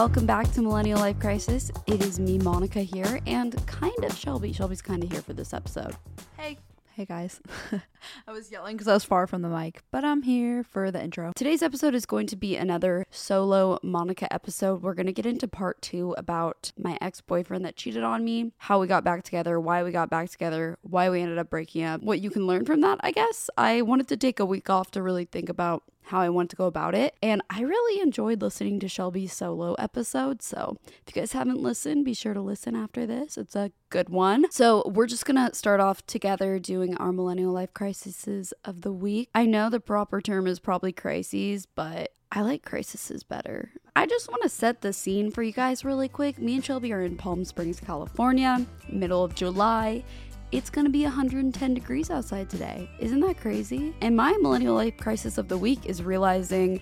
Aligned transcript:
Welcome 0.00 0.24
back 0.24 0.50
to 0.52 0.62
Millennial 0.62 0.98
Life 0.98 1.20
Crisis. 1.20 1.70
It 1.86 2.02
is 2.02 2.18
me, 2.18 2.38
Monica, 2.38 2.80
here, 2.80 3.20
and 3.26 3.54
kind 3.66 4.02
of 4.02 4.16
Shelby. 4.16 4.50
Shelby's 4.50 4.80
kind 4.80 5.04
of 5.04 5.12
here 5.12 5.20
for 5.20 5.34
this 5.34 5.52
episode. 5.52 5.94
Hey. 6.38 6.56
Hey 6.94 7.04
guys. 7.04 7.38
I 8.26 8.32
was 8.32 8.50
yelling 8.50 8.76
because 8.76 8.88
I 8.88 8.94
was 8.94 9.04
far 9.04 9.26
from 9.26 9.42
the 9.42 9.50
mic, 9.50 9.82
but 9.90 10.02
I'm 10.02 10.22
here 10.22 10.64
for 10.64 10.90
the 10.90 11.02
intro. 11.02 11.32
Today's 11.36 11.62
episode 11.62 11.94
is 11.94 12.06
going 12.06 12.26
to 12.28 12.36
be 12.36 12.56
another 12.56 13.04
solo 13.10 13.78
Monica 13.82 14.32
episode. 14.32 14.82
We're 14.82 14.94
going 14.94 15.04
to 15.04 15.12
get 15.12 15.26
into 15.26 15.46
part 15.46 15.82
two 15.82 16.14
about 16.16 16.72
my 16.78 16.96
ex 17.02 17.20
boyfriend 17.20 17.66
that 17.66 17.76
cheated 17.76 18.02
on 18.02 18.24
me, 18.24 18.52
how 18.56 18.80
we 18.80 18.86
got 18.86 19.04
back 19.04 19.22
together, 19.22 19.60
why 19.60 19.82
we 19.82 19.92
got 19.92 20.08
back 20.08 20.30
together, 20.30 20.78
why 20.80 21.10
we 21.10 21.20
ended 21.20 21.36
up 21.36 21.50
breaking 21.50 21.84
up, 21.84 22.00
what 22.00 22.20
you 22.20 22.30
can 22.30 22.46
learn 22.46 22.64
from 22.64 22.80
that, 22.80 23.00
I 23.02 23.12
guess. 23.12 23.50
I 23.58 23.82
wanted 23.82 24.08
to 24.08 24.16
take 24.16 24.40
a 24.40 24.46
week 24.46 24.70
off 24.70 24.90
to 24.92 25.02
really 25.02 25.26
think 25.26 25.50
about 25.50 25.82
how 26.10 26.20
I 26.20 26.28
want 26.28 26.50
to 26.50 26.56
go 26.56 26.66
about 26.66 26.94
it. 26.94 27.16
And 27.22 27.40
I 27.48 27.62
really 27.62 28.02
enjoyed 28.02 28.42
listening 28.42 28.80
to 28.80 28.88
Shelby's 28.88 29.32
solo 29.32 29.74
episode. 29.74 30.42
So 30.42 30.76
if 31.06 31.14
you 31.14 31.20
guys 31.20 31.32
haven't 31.32 31.60
listened, 31.60 32.04
be 32.04 32.14
sure 32.14 32.34
to 32.34 32.40
listen 32.40 32.76
after 32.76 33.06
this. 33.06 33.38
It's 33.38 33.56
a 33.56 33.72
good 33.88 34.08
one. 34.08 34.50
So 34.50 34.82
we're 34.86 35.06
just 35.06 35.24
gonna 35.24 35.54
start 35.54 35.80
off 35.80 36.04
together 36.06 36.58
doing 36.58 36.96
our 36.96 37.12
millennial 37.12 37.52
life 37.52 37.72
crises 37.72 38.52
of 38.64 38.82
the 38.82 38.92
week. 38.92 39.30
I 39.34 39.46
know 39.46 39.70
the 39.70 39.80
proper 39.80 40.20
term 40.20 40.46
is 40.46 40.60
probably 40.60 40.92
crises, 40.92 41.66
but 41.66 42.12
I 42.32 42.42
like 42.42 42.64
crises 42.64 43.22
better. 43.24 43.72
I 43.96 44.06
just 44.06 44.28
want 44.30 44.42
to 44.44 44.48
set 44.48 44.82
the 44.82 44.92
scene 44.92 45.30
for 45.32 45.42
you 45.42 45.52
guys 45.52 45.84
really 45.84 46.08
quick. 46.08 46.38
Me 46.38 46.54
and 46.54 46.64
Shelby 46.64 46.92
are 46.92 47.02
in 47.02 47.16
Palm 47.16 47.44
Springs, 47.44 47.80
California, 47.80 48.64
middle 48.88 49.24
of 49.24 49.34
July 49.34 50.04
it's 50.52 50.70
going 50.70 50.84
to 50.84 50.90
be 50.90 51.04
110 51.04 51.74
degrees 51.74 52.10
outside 52.10 52.50
today. 52.50 52.88
Isn't 52.98 53.20
that 53.20 53.38
crazy? 53.38 53.94
And 54.00 54.16
my 54.16 54.36
millennial 54.40 54.74
life 54.74 54.96
crisis 54.96 55.38
of 55.38 55.48
the 55.48 55.58
week 55.58 55.86
is 55.86 56.02
realizing 56.02 56.80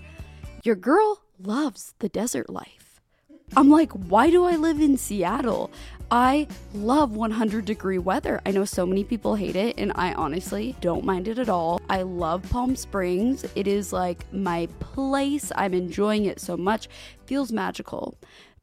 your 0.63 0.75
girl 0.75 1.21
loves 1.41 1.93
the 1.99 2.09
desert 2.09 2.49
life. 2.49 3.01
I'm 3.55 3.69
like, 3.69 3.91
why 3.91 4.29
do 4.29 4.43
I 4.43 4.55
live 4.55 4.79
in 4.79 4.95
Seattle? 4.97 5.71
I 6.11 6.47
love 6.73 7.15
100 7.15 7.65
degree 7.65 7.97
weather. 7.97 8.39
I 8.45 8.51
know 8.51 8.65
so 8.65 8.85
many 8.85 9.03
people 9.03 9.35
hate 9.35 9.55
it, 9.55 9.75
and 9.79 9.91
I 9.95 10.13
honestly 10.13 10.75
don't 10.81 11.03
mind 11.03 11.27
it 11.27 11.39
at 11.39 11.49
all. 11.49 11.81
I 11.89 12.03
love 12.03 12.47
Palm 12.49 12.75
Springs. 12.75 13.45
It 13.55 13.67
is 13.67 13.91
like 13.91 14.31
my 14.31 14.67
place. 14.79 15.51
I'm 15.55 15.73
enjoying 15.73 16.25
it 16.25 16.39
so 16.39 16.57
much. 16.57 16.89
Feels 17.25 17.51
magical. 17.51 18.17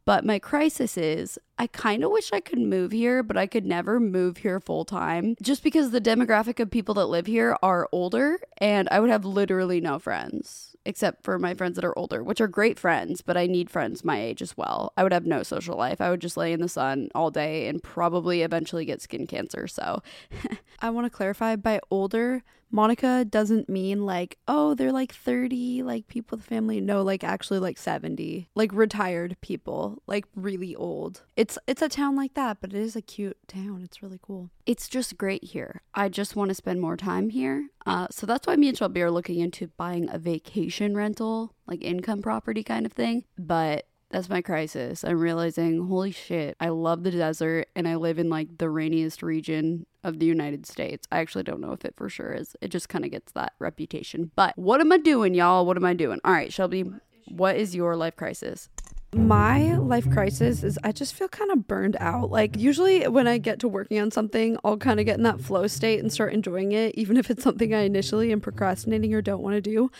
But 0.06 0.24
my 0.24 0.38
crisis 0.38 0.96
is 0.96 1.38
I 1.58 1.66
kind 1.66 2.04
of 2.04 2.12
wish 2.12 2.32
I 2.32 2.40
could 2.40 2.60
move 2.60 2.92
here, 2.92 3.22
but 3.22 3.36
I 3.36 3.46
could 3.46 3.66
never 3.66 3.98
move 3.98 4.38
here 4.38 4.60
full 4.60 4.84
time 4.84 5.34
just 5.42 5.62
because 5.62 5.90
the 5.90 6.00
demographic 6.00 6.60
of 6.60 6.70
people 6.70 6.94
that 6.94 7.06
live 7.06 7.26
here 7.26 7.56
are 7.62 7.88
older 7.92 8.38
and 8.58 8.88
I 8.90 9.00
would 9.00 9.10
have 9.10 9.24
literally 9.24 9.80
no 9.80 9.98
friends 9.98 10.76
except 10.86 11.24
for 11.24 11.38
my 11.38 11.52
friends 11.52 11.74
that 11.74 11.84
are 11.84 11.98
older, 11.98 12.22
which 12.22 12.40
are 12.40 12.46
great 12.46 12.78
friends, 12.78 13.20
but 13.20 13.36
I 13.36 13.46
need 13.46 13.68
friends 13.68 14.04
my 14.04 14.20
age 14.20 14.40
as 14.40 14.56
well. 14.56 14.92
I 14.96 15.02
would 15.02 15.12
have 15.12 15.26
no 15.26 15.42
social 15.42 15.76
life. 15.76 16.00
I 16.00 16.10
would 16.10 16.20
just 16.20 16.36
lay 16.36 16.52
in 16.52 16.60
the 16.60 16.68
sun 16.68 17.08
all 17.14 17.30
day 17.30 17.66
and 17.66 17.82
probably 17.82 18.42
eventually 18.42 18.84
get 18.84 19.02
skin 19.02 19.26
cancer. 19.26 19.66
So 19.66 20.02
I 20.80 20.90
want 20.90 21.06
to 21.06 21.10
clarify 21.10 21.56
by 21.56 21.80
older, 21.90 22.44
Monica 22.70 23.24
doesn't 23.24 23.68
mean 23.68 24.04
like, 24.04 24.38
oh, 24.48 24.74
they're 24.74 24.92
like 24.92 25.12
30, 25.12 25.82
like 25.82 26.08
people 26.08 26.36
with 26.36 26.46
family. 26.46 26.80
No, 26.80 27.02
like 27.02 27.24
actually 27.24 27.58
like 27.58 27.78
70, 27.78 28.48
like 28.54 28.72
retired 28.72 29.36
people, 29.40 30.02
like 30.06 30.24
really 30.34 30.74
old. 30.74 31.22
It's 31.36 31.58
it's 31.66 31.82
a 31.82 31.88
town 31.88 32.16
like 32.16 32.34
that, 32.34 32.58
but 32.60 32.72
it 32.72 32.80
is 32.80 32.96
a 32.96 33.02
cute 33.02 33.38
town. 33.46 33.82
It's 33.84 34.02
really 34.02 34.20
cool. 34.20 34.50
It's 34.66 34.88
just 34.88 35.16
great 35.16 35.44
here. 35.44 35.82
I 35.94 36.08
just 36.08 36.36
want 36.36 36.48
to 36.50 36.54
spend 36.54 36.80
more 36.80 36.96
time 36.96 37.30
here. 37.30 37.68
Uh, 37.86 38.08
so 38.10 38.26
that's 38.26 38.46
why 38.46 38.56
me 38.56 38.68
and 38.68 38.76
Shelby 38.76 39.02
are 39.02 39.10
looking 39.10 39.38
into 39.38 39.68
buying 39.68 40.08
a 40.10 40.18
vacation 40.18 40.96
rental, 40.96 41.54
like 41.66 41.82
income 41.84 42.20
property 42.20 42.62
kind 42.62 42.84
of 42.84 42.92
thing. 42.92 43.24
But 43.38 43.86
that's 44.10 44.28
my 44.28 44.40
crisis. 44.40 45.04
I'm 45.04 45.18
realizing, 45.18 45.86
holy 45.88 46.12
shit, 46.12 46.56
I 46.60 46.68
love 46.68 47.02
the 47.02 47.10
desert 47.10 47.68
and 47.74 47.88
I 47.88 47.96
live 47.96 48.18
in 48.18 48.30
like 48.30 48.58
the 48.58 48.70
rainiest 48.70 49.22
region 49.22 49.86
of 50.04 50.20
the 50.20 50.26
United 50.26 50.64
States. 50.66 51.08
I 51.10 51.18
actually 51.18 51.42
don't 51.42 51.60
know 51.60 51.72
if 51.72 51.84
it 51.84 51.94
for 51.96 52.08
sure 52.08 52.32
is. 52.32 52.54
It 52.60 52.68
just 52.68 52.88
kind 52.88 53.04
of 53.04 53.10
gets 53.10 53.32
that 53.32 53.54
reputation. 53.58 54.30
But 54.36 54.56
what 54.56 54.80
am 54.80 54.92
I 54.92 54.98
doing, 54.98 55.34
y'all? 55.34 55.66
What 55.66 55.76
am 55.76 55.84
I 55.84 55.94
doing? 55.94 56.20
All 56.24 56.32
right, 56.32 56.52
Shelby, 56.52 56.84
what 57.28 57.56
is 57.56 57.74
your 57.74 57.96
life 57.96 58.14
crisis? 58.14 58.68
My 59.14 59.76
life 59.76 60.10
crisis 60.10 60.62
is 60.62 60.78
I 60.84 60.92
just 60.92 61.14
feel 61.14 61.28
kind 61.28 61.50
of 61.50 61.66
burned 61.66 61.96
out. 61.98 62.30
Like, 62.30 62.56
usually 62.56 63.08
when 63.08 63.26
I 63.26 63.38
get 63.38 63.60
to 63.60 63.68
working 63.68 63.98
on 63.98 64.10
something, 64.10 64.58
I'll 64.62 64.76
kind 64.76 65.00
of 65.00 65.06
get 65.06 65.16
in 65.16 65.22
that 65.22 65.40
flow 65.40 65.66
state 65.68 66.00
and 66.00 66.12
start 66.12 66.34
enjoying 66.34 66.72
it, 66.72 66.94
even 66.96 67.16
if 67.16 67.30
it's 67.30 67.42
something 67.42 67.72
I 67.72 67.80
initially 67.80 68.30
am 68.30 68.40
procrastinating 68.40 69.14
or 69.14 69.22
don't 69.22 69.42
want 69.42 69.54
to 69.54 69.60
do. 69.60 69.90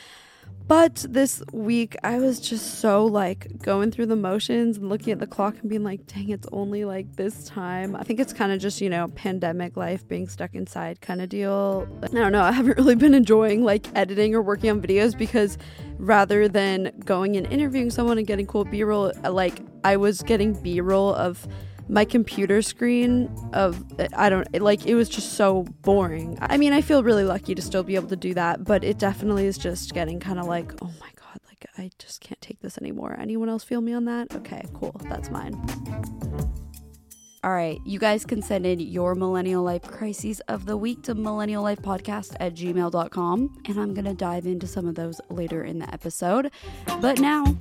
But 0.68 1.06
this 1.08 1.44
week, 1.52 1.96
I 2.02 2.18
was 2.18 2.40
just 2.40 2.80
so 2.80 3.04
like 3.04 3.62
going 3.62 3.92
through 3.92 4.06
the 4.06 4.16
motions 4.16 4.78
and 4.78 4.88
looking 4.88 5.12
at 5.12 5.20
the 5.20 5.26
clock 5.26 5.54
and 5.60 5.70
being 5.70 5.84
like, 5.84 6.06
dang, 6.06 6.30
it's 6.30 6.48
only 6.50 6.84
like 6.84 7.14
this 7.14 7.44
time. 7.44 7.94
I 7.94 8.02
think 8.02 8.18
it's 8.18 8.32
kind 8.32 8.50
of 8.50 8.58
just, 8.58 8.80
you 8.80 8.90
know, 8.90 9.06
pandemic 9.08 9.76
life, 9.76 10.06
being 10.08 10.26
stuck 10.26 10.56
inside 10.56 11.00
kind 11.00 11.22
of 11.22 11.28
deal. 11.28 11.86
I 12.02 12.08
don't 12.08 12.32
know. 12.32 12.42
I 12.42 12.50
haven't 12.50 12.76
really 12.78 12.96
been 12.96 13.14
enjoying 13.14 13.64
like 13.64 13.86
editing 13.94 14.34
or 14.34 14.42
working 14.42 14.70
on 14.70 14.82
videos 14.82 15.16
because 15.16 15.56
rather 15.98 16.48
than 16.48 16.92
going 17.04 17.36
and 17.36 17.46
interviewing 17.46 17.90
someone 17.90 18.18
and 18.18 18.26
getting 18.26 18.46
cool 18.46 18.64
B 18.64 18.82
roll, 18.82 19.12
uh, 19.24 19.30
like 19.30 19.60
I 19.84 19.96
was 19.96 20.20
getting 20.22 20.52
B 20.52 20.80
roll 20.80 21.14
of 21.14 21.46
my 21.88 22.04
computer 22.04 22.62
screen 22.62 23.28
of 23.52 23.84
I 24.14 24.28
don't 24.28 24.46
like 24.60 24.86
it 24.86 24.94
was 24.94 25.08
just 25.08 25.34
so 25.34 25.62
boring. 25.82 26.38
I 26.40 26.56
mean, 26.56 26.72
I 26.72 26.80
feel 26.80 27.02
really 27.02 27.24
lucky 27.24 27.54
to 27.54 27.62
still 27.62 27.82
be 27.82 27.94
able 27.94 28.08
to 28.08 28.16
do 28.16 28.34
that, 28.34 28.64
but 28.64 28.84
it 28.84 28.98
definitely 28.98 29.46
is 29.46 29.58
just 29.58 29.94
getting 29.94 30.20
kind 30.20 30.38
of 30.38 30.46
like, 30.46 30.72
oh 30.82 30.92
my 31.00 31.10
god, 31.16 31.40
like 31.46 31.66
I 31.78 31.90
just 31.98 32.20
can't 32.20 32.40
take 32.40 32.60
this 32.60 32.78
anymore. 32.78 33.16
Anyone 33.18 33.48
else 33.48 33.64
feel 33.64 33.80
me 33.80 33.92
on 33.92 34.04
that? 34.06 34.34
Okay, 34.34 34.64
cool. 34.74 35.00
That's 35.08 35.30
mine. 35.30 35.54
All 37.44 37.52
right, 37.52 37.80
you 37.84 38.00
guys 38.00 38.24
can 38.24 38.42
send 38.42 38.66
in 38.66 38.80
your 38.80 39.14
millennial 39.14 39.62
life 39.62 39.82
crises 39.82 40.40
of 40.48 40.66
the 40.66 40.76
week 40.76 41.04
to 41.04 41.14
millenniallifepodcast 41.14 42.34
at 42.40 42.54
gmail.com, 42.54 43.58
and 43.66 43.78
I'm 43.78 43.94
going 43.94 44.04
to 44.06 44.14
dive 44.14 44.46
into 44.46 44.66
some 44.66 44.88
of 44.88 44.96
those 44.96 45.20
later 45.30 45.62
in 45.62 45.78
the 45.78 45.88
episode. 45.94 46.50
But 47.00 47.20
now, 47.20 47.56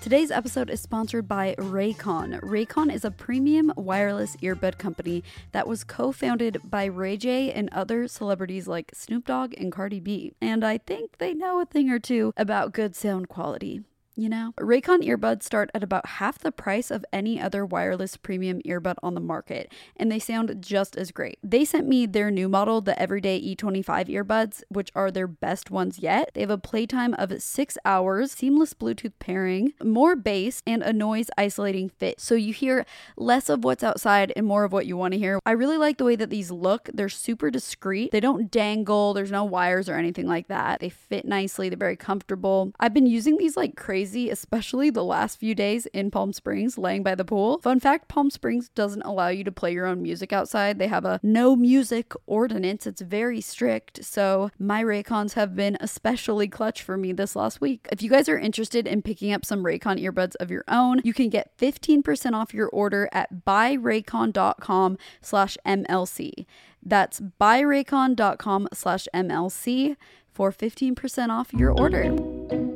Today's 0.00 0.30
episode 0.30 0.70
is 0.70 0.80
sponsored 0.80 1.28
by 1.28 1.54
Raycon. 1.58 2.40
Raycon 2.40 2.90
is 2.90 3.04
a 3.04 3.10
premium 3.10 3.70
wireless 3.76 4.34
earbud 4.36 4.78
company 4.78 5.22
that 5.52 5.68
was 5.68 5.84
co 5.84 6.10
founded 6.10 6.58
by 6.64 6.86
Ray 6.86 7.18
J 7.18 7.52
and 7.52 7.68
other 7.70 8.08
celebrities 8.08 8.66
like 8.66 8.92
Snoop 8.94 9.26
Dogg 9.26 9.52
and 9.58 9.70
Cardi 9.70 10.00
B. 10.00 10.32
And 10.40 10.64
I 10.64 10.78
think 10.78 11.18
they 11.18 11.34
know 11.34 11.60
a 11.60 11.66
thing 11.66 11.90
or 11.90 11.98
two 11.98 12.32
about 12.38 12.72
good 12.72 12.96
sound 12.96 13.28
quality 13.28 13.82
you 14.20 14.28
know? 14.28 14.52
Raycon 14.58 15.02
earbuds 15.02 15.42
start 15.42 15.70
at 15.74 15.82
about 15.82 16.06
half 16.06 16.38
the 16.38 16.52
price 16.52 16.90
of 16.90 17.04
any 17.12 17.40
other 17.40 17.64
wireless 17.64 18.16
premium 18.16 18.60
earbud 18.62 18.96
on 19.02 19.14
the 19.14 19.20
market, 19.20 19.72
and 19.96 20.10
they 20.10 20.18
sound 20.18 20.54
just 20.60 20.96
as 20.96 21.10
great. 21.10 21.38
They 21.42 21.64
sent 21.64 21.86
me 21.86 22.06
their 22.06 22.30
new 22.30 22.48
model, 22.48 22.80
the 22.80 23.00
Everyday 23.00 23.40
E25 23.40 24.08
earbuds, 24.08 24.62
which 24.68 24.90
are 24.94 25.10
their 25.10 25.26
best 25.26 25.70
ones 25.70 25.98
yet. 25.98 26.30
They 26.34 26.40
have 26.42 26.50
a 26.50 26.58
playtime 26.58 27.14
of 27.14 27.30
six 27.42 27.78
hours, 27.84 28.32
seamless 28.32 28.74
Bluetooth 28.74 29.12
pairing, 29.18 29.72
more 29.82 30.16
bass, 30.16 30.62
and 30.66 30.82
a 30.82 30.92
noise 30.92 31.30
isolating 31.38 31.88
fit. 31.88 32.20
So 32.20 32.34
you 32.34 32.52
hear 32.52 32.84
less 33.16 33.48
of 33.48 33.64
what's 33.64 33.82
outside 33.82 34.32
and 34.36 34.46
more 34.46 34.64
of 34.64 34.72
what 34.72 34.86
you 34.86 34.96
want 34.96 35.12
to 35.12 35.18
hear. 35.18 35.38
I 35.46 35.52
really 35.52 35.78
like 35.78 35.98
the 35.98 36.04
way 36.04 36.16
that 36.16 36.30
these 36.30 36.50
look. 36.50 36.88
They're 36.92 37.08
super 37.08 37.50
discreet. 37.50 38.10
They 38.12 38.20
don't 38.20 38.50
dangle, 38.50 39.14
there's 39.14 39.30
no 39.30 39.44
wires 39.44 39.88
or 39.88 39.94
anything 39.94 40.26
like 40.26 40.48
that. 40.48 40.80
They 40.80 40.88
fit 40.88 41.24
nicely, 41.24 41.68
they're 41.68 41.78
very 41.78 41.96
comfortable. 41.96 42.72
I've 42.80 42.94
been 42.94 43.06
using 43.06 43.36
these 43.36 43.56
like 43.56 43.76
crazy 43.76 44.09
especially 44.14 44.90
the 44.90 45.04
last 45.04 45.38
few 45.38 45.54
days 45.54 45.86
in 45.86 46.10
Palm 46.10 46.32
Springs, 46.32 46.76
laying 46.76 47.02
by 47.02 47.14
the 47.14 47.24
pool. 47.24 47.58
Fun 47.60 47.80
fact 47.80 48.08
Palm 48.08 48.30
Springs 48.30 48.68
doesn't 48.70 49.02
allow 49.02 49.28
you 49.28 49.44
to 49.44 49.52
play 49.52 49.72
your 49.72 49.86
own 49.86 50.02
music 50.02 50.32
outside. 50.32 50.78
They 50.78 50.88
have 50.88 51.04
a 51.04 51.20
no 51.22 51.54
music 51.56 52.12
ordinance, 52.26 52.86
it's 52.86 53.00
very 53.00 53.40
strict. 53.40 54.04
So 54.04 54.50
my 54.58 54.82
Raycons 54.82 55.34
have 55.34 55.54
been 55.54 55.76
especially 55.80 56.48
clutch 56.48 56.82
for 56.82 56.96
me 56.96 57.12
this 57.12 57.36
last 57.36 57.60
week. 57.60 57.88
If 57.92 58.02
you 58.02 58.10
guys 58.10 58.28
are 58.28 58.38
interested 58.38 58.86
in 58.86 59.02
picking 59.02 59.32
up 59.32 59.44
some 59.44 59.64
Raycon 59.64 60.02
earbuds 60.02 60.34
of 60.40 60.50
your 60.50 60.64
own, 60.68 61.00
you 61.04 61.14
can 61.14 61.28
get 61.28 61.56
15% 61.58 62.32
off 62.32 62.52
your 62.52 62.68
order 62.68 63.08
at 63.12 63.44
buyraycon.com 63.46 64.98
slash 65.20 65.56
MLC. 65.66 66.46
That's 66.82 67.20
buyraycon.com 67.20 68.68
slash 68.72 69.08
MLC 69.14 69.96
for 70.32 70.52
15% 70.52 71.28
off 71.28 71.52
your 71.52 71.72
order. 71.72 72.69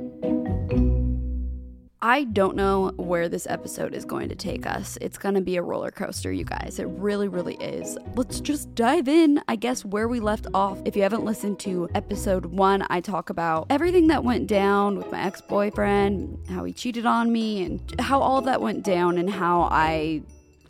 I 2.05 2.25
don't 2.25 2.55
know 2.55 2.91
where 2.97 3.31
this 3.31 3.47
episode 3.49 3.95
is 3.95 4.05
going 4.05 4.29
to 4.29 4.35
take 4.35 4.67
us. 4.67 4.99
It's 5.01 5.17
going 5.17 5.37
to 5.37 5.41
be 5.41 5.57
a 5.57 5.63
roller 5.63 5.91
coaster, 5.91 6.31
you 6.31 6.45
guys. 6.45 6.79
It 6.79 6.85
really, 6.85 7.29
really 7.29 7.55
is. 7.55 7.97
Let's 8.15 8.41
just 8.41 8.75
dive 8.75 9.09
in, 9.09 9.41
I 9.49 9.57
guess, 9.57 9.87
where 9.87 10.07
we 10.07 10.21
left 10.21 10.47
off. 10.53 10.79
If 10.85 10.97
you 10.97 11.03
haven't 11.03 11.25
listened 11.25 11.61
to 11.61 11.89
episode 11.95 12.45
one, 12.45 12.87
I 12.91 13.01
talk 13.01 13.31
about 13.31 13.69
everything 13.71 14.09
that 14.09 14.23
went 14.23 14.49
down 14.49 14.99
with 14.99 15.11
my 15.11 15.23
ex 15.23 15.41
boyfriend, 15.41 16.45
how 16.51 16.65
he 16.65 16.75
cheated 16.75 17.07
on 17.07 17.33
me, 17.33 17.65
and 17.65 17.81
how 17.99 18.21
all 18.21 18.43
that 18.43 18.61
went 18.61 18.85
down, 18.85 19.17
and 19.17 19.31
how 19.31 19.63
I, 19.71 20.21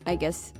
I 0.06 0.14
guess, 0.14 0.52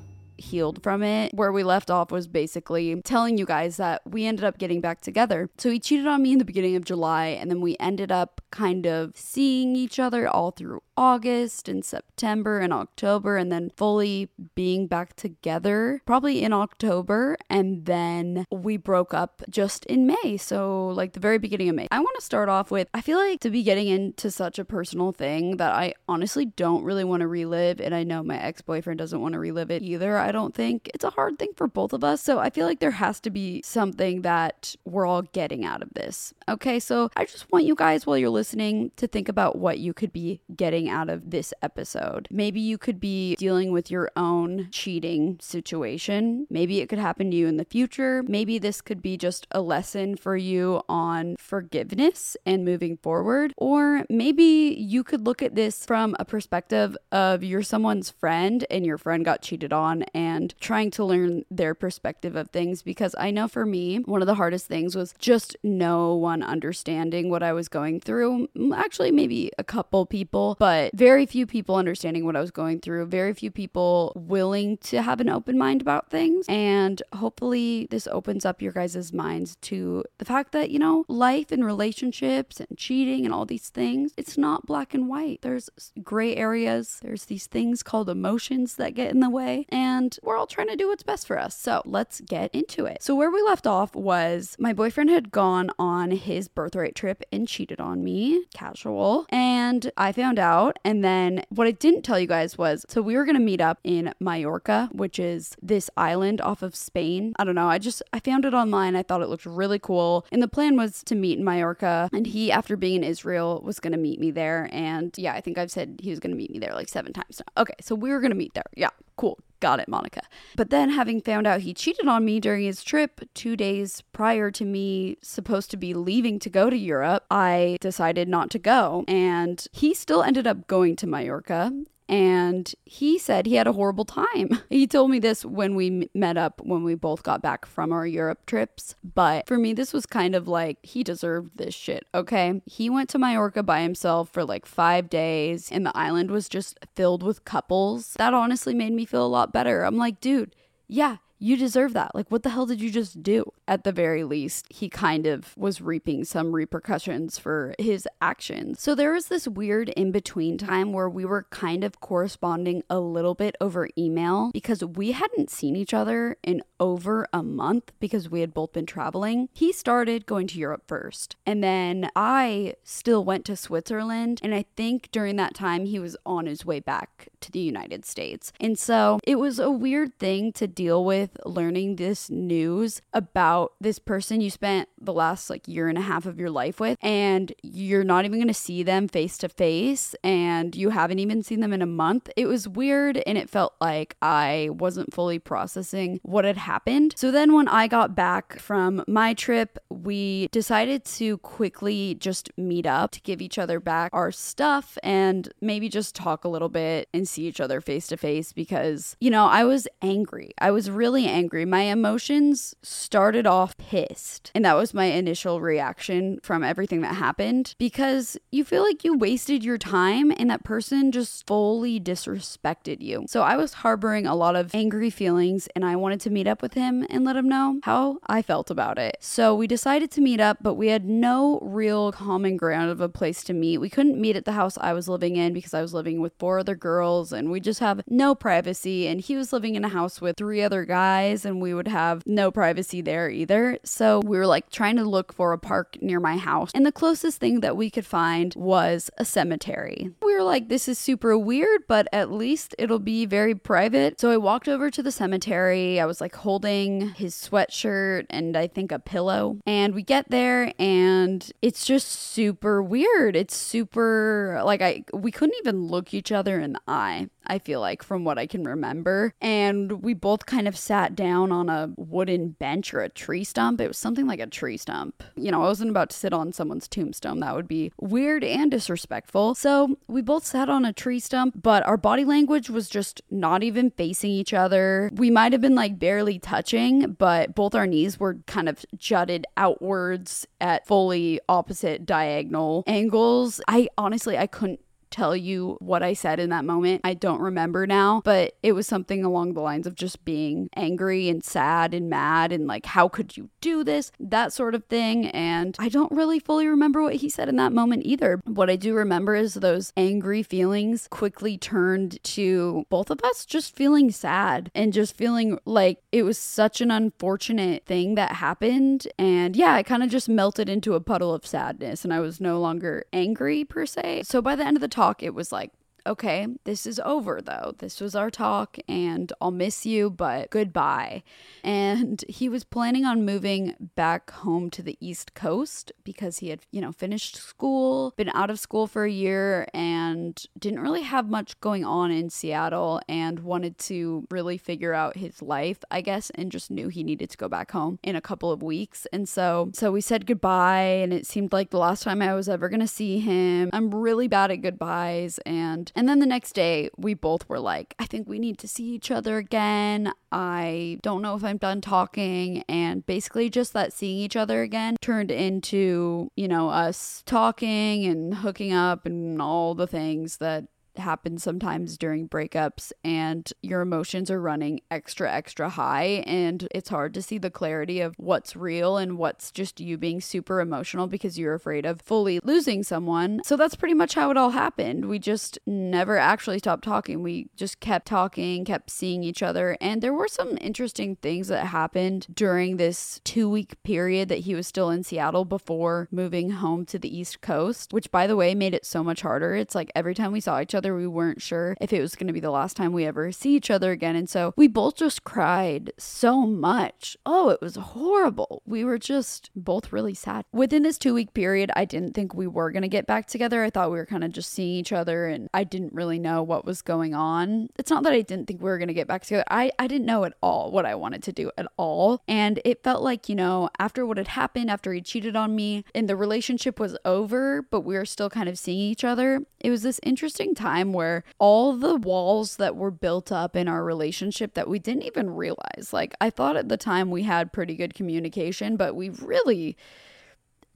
healed 0.44 0.82
from 0.82 1.02
it. 1.02 1.32
Where 1.35 1.52
we 1.52 1.62
left 1.62 1.91
off 1.91 2.11
was 2.11 2.26
basically 2.29 3.00
telling 3.02 3.38
you 3.38 3.46
guys 3.46 3.76
that 3.79 4.02
we 4.06 4.26
ended 4.26 4.44
up 4.44 4.58
getting 4.58 4.81
back 4.81 5.00
together. 5.00 5.50
So 5.58 5.70
he 5.70 5.81
cheated 5.81 6.06
on 6.06 6.23
me 6.23 6.32
in 6.32 6.38
the 6.38 6.44
beginning 6.44 6.76
of 6.76 6.85
July, 6.85 7.26
and 7.26 7.50
then 7.50 7.61
we 7.61 7.76
ended 7.81 8.12
up 8.12 8.41
kind 8.50 8.87
of 8.87 9.17
seeing 9.17 9.75
each 9.75 9.99
other 9.99 10.29
all 10.29 10.52
through 10.52 10.82
August 10.96 11.69
and 11.69 11.85
September 11.85 12.58
and 12.58 12.73
October, 12.73 13.37
and 13.37 13.50
then 13.50 13.70
fully 13.76 14.29
being 14.55 14.87
back 14.87 15.17
together 15.17 16.00
probably 16.06 16.43
in 16.43 16.52
October. 16.52 17.37
And 17.50 17.87
then 17.87 18.46
we 18.50 18.76
broke 18.76 19.14
up 19.14 19.43
just 19.49 19.85
in 19.87 20.06
May. 20.06 20.37
So, 20.37 20.88
like 20.88 21.12
the 21.12 21.20
very 21.20 21.38
beginning 21.38 21.69
of 21.69 21.75
May. 21.75 21.88
I 21.91 22.00
want 22.00 22.17
to 22.19 22.25
start 22.25 22.49
off 22.49 22.70
with 22.70 22.88
I 22.94 23.00
feel 23.00 23.19
like 23.19 23.41
to 23.41 23.50
be 23.50 23.62
getting 23.62 23.88
into 23.88 24.31
such 24.31 24.58
a 24.58 24.64
personal 24.64 25.12
thing 25.12 25.56
that 25.56 25.73
I 25.73 25.94
honestly 26.08 26.46
don't 26.46 26.85
really 26.85 27.05
want 27.05 27.20
to 27.20 27.29
relive. 27.29 27.81
And 27.81 27.94
I 27.94 28.05
know 28.05 28.23
my 28.23 28.38
ex 28.38 28.62
boyfriend 28.62 28.99
doesn't 28.99 29.20
want 29.20 29.32
to 29.35 29.38
relive 29.38 29.70
it 29.70 29.82
either. 29.82 30.19
I 30.19 30.32
don't 30.32 30.55
think 30.55 30.90
it's 30.94 31.05
a 31.05 31.11
hard 31.11 31.38
thing 31.38 31.50
for 31.56 31.67
both 31.67 31.93
of 31.93 32.05
us. 32.05 32.23
So, 32.23 32.38
I 32.38 32.50
feel 32.50 32.67
like 32.67 32.81
there 32.81 32.93
has 32.93 33.20
to 33.20 33.31
be 33.31 33.62
something 33.64 34.23
that 34.23 34.76
we're 34.85 35.06
all 35.06 35.23
getting 35.23 35.64
out 35.64 35.82
of 35.82 35.94
this. 35.94 36.35
Okay. 36.49 36.79
So, 36.81 37.11
I 37.17 37.25
just 37.25 37.50
want 37.50 37.64
you 37.64 37.75
guys, 37.75 38.06
while 38.06 38.19
you're 38.19 38.31
listening, 38.31 38.93
to 38.97 39.06
think 39.06 39.29
about 39.29 39.56
what 39.56 39.79
you 39.79 39.93
could 39.93 40.12
be 40.12 40.40
getting 40.55 40.83
out 40.88 41.08
of 41.08 41.31
this 41.31 41.52
episode. 41.62 42.28
Maybe 42.31 42.60
you 42.60 42.78
could 42.78 43.00
be 43.00 43.36
dealing 43.36 43.72
with 43.72 43.90
your 43.90 44.10
own 44.16 44.69
cheating 44.70 45.38
situation. 45.40 46.46
Maybe 46.50 46.81
it 46.81 46.88
could 46.88 46.98
happen 46.98 47.31
to 47.31 47.36
you 47.36 47.46
in 47.46 47.56
the 47.56 47.64
future. 47.64 48.22
Maybe 48.22 48.58
this 48.58 48.81
could 48.81 49.02
be 49.02 49.16
just 49.16 49.46
a 49.50 49.60
lesson 49.60 50.16
for 50.16 50.36
you 50.36 50.82
on 50.88 51.36
forgiveness 51.38 52.36
and 52.44 52.64
moving 52.64 52.96
forward. 52.96 53.52
Or 53.56 54.04
maybe 54.08 54.76
you 54.78 55.04
could 55.04 55.26
look 55.26 55.42
at 55.42 55.54
this 55.54 55.84
from 55.84 56.16
a 56.19 56.25
perspective 56.25 56.96
of 57.12 57.42
you're 57.42 57.62
someone's 57.62 58.10
friend 58.10 58.64
and 58.70 58.84
your 58.84 58.98
friend 58.98 59.25
got 59.25 59.42
cheated 59.42 59.72
on 59.72 60.02
and 60.14 60.54
trying 60.60 60.90
to 60.92 61.04
learn 61.04 61.44
their 61.50 61.75
perspective 61.75 62.37
of 62.37 62.50
things. 62.50 62.82
Because 62.82 63.14
I 63.19 63.30
know 63.30 63.48
for 63.48 63.66
me, 63.66 63.98
one 63.98 64.22
of 64.22 64.26
the 64.26 64.34
hardest 64.34 64.66
things 64.66 64.96
was 64.96 65.14
just 65.19 65.56
no 65.62 66.14
one 66.14 66.42
understanding 66.42 67.30
what 67.30 67.42
I 67.42 67.52
was 67.52 67.69
going 67.69 68.00
through. 68.00 68.48
Actually, 68.75 69.12
maybe 69.12 69.50
a 69.58 69.64
couple 69.64 70.06
people, 70.06 70.56
but 70.58 70.74
very 70.94 71.26
few 71.26 71.47
people 71.47 71.76
understanding 71.76 72.25
what 72.25 72.37
I 72.37 72.41
was 72.41 72.50
going 72.50 72.81
through, 72.81 73.06
very 73.06 73.35
few 73.35 73.50
people 73.50 74.12
willing 74.15 74.76
to 74.79 75.03
have 75.03 75.21
an 75.21 75.29
open 75.29 75.59
mind 75.59 75.81
about 75.81 76.11
things. 76.11 76.47
And 76.49 77.03
hopefully, 77.15 77.87
this 77.91 78.06
opens 78.06 78.44
up 78.44 78.62
your 78.62 78.73
guys' 78.73 79.12
minds 79.12 79.56
to 79.62 80.05
the 80.19 80.25
fact 80.25 80.53
that, 80.53 80.71
you 80.71 80.79
know, 80.79 81.05
life 81.09 81.53
and 81.53 81.65
relationships 81.65 82.61
and 82.61 82.76
cheating 82.76 83.25
and 83.25 83.35
all 83.35 83.47
these 83.47 83.69
things, 83.69 84.12
it's 84.17 84.38
not 84.38 84.67
black 84.67 84.94
and 84.94 85.09
white. 85.09 85.41
There's 85.43 85.71
gray 86.03 86.37
areas, 86.37 87.00
there's 87.03 87.26
these 87.26 87.47
things 87.47 87.82
called 87.82 88.09
emotions 88.09 88.76
that 88.76 88.94
get 88.94 89.11
in 89.11 89.21
the 89.21 89.31
way, 89.31 89.67
and 89.69 90.19
we're 90.23 90.37
all 90.37 90.47
trying 90.47 90.69
to 90.69 90.76
do 90.76 90.88
what's 90.88 91.03
best 91.03 91.26
for 91.26 91.38
us. 91.38 91.56
So 91.56 91.82
let's 91.85 92.21
get 92.21 92.55
into 92.55 92.87
it. 92.87 93.03
So, 93.03 93.15
where 93.15 93.31
we 93.31 93.43
left 93.43 93.67
off 93.67 93.94
was 93.94 94.56
my 94.59 94.73
boyfriend 94.73 95.11
had 95.11 95.31
gone 95.31 95.71
on 95.79 96.11
his 96.12 96.49
birthright 96.49 96.94
trip 96.94 97.23
and 97.32 97.47
cheated 97.49 97.81
on 97.81 98.03
me, 98.03 98.44
casual, 98.55 99.26
and 99.29 99.91
I 99.97 100.12
found 100.12 100.38
out. 100.38 100.63
And 100.84 101.05
then 101.05 101.44
what 101.49 101.66
I 101.66 101.72
didn't 101.72 102.02
tell 102.02 102.19
you 102.19 102.26
guys 102.26 102.56
was 102.58 102.84
so 102.88 103.02
we 103.02 103.16
were 103.16 103.25
going 103.25 103.37
to 103.37 103.43
meet 103.43 103.61
up 103.61 103.78
in 103.84 104.14
Mallorca, 104.20 104.88
which 104.93 105.19
is 105.19 105.56
this 105.62 105.90
island 105.96 106.40
off 106.40 106.62
of 106.62 106.75
Spain. 106.75 107.34
I 107.38 107.44
don't 107.44 107.55
know. 107.55 107.69
I 107.69 107.78
just, 107.78 108.02
I 108.12 108.20
found 108.20 108.44
it 108.44 108.55
online. 108.55 108.96
I 108.96 109.02
thought 109.02 109.22
it 109.22 109.28
looked 109.28 109.46
really 109.46 109.78
cool. 109.78 110.26
And 110.32 110.43
the 110.43 110.49
plan 110.49 110.76
was 110.76 111.02
to 111.05 111.14
meet 111.14 111.38
in 111.38 111.44
Mallorca. 111.44 112.08
And 112.12 112.26
he, 112.26 112.50
after 112.52 112.76
being 112.76 112.96
in 112.96 113.05
Israel, 113.05 113.61
was 113.64 113.81
going 113.81 113.93
to 113.93 113.99
meet 113.99 114.20
me 114.20 114.31
there. 114.31 114.69
And 114.72 115.16
yeah, 115.19 115.34
I 115.34 115.40
think 115.40 115.58
I've 115.58 115.70
said 115.70 116.00
he 116.02 116.11
was 116.11 116.20
going 116.20 116.32
to 116.32 116.37
meet 116.37 116.50
me 116.50 116.58
there 116.58 116.75
like 116.75 116.88
seven 116.88 117.12
times 117.12 117.40
now. 117.40 117.62
Okay. 117.62 117.75
So 117.81 117.94
we 117.94 118.11
were 118.11 118.20
going 118.20 118.32
to 118.32 118.37
meet 118.37 118.55
there. 118.55 118.64
Yeah. 118.76 118.90
Cool. 119.16 119.38
Got 119.64 119.81
it, 119.81 119.88
Monica. 119.88 120.20
But 120.56 120.69
then, 120.69 120.90
having 120.90 121.22
found 121.22 121.46
out 121.46 121.62
he 121.62 121.72
cheated 121.72 122.06
on 122.06 122.22
me 122.22 122.38
during 122.38 122.64
his 122.64 122.84
trip 122.84 123.22
two 123.32 123.56
days 123.56 124.02
prior 124.12 124.50
to 124.50 124.62
me 124.62 125.16
supposed 125.22 125.70
to 125.70 125.78
be 125.78 125.94
leaving 125.94 126.38
to 126.40 126.50
go 126.50 126.69
to 126.69 126.76
Europe, 126.76 127.25
I 127.31 127.78
decided 127.81 128.28
not 128.28 128.50
to 128.50 128.58
go. 128.58 129.06
And 129.08 129.66
he 129.72 129.94
still 129.94 130.22
ended 130.22 130.46
up 130.46 130.66
going 130.66 130.96
to 130.96 131.06
Mallorca 131.06 131.72
and 132.08 132.74
he 132.84 133.18
said 133.18 133.46
he 133.46 133.54
had 133.54 133.66
a 133.66 133.72
horrible 133.72 134.04
time. 134.04 134.60
He 134.74 134.86
told 134.86 135.10
me 135.10 135.18
this 135.20 135.44
when 135.44 135.76
we 135.76 136.10
met 136.14 136.36
up 136.36 136.60
when 136.64 136.82
we 136.82 136.94
both 136.96 137.22
got 137.22 137.40
back 137.40 137.64
from 137.64 137.92
our 137.92 138.06
Europe 138.06 138.44
trips, 138.44 138.96
but 139.02 139.46
for 139.46 139.56
me 139.56 139.72
this 139.72 139.92
was 139.92 140.04
kind 140.04 140.34
of 140.34 140.48
like 140.48 140.78
he 140.82 141.04
deserved 141.04 141.56
this 141.56 141.74
shit, 141.74 142.06
okay? 142.12 142.60
He 142.66 142.90
went 142.90 143.08
to 143.10 143.18
Mallorca 143.18 143.62
by 143.62 143.82
himself 143.82 144.30
for 144.30 144.44
like 144.44 144.66
5 144.66 145.08
days 145.08 145.70
and 145.70 145.86
the 145.86 145.96
island 145.96 146.30
was 146.30 146.48
just 146.48 146.78
filled 146.96 147.22
with 147.22 147.44
couples. 147.44 148.14
That 148.14 148.34
honestly 148.34 148.74
made 148.74 148.92
me 148.92 149.04
feel 149.04 149.24
a 149.24 149.28
lot 149.28 149.52
better. 149.52 149.84
I'm 149.84 149.96
like, 149.96 150.20
dude, 150.20 150.56
yeah, 150.88 151.18
you 151.44 151.58
deserve 151.58 151.93
that. 151.93 152.14
Like, 152.14 152.31
what 152.31 152.43
the 152.43 152.49
hell 152.49 152.64
did 152.64 152.81
you 152.81 152.91
just 152.91 153.23
do? 153.23 153.52
At 153.69 153.85
the 153.85 153.93
very 153.93 154.25
least, 154.25 154.67
he 154.70 154.88
kind 154.88 155.26
of 155.26 155.55
was 155.58 155.82
reaping 155.82 156.25
some 156.25 156.55
repercussions 156.55 157.38
for 157.38 157.75
his 157.79 158.08
actions. 158.23 158.81
So 158.81 158.94
there 158.94 159.12
was 159.12 159.26
this 159.29 159.46
weird 159.46 159.91
in 159.91 160.11
between 160.11 160.56
time 160.56 160.94
where 160.94 161.08
we 161.08 161.26
were 161.26 161.46
kind 161.50 161.85
of 161.85 162.00
corresponding 162.00 162.82
a 162.88 162.99
little 162.99 163.35
bit 163.35 163.56
over 163.61 163.91
email 163.99 164.52
because 164.55 164.82
we 164.82 165.12
hadn't 165.12 165.50
seen 165.50 165.76
each 165.76 165.93
other 165.93 166.38
in 166.43 166.62
over 166.84 167.26
a 167.32 167.42
month 167.42 167.92
because 167.98 168.28
we 168.28 168.40
had 168.40 168.52
both 168.52 168.75
been 168.75 168.84
traveling. 168.84 169.48
He 169.54 169.72
started 169.72 170.26
going 170.26 170.46
to 170.48 170.58
Europe 170.58 170.82
first, 170.86 171.36
and 171.46 171.64
then 171.64 172.10
I 172.14 172.75
still 172.84 173.25
went 173.25 173.46
to 173.46 173.56
Switzerland. 173.56 174.40
And 174.42 174.54
I 174.54 174.66
think 174.76 175.08
during 175.10 175.36
that 175.36 175.54
time, 175.54 175.86
he 175.86 175.98
was 175.98 176.14
on 176.26 176.44
his 176.44 176.66
way 176.66 176.78
back 176.78 177.31
to 177.40 177.50
the 177.50 177.60
United 177.60 178.04
States. 178.04 178.52
And 178.60 178.78
so 178.78 179.19
it 179.25 179.36
was 179.36 179.58
a 179.58 179.70
weird 179.70 180.19
thing 180.19 180.52
to 180.52 180.66
deal 180.66 181.04
with 181.04 181.38
learning 181.46 181.96
this 181.96 182.28
news 182.28 183.00
about 183.14 183.72
this 183.80 183.98
person 183.98 184.42
you 184.42 184.50
spent 184.50 184.88
the 185.00 185.12
last 185.12 185.50
like 185.50 185.66
year 185.69 185.88
and 185.88 185.98
a 185.98 186.02
half 186.02 186.26
of 186.26 186.38
your 186.38 186.50
life 186.50 186.80
with 186.80 186.98
and 187.02 187.52
you're 187.62 188.04
not 188.04 188.25
even 188.25 188.38
going 188.38 188.48
to 188.48 188.54
see 188.54 188.82
them 188.82 189.08
face 189.08 189.37
to 189.38 189.48
face 189.48 190.14
and 190.25 190.75
you 190.75 190.90
haven't 190.90 191.19
even 191.19 191.42
seen 191.42 191.60
them 191.60 191.72
in 191.72 191.82
a 191.82 191.87
month. 191.87 192.28
It 192.37 192.46
was 192.46 192.69
weird 192.69 193.22
and 193.26 193.37
it 193.38 193.50
felt 193.50 193.75
like 193.80 194.16
I 194.22 194.70
wasn't 194.72 195.14
fully 195.14 195.38
processing 195.38 196.20
what 196.22 196.44
had 196.44 196.56
happened. 196.56 196.74
So 197.17 197.31
then 197.31 197.53
when 197.53 197.69
I 197.69 197.87
got 197.87 198.15
back 198.15 198.59
from 198.59 199.05
my 199.06 199.35
trip, 199.35 199.79
we 199.91 200.49
decided 200.49 201.05
to 201.05 201.38
quickly 201.38 202.15
just 202.15 202.50
meet 202.56 202.87
up 202.87 203.12
to 203.12 203.21
give 203.21 203.41
each 203.41 203.59
other 203.59 203.81
back 203.81 204.11
our 204.12 204.32
stuff 204.32 204.99
and 205.03 205.53
maybe 205.61 205.88
just 205.88 206.15
talk 206.15 206.44
a 206.44 206.49
little 206.49 206.69
bit 206.69 207.09
and 207.15 207.29
see 207.29 207.47
each 207.47 207.61
other 207.61 207.81
face 207.81 208.06
to 208.09 208.17
face 208.17 208.53
because, 208.53 209.17
you 209.21 209.31
know, 209.31 209.47
I 209.47 209.65
was 209.65 209.87
angry. 210.03 210.53
I 210.59 210.71
was 210.71 210.91
really 210.91 211.26
angry. 211.26 211.65
My 211.65 211.82
emotions 211.82 212.75
started 212.82 213.47
off 213.47 213.76
pissed. 213.76 214.50
And 214.55 214.65
that 214.65 214.76
was 214.76 214.94
my 214.94 215.06
initial 215.06 215.61
reaction 215.61 216.38
from 216.43 216.62
everything 216.62 217.00
that 217.03 217.15
happened 217.15 217.75
because 217.78 218.37
you 218.50 218.64
feel 218.64 218.83
like 218.83 219.04
you 219.04 219.16
wasted 219.16 219.64
your 219.64 219.78
time 219.78 220.33
and 220.37 220.50
that 220.50 220.64
person 220.64 221.12
just 221.12 221.47
fully 221.47 222.00
disrespected 222.00 223.00
you. 223.00 223.25
So 223.28 223.43
I 223.43 223.57
was 223.57 223.75
harboring 223.75 224.26
a 224.26 224.35
lot 224.35 224.57
of 224.57 224.75
angry 224.75 225.11
feelings 225.11 225.69
and 225.75 225.85
I 225.85 225.97
wanted 225.97 226.21
to 226.23 226.31
meet 226.31 226.47
up 226.47 226.53
with 226.62 226.75
him 226.75 227.06
and 227.11 227.25
let 227.25 227.37
him 227.37 227.49
know 227.49 227.80
how 227.84 228.18
I 228.26 228.42
felt 228.42 228.70
about 228.70 228.99
it. 228.99 229.16
So 229.20 229.54
we 229.54 229.66
decided 229.66 230.11
to 230.12 230.20
meet 230.20 230.40
up, 230.40 230.58
but 230.61 230.75
we 230.75 230.88
had 230.88 231.04
no 231.04 231.58
real 231.62 232.12
common 232.12 232.56
ground 232.56 232.90
of 232.90 233.00
a 233.00 233.08
place 233.08 233.44
to 233.44 233.52
meet. 233.52 233.78
We 233.78 233.90
couldn't 233.90 234.20
meet 234.20 234.37
at 234.37 234.44
the 234.44 234.52
house 234.52 234.78
I 234.80 234.92
was 234.92 235.08
living 235.08 235.37
in 235.37 235.52
because 235.52 235.75
I 235.75 235.82
was 235.82 235.94
living 235.94 236.20
with 236.20 236.32
four 236.38 236.58
other 236.58 236.75
girls 236.75 237.32
and 237.32 237.50
we 237.50 237.61
just 237.61 237.80
have 237.80 238.02
no 238.08 238.34
privacy. 238.34 239.06
And 239.06 239.20
he 239.20 239.37
was 239.37 239.52
living 239.52 239.75
in 239.75 239.84
a 239.84 239.88
house 239.88 240.20
with 240.20 240.37
three 240.37 240.62
other 240.62 240.84
guys 240.84 241.04
guys 241.34 241.44
and 241.44 241.61
we 241.61 241.75
would 241.75 241.88
have 241.88 242.23
no 242.26 242.50
privacy 242.50 243.00
there 243.00 243.28
either. 243.28 243.78
So 243.84 244.20
we 244.20 244.37
were 244.38 244.46
like 244.46 244.70
trying 244.70 244.96
to 244.96 245.04
look 245.04 245.32
for 245.32 245.52
a 245.52 245.58
park 245.58 245.99
near 246.00 246.20
my 246.20 246.37
house. 246.37 246.70
And 246.75 246.87
the 246.87 246.92
closest 246.92 247.40
thing 247.40 247.61
that 247.61 247.76
we 247.76 247.90
could 247.90 248.06
find 248.06 248.54
was 248.54 249.11
a 249.18 249.25
cemetery. 249.25 250.11
We 250.23 250.34
were 250.34 250.42
like, 250.42 250.68
this 250.68 250.88
is 250.88 250.99
super 250.99 251.37
weird, 251.37 251.82
but 251.88 252.06
at 252.12 252.30
least 252.30 252.75
it'll 252.78 252.99
be 252.99 253.26
very 253.26 253.54
private. 253.54 254.20
So 254.20 254.30
I 254.30 254.37
walked 254.37 254.68
over 254.68 254.90
to 254.90 255.02
the 255.02 255.12
cemetery. 255.12 256.00
I 256.00 256.06
was 256.06 256.20
like 256.20 256.37
holding 256.44 257.08
his 257.14 257.34
sweatshirt 257.34 258.26
and 258.30 258.56
I 258.56 258.66
think 258.66 258.92
a 258.92 258.98
pillow. 258.98 259.58
And 259.66 259.94
we 259.94 260.02
get 260.02 260.30
there 260.30 260.72
and 260.78 261.50
it's 261.62 261.84
just 261.84 262.08
super 262.08 262.82
weird. 262.82 263.34
It's 263.34 263.56
super 263.56 264.60
like 264.64 264.82
I 264.82 265.04
we 265.12 265.32
couldn't 265.32 265.56
even 265.58 265.86
look 265.88 266.14
each 266.14 266.30
other 266.30 266.60
in 266.60 266.74
the 266.74 266.80
eye. 266.86 267.28
I 267.46 267.58
feel 267.58 267.80
like, 267.80 268.02
from 268.02 268.24
what 268.24 268.38
I 268.38 268.46
can 268.46 268.64
remember. 268.64 269.34
And 269.40 270.02
we 270.02 270.14
both 270.14 270.46
kind 270.46 270.68
of 270.68 270.76
sat 270.76 271.14
down 271.14 271.52
on 271.52 271.68
a 271.68 271.92
wooden 271.96 272.50
bench 272.50 272.94
or 272.94 273.00
a 273.00 273.08
tree 273.08 273.44
stump. 273.44 273.80
It 273.80 273.88
was 273.88 273.98
something 273.98 274.26
like 274.26 274.40
a 274.40 274.46
tree 274.46 274.76
stump. 274.76 275.22
You 275.36 275.50
know, 275.50 275.62
I 275.62 275.66
wasn't 275.66 275.90
about 275.90 276.10
to 276.10 276.16
sit 276.16 276.32
on 276.32 276.52
someone's 276.52 276.88
tombstone. 276.88 277.40
That 277.40 277.54
would 277.54 277.68
be 277.68 277.92
weird 278.00 278.44
and 278.44 278.70
disrespectful. 278.70 279.54
So 279.54 279.96
we 280.06 280.22
both 280.22 280.44
sat 280.44 280.68
on 280.68 280.84
a 280.84 280.92
tree 280.92 281.20
stump, 281.20 281.62
but 281.62 281.86
our 281.86 281.96
body 281.96 282.24
language 282.24 282.70
was 282.70 282.88
just 282.88 283.22
not 283.30 283.62
even 283.62 283.90
facing 283.90 284.30
each 284.30 284.54
other. 284.54 285.10
We 285.14 285.30
might 285.30 285.52
have 285.52 285.60
been 285.60 285.74
like 285.74 285.98
barely 285.98 286.38
touching, 286.38 287.12
but 287.12 287.54
both 287.54 287.74
our 287.74 287.86
knees 287.86 288.18
were 288.18 288.38
kind 288.46 288.68
of 288.68 288.84
jutted 288.96 289.46
outwards 289.56 290.46
at 290.60 290.86
fully 290.86 291.40
opposite 291.48 292.06
diagonal 292.06 292.84
angles. 292.86 293.60
I 293.68 293.88
honestly, 293.98 294.38
I 294.38 294.46
couldn't 294.46 294.80
tell 295.14 295.37
you 295.37 295.76
what 295.80 296.02
I 296.02 296.12
said 296.12 296.40
in 296.40 296.50
that 296.50 296.64
moment. 296.64 297.00
I 297.04 297.14
don't 297.14 297.40
remember 297.40 297.87
now, 297.87 298.21
but 298.25 298.54
it 298.62 298.73
was 298.73 298.87
something 298.87 299.25
along 299.25 299.54
the 299.54 299.61
lines 299.61 299.87
of 299.87 299.94
just 299.94 300.25
being 300.25 300.68
angry 300.75 301.28
and 301.28 301.44
sad 301.44 301.94
and 301.94 302.11
mad 302.11 302.52
and 302.52 302.66
like, 302.66 302.87
how 302.87 303.09
could 303.09 303.37
you 303.37 303.49
do 303.61 303.85
this? 303.85 304.11
That 304.18 304.52
sort 304.52 304.75
of 304.75 304.85
thing. 304.87 305.26
And 305.28 305.76
I 305.78 305.88
don't 305.88 306.11
really 306.11 306.40
fully 306.40 306.66
remember 306.66 307.00
what 307.00 307.16
he 307.16 307.30
said 307.30 307.49
in 307.49 307.56
that 307.56 307.73
moment 307.73 308.02
either. 308.04 308.42
What 308.44 308.68
I 308.68 308.76
do 308.76 308.94
remember 308.94 309.37
is 309.37 309.54
those 309.54 309.92
angry 309.97 310.42
feelings 310.42 311.06
quickly 311.11 311.56
turned 311.56 312.23
to 312.25 312.85
both 312.90 313.11
of 313.11 313.21
us 313.23 313.47
just 313.47 313.76
feeling 313.76 314.11
sad 314.11 314.71
and 314.75 314.92
just 314.92 315.16
feeling 315.16 315.59
like 315.64 315.99
it 316.11 316.25
was 316.25 316.38
such 316.38 316.80
an 316.80 316.90
unfortunate 316.90 317.87
thing 317.87 318.16
that 318.16 318.33
happened. 318.33 319.06
And 319.16 319.54
yeah, 319.54 319.78
it 319.78 319.87
kind 319.87 320.02
of 320.02 320.11
just 320.11 320.28
melted 320.28 320.68
into 320.68 320.94
a 320.94 321.00
puddle 321.00 321.33
of 321.33 321.47
sadness 321.47 322.04
and 322.04 322.12
I 322.12 322.18
was 322.18 322.40
no 322.40 322.59
longer 322.59 323.04
angry 323.12 323.64
per 323.64 323.87
se. 323.87 324.23
So 324.25 324.42
by 324.42 324.56
the 324.56 324.66
end 324.66 324.76
of 324.76 324.80
the 324.80 324.88
talk, 324.88 325.03
it 325.23 325.34
was 325.34 325.52
like, 325.52 325.73
okay, 326.06 326.46
this 326.64 326.87
is 326.87 327.00
over 327.04 327.40
though. 327.40 327.75
This 327.78 328.00
was 328.00 328.14
our 328.14 328.30
talk 328.30 328.76
and 328.88 329.32
I'll 329.40 329.50
miss 329.50 329.87
you, 329.87 330.11
but 330.11 330.50
goodbye. 330.50 331.23
And 331.62 332.25
he 332.28 332.49
was 332.49 332.64
planning 332.64 333.04
on 333.04 333.25
moving 333.25 333.75
back 333.94 334.30
home 334.30 334.70
to 334.70 334.82
the 334.82 334.96
East 335.00 335.34
Coast 335.34 335.92
because 336.04 336.38
he 336.38 336.49
had, 336.49 336.61
you 336.70 336.80
know, 336.80 336.92
finished 336.92 337.37
school, 337.37 338.12
been 338.16 338.30
out 338.34 338.50
of 338.50 338.58
school 338.58 338.87
for 338.87 339.04
a 339.04 339.11
year, 339.11 339.66
and 339.73 340.44
didn't 340.58 340.80
really 340.80 341.02
have 341.02 341.28
much 341.28 341.58
going 341.61 341.84
on 341.84 342.11
in 342.11 342.30
Seattle 342.30 343.00
and 343.08 343.40
wanted 343.40 343.78
to 343.78 344.26
really 344.30 344.58
figure 344.58 344.94
out 344.94 345.16
his 345.16 345.40
life, 345.40 345.78
I 345.90 346.00
guess, 346.00 346.30
and 346.34 346.52
just 346.52 346.70
knew 346.70 346.88
he 346.88 347.02
needed 347.02 347.30
to 347.30 347.37
go 347.37 347.49
back 347.49 347.70
home 347.70 347.99
in 348.02 348.16
a 348.16 348.20
couple 348.20 348.52
of 348.52 348.62
weeks. 348.62 349.06
And 349.12 349.28
so 349.28 349.70
so 349.75 349.92
we 349.92 350.00
said 350.00 350.26
goodbye 350.26 351.00
and 351.02 351.12
it 351.12 351.26
seemed 351.26 351.52
like 351.52 351.70
the 351.70 351.78
last 351.78 352.02
time 352.02 352.20
I 352.20 352.34
was 352.34 352.49
ever 352.49 352.68
going 352.68 352.80
to 352.80 352.87
see 352.87 353.20
him. 353.20 353.70
I'm 353.73 353.94
really 353.94 354.28
bad 354.28 354.50
at 354.50 354.56
goodbyes 354.56 355.38
and 355.46 355.90
and 355.94 356.08
then 356.08 356.18
the 356.18 356.26
next 356.26 356.52
day, 356.52 356.90
we 356.96 357.14
both 357.14 357.48
were 357.48 357.60
like, 357.60 357.94
I 357.98 358.06
think 358.06 358.28
we 358.28 358.38
need 358.38 358.58
to 358.58 358.68
see 358.68 358.84
each 358.84 359.10
other 359.10 359.38
again. 359.38 360.12
I 360.32 360.98
don't 361.02 361.22
know 361.22 361.36
if 361.36 361.44
I'm 361.44 361.58
done 361.58 361.80
talking. 361.80 362.64
And 362.68 363.06
basically, 363.06 363.48
just 363.48 363.72
that 363.74 363.92
seeing 363.92 364.18
each 364.18 364.36
other 364.36 364.62
again 364.62 364.96
turned 365.00 365.30
into, 365.30 366.30
you 366.36 366.48
know, 366.48 366.68
us 366.68 367.22
talking 367.26 368.04
and 368.04 368.34
hooking 368.34 368.72
up 368.72 369.06
and 369.06 369.40
all 369.40 369.74
the 369.74 369.86
things 369.86 370.38
that 370.38 370.64
happens 370.98 371.42
sometimes 371.42 371.96
during 371.98 372.28
breakups 372.28 372.92
and 373.04 373.52
your 373.62 373.80
emotions 373.80 374.30
are 374.30 374.40
running 374.40 374.80
extra 374.90 375.30
extra 375.30 375.68
high 375.68 376.22
and 376.26 376.68
it's 376.74 376.88
hard 376.88 377.14
to 377.14 377.22
see 377.22 377.38
the 377.38 377.50
clarity 377.50 378.00
of 378.00 378.14
what's 378.18 378.56
real 378.56 378.96
and 378.96 379.18
what's 379.18 379.50
just 379.50 379.80
you 379.80 379.96
being 379.96 380.20
super 380.20 380.60
emotional 380.60 381.06
because 381.06 381.38
you're 381.38 381.54
afraid 381.54 381.86
of 381.86 382.00
fully 382.00 382.40
losing 382.42 382.82
someone. 382.82 383.40
So 383.44 383.56
that's 383.56 383.74
pretty 383.74 383.94
much 383.94 384.14
how 384.14 384.30
it 384.30 384.36
all 384.36 384.50
happened. 384.50 385.06
We 385.06 385.18
just 385.18 385.58
never 385.66 386.18
actually 386.18 386.58
stopped 386.58 386.84
talking. 386.84 387.22
We 387.22 387.48
just 387.56 387.80
kept 387.80 388.06
talking, 388.06 388.64
kept 388.64 388.90
seeing 388.90 389.24
each 389.24 389.42
other 389.42 389.76
and 389.80 390.02
there 390.02 390.14
were 390.14 390.28
some 390.28 390.58
interesting 390.60 391.16
things 391.16 391.48
that 391.48 391.66
happened 391.66 392.26
during 392.32 392.76
this 392.76 393.20
2 393.24 393.48
week 393.48 393.82
period 393.82 394.28
that 394.28 394.40
he 394.40 394.54
was 394.54 394.66
still 394.66 394.90
in 394.90 395.02
Seattle 395.02 395.44
before 395.44 396.08
moving 396.10 396.50
home 396.50 396.84
to 396.86 396.98
the 396.98 397.16
East 397.16 397.40
Coast, 397.40 397.92
which 397.92 398.10
by 398.10 398.26
the 398.26 398.36
way 398.36 398.54
made 398.54 398.74
it 398.74 398.84
so 398.84 399.02
much 399.02 399.22
harder. 399.22 399.54
It's 399.54 399.74
like 399.74 399.90
every 399.94 400.14
time 400.14 400.32
we 400.32 400.40
saw 400.40 400.60
each 400.60 400.74
other 400.74 400.84
other. 400.85 400.95
We 400.95 401.07
weren't 401.07 401.41
sure 401.41 401.76
if 401.81 401.93
it 401.93 402.00
was 402.00 402.14
going 402.14 402.26
to 402.26 402.33
be 402.33 402.41
the 402.41 402.50
last 402.50 402.76
time 402.76 402.93
we 402.93 403.07
ever 403.07 403.33
see 403.33 403.57
each 403.57 403.71
other 403.71 403.91
again. 403.91 404.17
And 404.17 404.29
so 404.29 404.53
we 404.55 404.69
both 404.69 404.97
just 404.97 405.25
cried 405.25 405.93
so 405.97 406.43
much. 406.43 407.17
Oh, 407.25 407.49
it 407.49 407.62
was 407.62 407.76
horrible. 407.76 408.62
We 408.67 408.85
were 408.85 408.99
just 408.99 409.50
both 409.57 409.93
really 409.93 410.12
sad. 410.14 410.45
Within 410.53 410.83
this 410.83 410.99
two 410.99 411.14
week 411.14 411.33
period, 411.33 411.71
I 411.75 411.87
didn't 411.87 412.12
think 412.12 412.35
we 412.35 412.47
were 412.47 412.71
going 412.71 412.83
to 412.83 412.88
get 412.88 413.07
back 413.07 413.26
together. 413.26 413.64
I 413.64 413.71
thought 413.71 413.91
we 413.91 413.97
were 413.97 414.05
kind 414.05 414.25
of 414.25 414.33
just 414.33 414.53
seeing 414.53 414.75
each 414.75 414.93
other 414.93 415.26
and 415.26 415.49
I 415.55 415.64
didn't 415.64 415.95
really 415.95 416.19
know 416.19 416.43
what 416.43 416.67
was 416.67 416.83
going 416.83 417.14
on. 417.14 417.71
It's 417.79 417.91
not 417.91 418.03
that 418.03 418.12
I 418.12 418.21
didn't 418.21 418.47
think 418.47 418.61
we 418.61 418.69
were 418.69 418.79
going 418.79 418.88
to 418.88 418.95
get 418.95 419.09
back 419.09 419.23
together. 419.23 419.45
I, 419.50 419.73
I 419.79 419.87
didn't 419.87 420.07
know 420.07 420.25
at 420.25 420.35
all 420.43 420.71
what 420.71 420.85
I 420.85 420.95
wanted 420.95 421.23
to 421.25 421.33
do 421.33 421.50
at 421.57 421.67
all. 421.79 422.21
And 422.29 422.61
it 422.64 422.83
felt 422.83 423.03
like, 423.03 423.29
you 423.31 423.35
know, 423.35 423.71
after 423.79 424.05
what 424.05 424.19
had 424.19 424.29
happened, 424.29 424.71
after 424.71 424.93
he 424.93 425.00
cheated 425.00 425.35
on 425.35 425.57
me 425.57 425.85
and 425.95 426.09
the 426.09 426.17
relationship 426.17 426.79
was 426.79 426.97
over, 427.07 427.62
but 427.62 427.81
we 427.81 427.95
were 427.95 428.05
still 428.05 428.29
kind 428.29 428.49
of 428.49 428.59
seeing 428.59 428.81
each 428.81 429.05
other, 429.05 429.41
it 429.61 429.71
was 429.71 429.83
this 429.83 429.99
interesting 430.03 430.55
time 430.55 430.74
time 430.75 430.93
where 430.93 431.25
all 431.38 431.73
the 431.75 431.97
walls 431.97 432.57
that 432.57 432.76
were 432.76 432.90
built 432.90 433.31
up 433.31 433.57
in 433.57 433.69
our 433.69 433.85
relationship 433.85 434.54
that 434.54 434.69
we 434.69 434.78
didn't 434.78 435.02
even 435.02 435.31
realize. 435.31 435.93
Like, 435.93 436.14
I 436.21 436.31
thought 436.31 436.57
at 436.57 436.69
the 436.69 436.76
time 436.76 437.11
we 437.11 437.23
had 437.23 437.52
pretty 437.52 437.76
good 437.76 437.95
communication, 437.95 438.76
but 438.76 438.95
we 438.95 439.11
really 439.11 439.76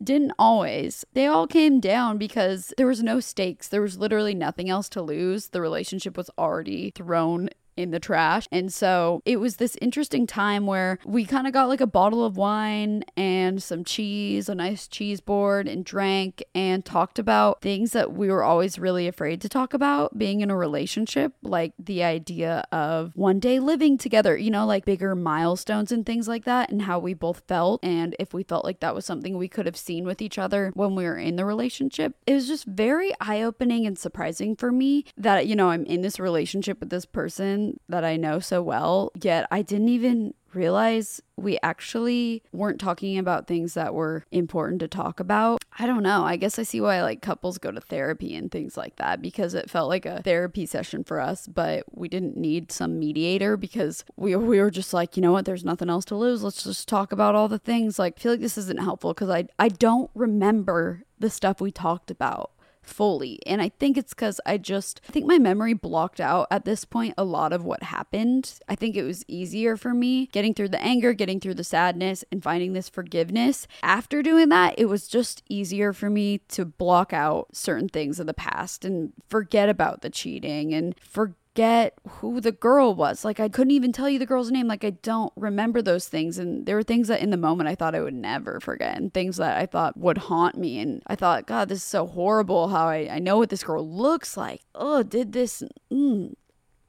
didn't 0.02 0.32
always. 0.38 1.04
They 1.12 1.26
all 1.26 1.46
came 1.46 1.80
down 1.80 2.18
because 2.18 2.72
there 2.76 2.86
was 2.86 3.02
no 3.02 3.18
stakes. 3.18 3.68
There 3.68 3.82
was 3.82 3.98
literally 3.98 4.34
nothing 4.34 4.70
else 4.70 4.88
to 4.90 5.02
lose. 5.02 5.48
The 5.48 5.60
relationship 5.60 6.16
was 6.16 6.30
already 6.38 6.90
thrown 6.90 7.50
in 7.78 7.92
the 7.92 8.00
trash. 8.00 8.48
And 8.50 8.72
so 8.72 9.22
it 9.24 9.38
was 9.38 9.56
this 9.56 9.76
interesting 9.80 10.26
time 10.26 10.66
where 10.66 10.98
we 11.04 11.24
kind 11.24 11.46
of 11.46 11.52
got 11.52 11.68
like 11.68 11.80
a 11.80 11.86
bottle 11.86 12.24
of 12.24 12.36
wine 12.36 13.04
and 13.16 13.62
some 13.62 13.84
cheese, 13.84 14.48
a 14.48 14.54
nice 14.54 14.88
cheese 14.88 15.20
board, 15.20 15.68
and 15.68 15.84
drank 15.84 16.42
and 16.56 16.84
talked 16.84 17.20
about 17.20 17.60
things 17.60 17.92
that 17.92 18.12
we 18.12 18.30
were 18.30 18.42
always 18.42 18.80
really 18.80 19.06
afraid 19.06 19.40
to 19.40 19.48
talk 19.48 19.72
about 19.72 20.18
being 20.18 20.40
in 20.40 20.50
a 20.50 20.56
relationship, 20.56 21.32
like 21.40 21.72
the 21.78 22.02
idea 22.02 22.64
of 22.72 23.12
one 23.14 23.38
day 23.38 23.60
living 23.60 23.96
together, 23.96 24.36
you 24.36 24.50
know, 24.50 24.66
like 24.66 24.84
bigger 24.84 25.14
milestones 25.14 25.92
and 25.92 26.04
things 26.04 26.26
like 26.26 26.44
that, 26.44 26.70
and 26.70 26.82
how 26.82 26.98
we 26.98 27.14
both 27.14 27.42
felt. 27.46 27.78
And 27.84 28.16
if 28.18 28.34
we 28.34 28.42
felt 28.42 28.64
like 28.64 28.80
that 28.80 28.94
was 28.94 29.04
something 29.04 29.38
we 29.38 29.48
could 29.48 29.66
have 29.66 29.76
seen 29.76 30.04
with 30.04 30.20
each 30.20 30.36
other 30.36 30.72
when 30.74 30.96
we 30.96 31.04
were 31.04 31.16
in 31.16 31.36
the 31.36 31.44
relationship, 31.44 32.16
it 32.26 32.34
was 32.34 32.48
just 32.48 32.64
very 32.64 33.12
eye 33.20 33.40
opening 33.42 33.86
and 33.86 33.96
surprising 33.96 34.56
for 34.56 34.72
me 34.72 35.04
that, 35.16 35.46
you 35.46 35.54
know, 35.54 35.70
I'm 35.70 35.84
in 35.84 36.02
this 36.02 36.18
relationship 36.18 36.80
with 36.80 36.90
this 36.90 37.06
person 37.06 37.67
that 37.88 38.04
I 38.04 38.16
know 38.16 38.38
so 38.38 38.62
well, 38.62 39.12
yet 39.20 39.46
I 39.50 39.62
didn't 39.62 39.88
even 39.88 40.34
realize 40.54 41.20
we 41.36 41.58
actually 41.62 42.42
weren't 42.52 42.80
talking 42.80 43.18
about 43.18 43.46
things 43.46 43.74
that 43.74 43.94
were 43.94 44.24
important 44.32 44.80
to 44.80 44.88
talk 44.88 45.20
about. 45.20 45.62
I 45.78 45.86
don't 45.86 46.02
know. 46.02 46.24
I 46.24 46.36
guess 46.36 46.58
I 46.58 46.62
see 46.62 46.80
why 46.80 47.02
like 47.02 47.22
couples 47.22 47.58
go 47.58 47.70
to 47.70 47.80
therapy 47.80 48.34
and 48.34 48.50
things 48.50 48.76
like 48.76 48.96
that 48.96 49.22
because 49.22 49.54
it 49.54 49.70
felt 49.70 49.88
like 49.88 50.06
a 50.06 50.22
therapy 50.22 50.66
session 50.66 51.04
for 51.04 51.20
us, 51.20 51.46
but 51.46 51.84
we 51.94 52.08
didn't 52.08 52.36
need 52.36 52.72
some 52.72 52.98
mediator 52.98 53.56
because 53.56 54.04
we 54.16 54.34
we 54.36 54.60
were 54.60 54.70
just 54.70 54.92
like, 54.92 55.16
you 55.16 55.22
know 55.22 55.32
what, 55.32 55.44
there's 55.44 55.64
nothing 55.64 55.90
else 55.90 56.04
to 56.06 56.16
lose. 56.16 56.42
Let's 56.42 56.64
just 56.64 56.88
talk 56.88 57.12
about 57.12 57.34
all 57.34 57.48
the 57.48 57.58
things. 57.58 57.98
Like 57.98 58.14
I 58.18 58.20
feel 58.20 58.32
like 58.32 58.40
this 58.40 58.58
isn't 58.58 58.80
helpful 58.80 59.14
cuz 59.14 59.28
I 59.28 59.46
I 59.58 59.68
don't 59.68 60.10
remember 60.14 61.04
the 61.18 61.30
stuff 61.30 61.60
we 61.60 61.70
talked 61.70 62.10
about 62.10 62.52
fully. 62.88 63.38
And 63.46 63.62
I 63.62 63.68
think 63.68 63.96
it's 63.96 64.14
because 64.14 64.40
I 64.46 64.58
just, 64.58 65.00
I 65.08 65.12
think 65.12 65.26
my 65.26 65.38
memory 65.38 65.74
blocked 65.74 66.20
out 66.20 66.48
at 66.50 66.64
this 66.64 66.84
point 66.84 67.14
a 67.16 67.24
lot 67.24 67.52
of 67.52 67.64
what 67.64 67.82
happened. 67.84 68.58
I 68.68 68.74
think 68.74 68.96
it 68.96 69.04
was 69.04 69.24
easier 69.28 69.76
for 69.76 69.94
me 69.94 70.26
getting 70.26 70.54
through 70.54 70.70
the 70.70 70.82
anger, 70.82 71.12
getting 71.12 71.40
through 71.40 71.54
the 71.54 71.64
sadness, 71.64 72.24
and 72.32 72.42
finding 72.42 72.72
this 72.72 72.88
forgiveness. 72.88 73.66
After 73.82 74.22
doing 74.22 74.48
that, 74.48 74.74
it 74.78 74.86
was 74.86 75.08
just 75.08 75.42
easier 75.48 75.92
for 75.92 76.10
me 76.10 76.38
to 76.48 76.64
block 76.64 77.12
out 77.12 77.48
certain 77.52 77.88
things 77.88 78.18
of 78.18 78.26
the 78.26 78.34
past 78.34 78.84
and 78.84 79.12
forget 79.28 79.68
about 79.68 80.02
the 80.02 80.10
cheating 80.10 80.72
and 80.74 80.98
forget 80.98 81.37
forget 81.58 81.94
who 82.08 82.40
the 82.40 82.52
girl 82.52 82.94
was. 82.94 83.24
Like 83.24 83.40
I 83.40 83.48
couldn't 83.48 83.72
even 83.72 83.90
tell 83.90 84.08
you 84.08 84.20
the 84.20 84.26
girl's 84.26 84.52
name. 84.52 84.68
Like 84.68 84.84
I 84.84 84.90
don't 84.90 85.32
remember 85.34 85.82
those 85.82 86.06
things. 86.06 86.38
And 86.38 86.66
there 86.66 86.76
were 86.76 86.84
things 86.84 87.08
that 87.08 87.20
in 87.20 87.30
the 87.30 87.36
moment 87.36 87.68
I 87.68 87.74
thought 87.74 87.96
I 87.96 88.00
would 88.00 88.14
never 88.14 88.60
forget 88.60 88.96
and 88.96 89.12
things 89.12 89.38
that 89.38 89.58
I 89.58 89.66
thought 89.66 89.96
would 89.96 90.18
haunt 90.18 90.56
me. 90.56 90.78
And 90.78 91.02
I 91.08 91.16
thought, 91.16 91.48
God, 91.48 91.68
this 91.68 91.78
is 91.78 91.84
so 91.84 92.06
horrible 92.06 92.68
how 92.68 92.86
I, 92.86 93.08
I 93.10 93.18
know 93.18 93.38
what 93.38 93.48
this 93.48 93.64
girl 93.64 93.84
looks 93.84 94.36
like. 94.36 94.60
Oh, 94.72 95.02
did 95.02 95.32
this. 95.32 95.64
Mm, 95.92 96.34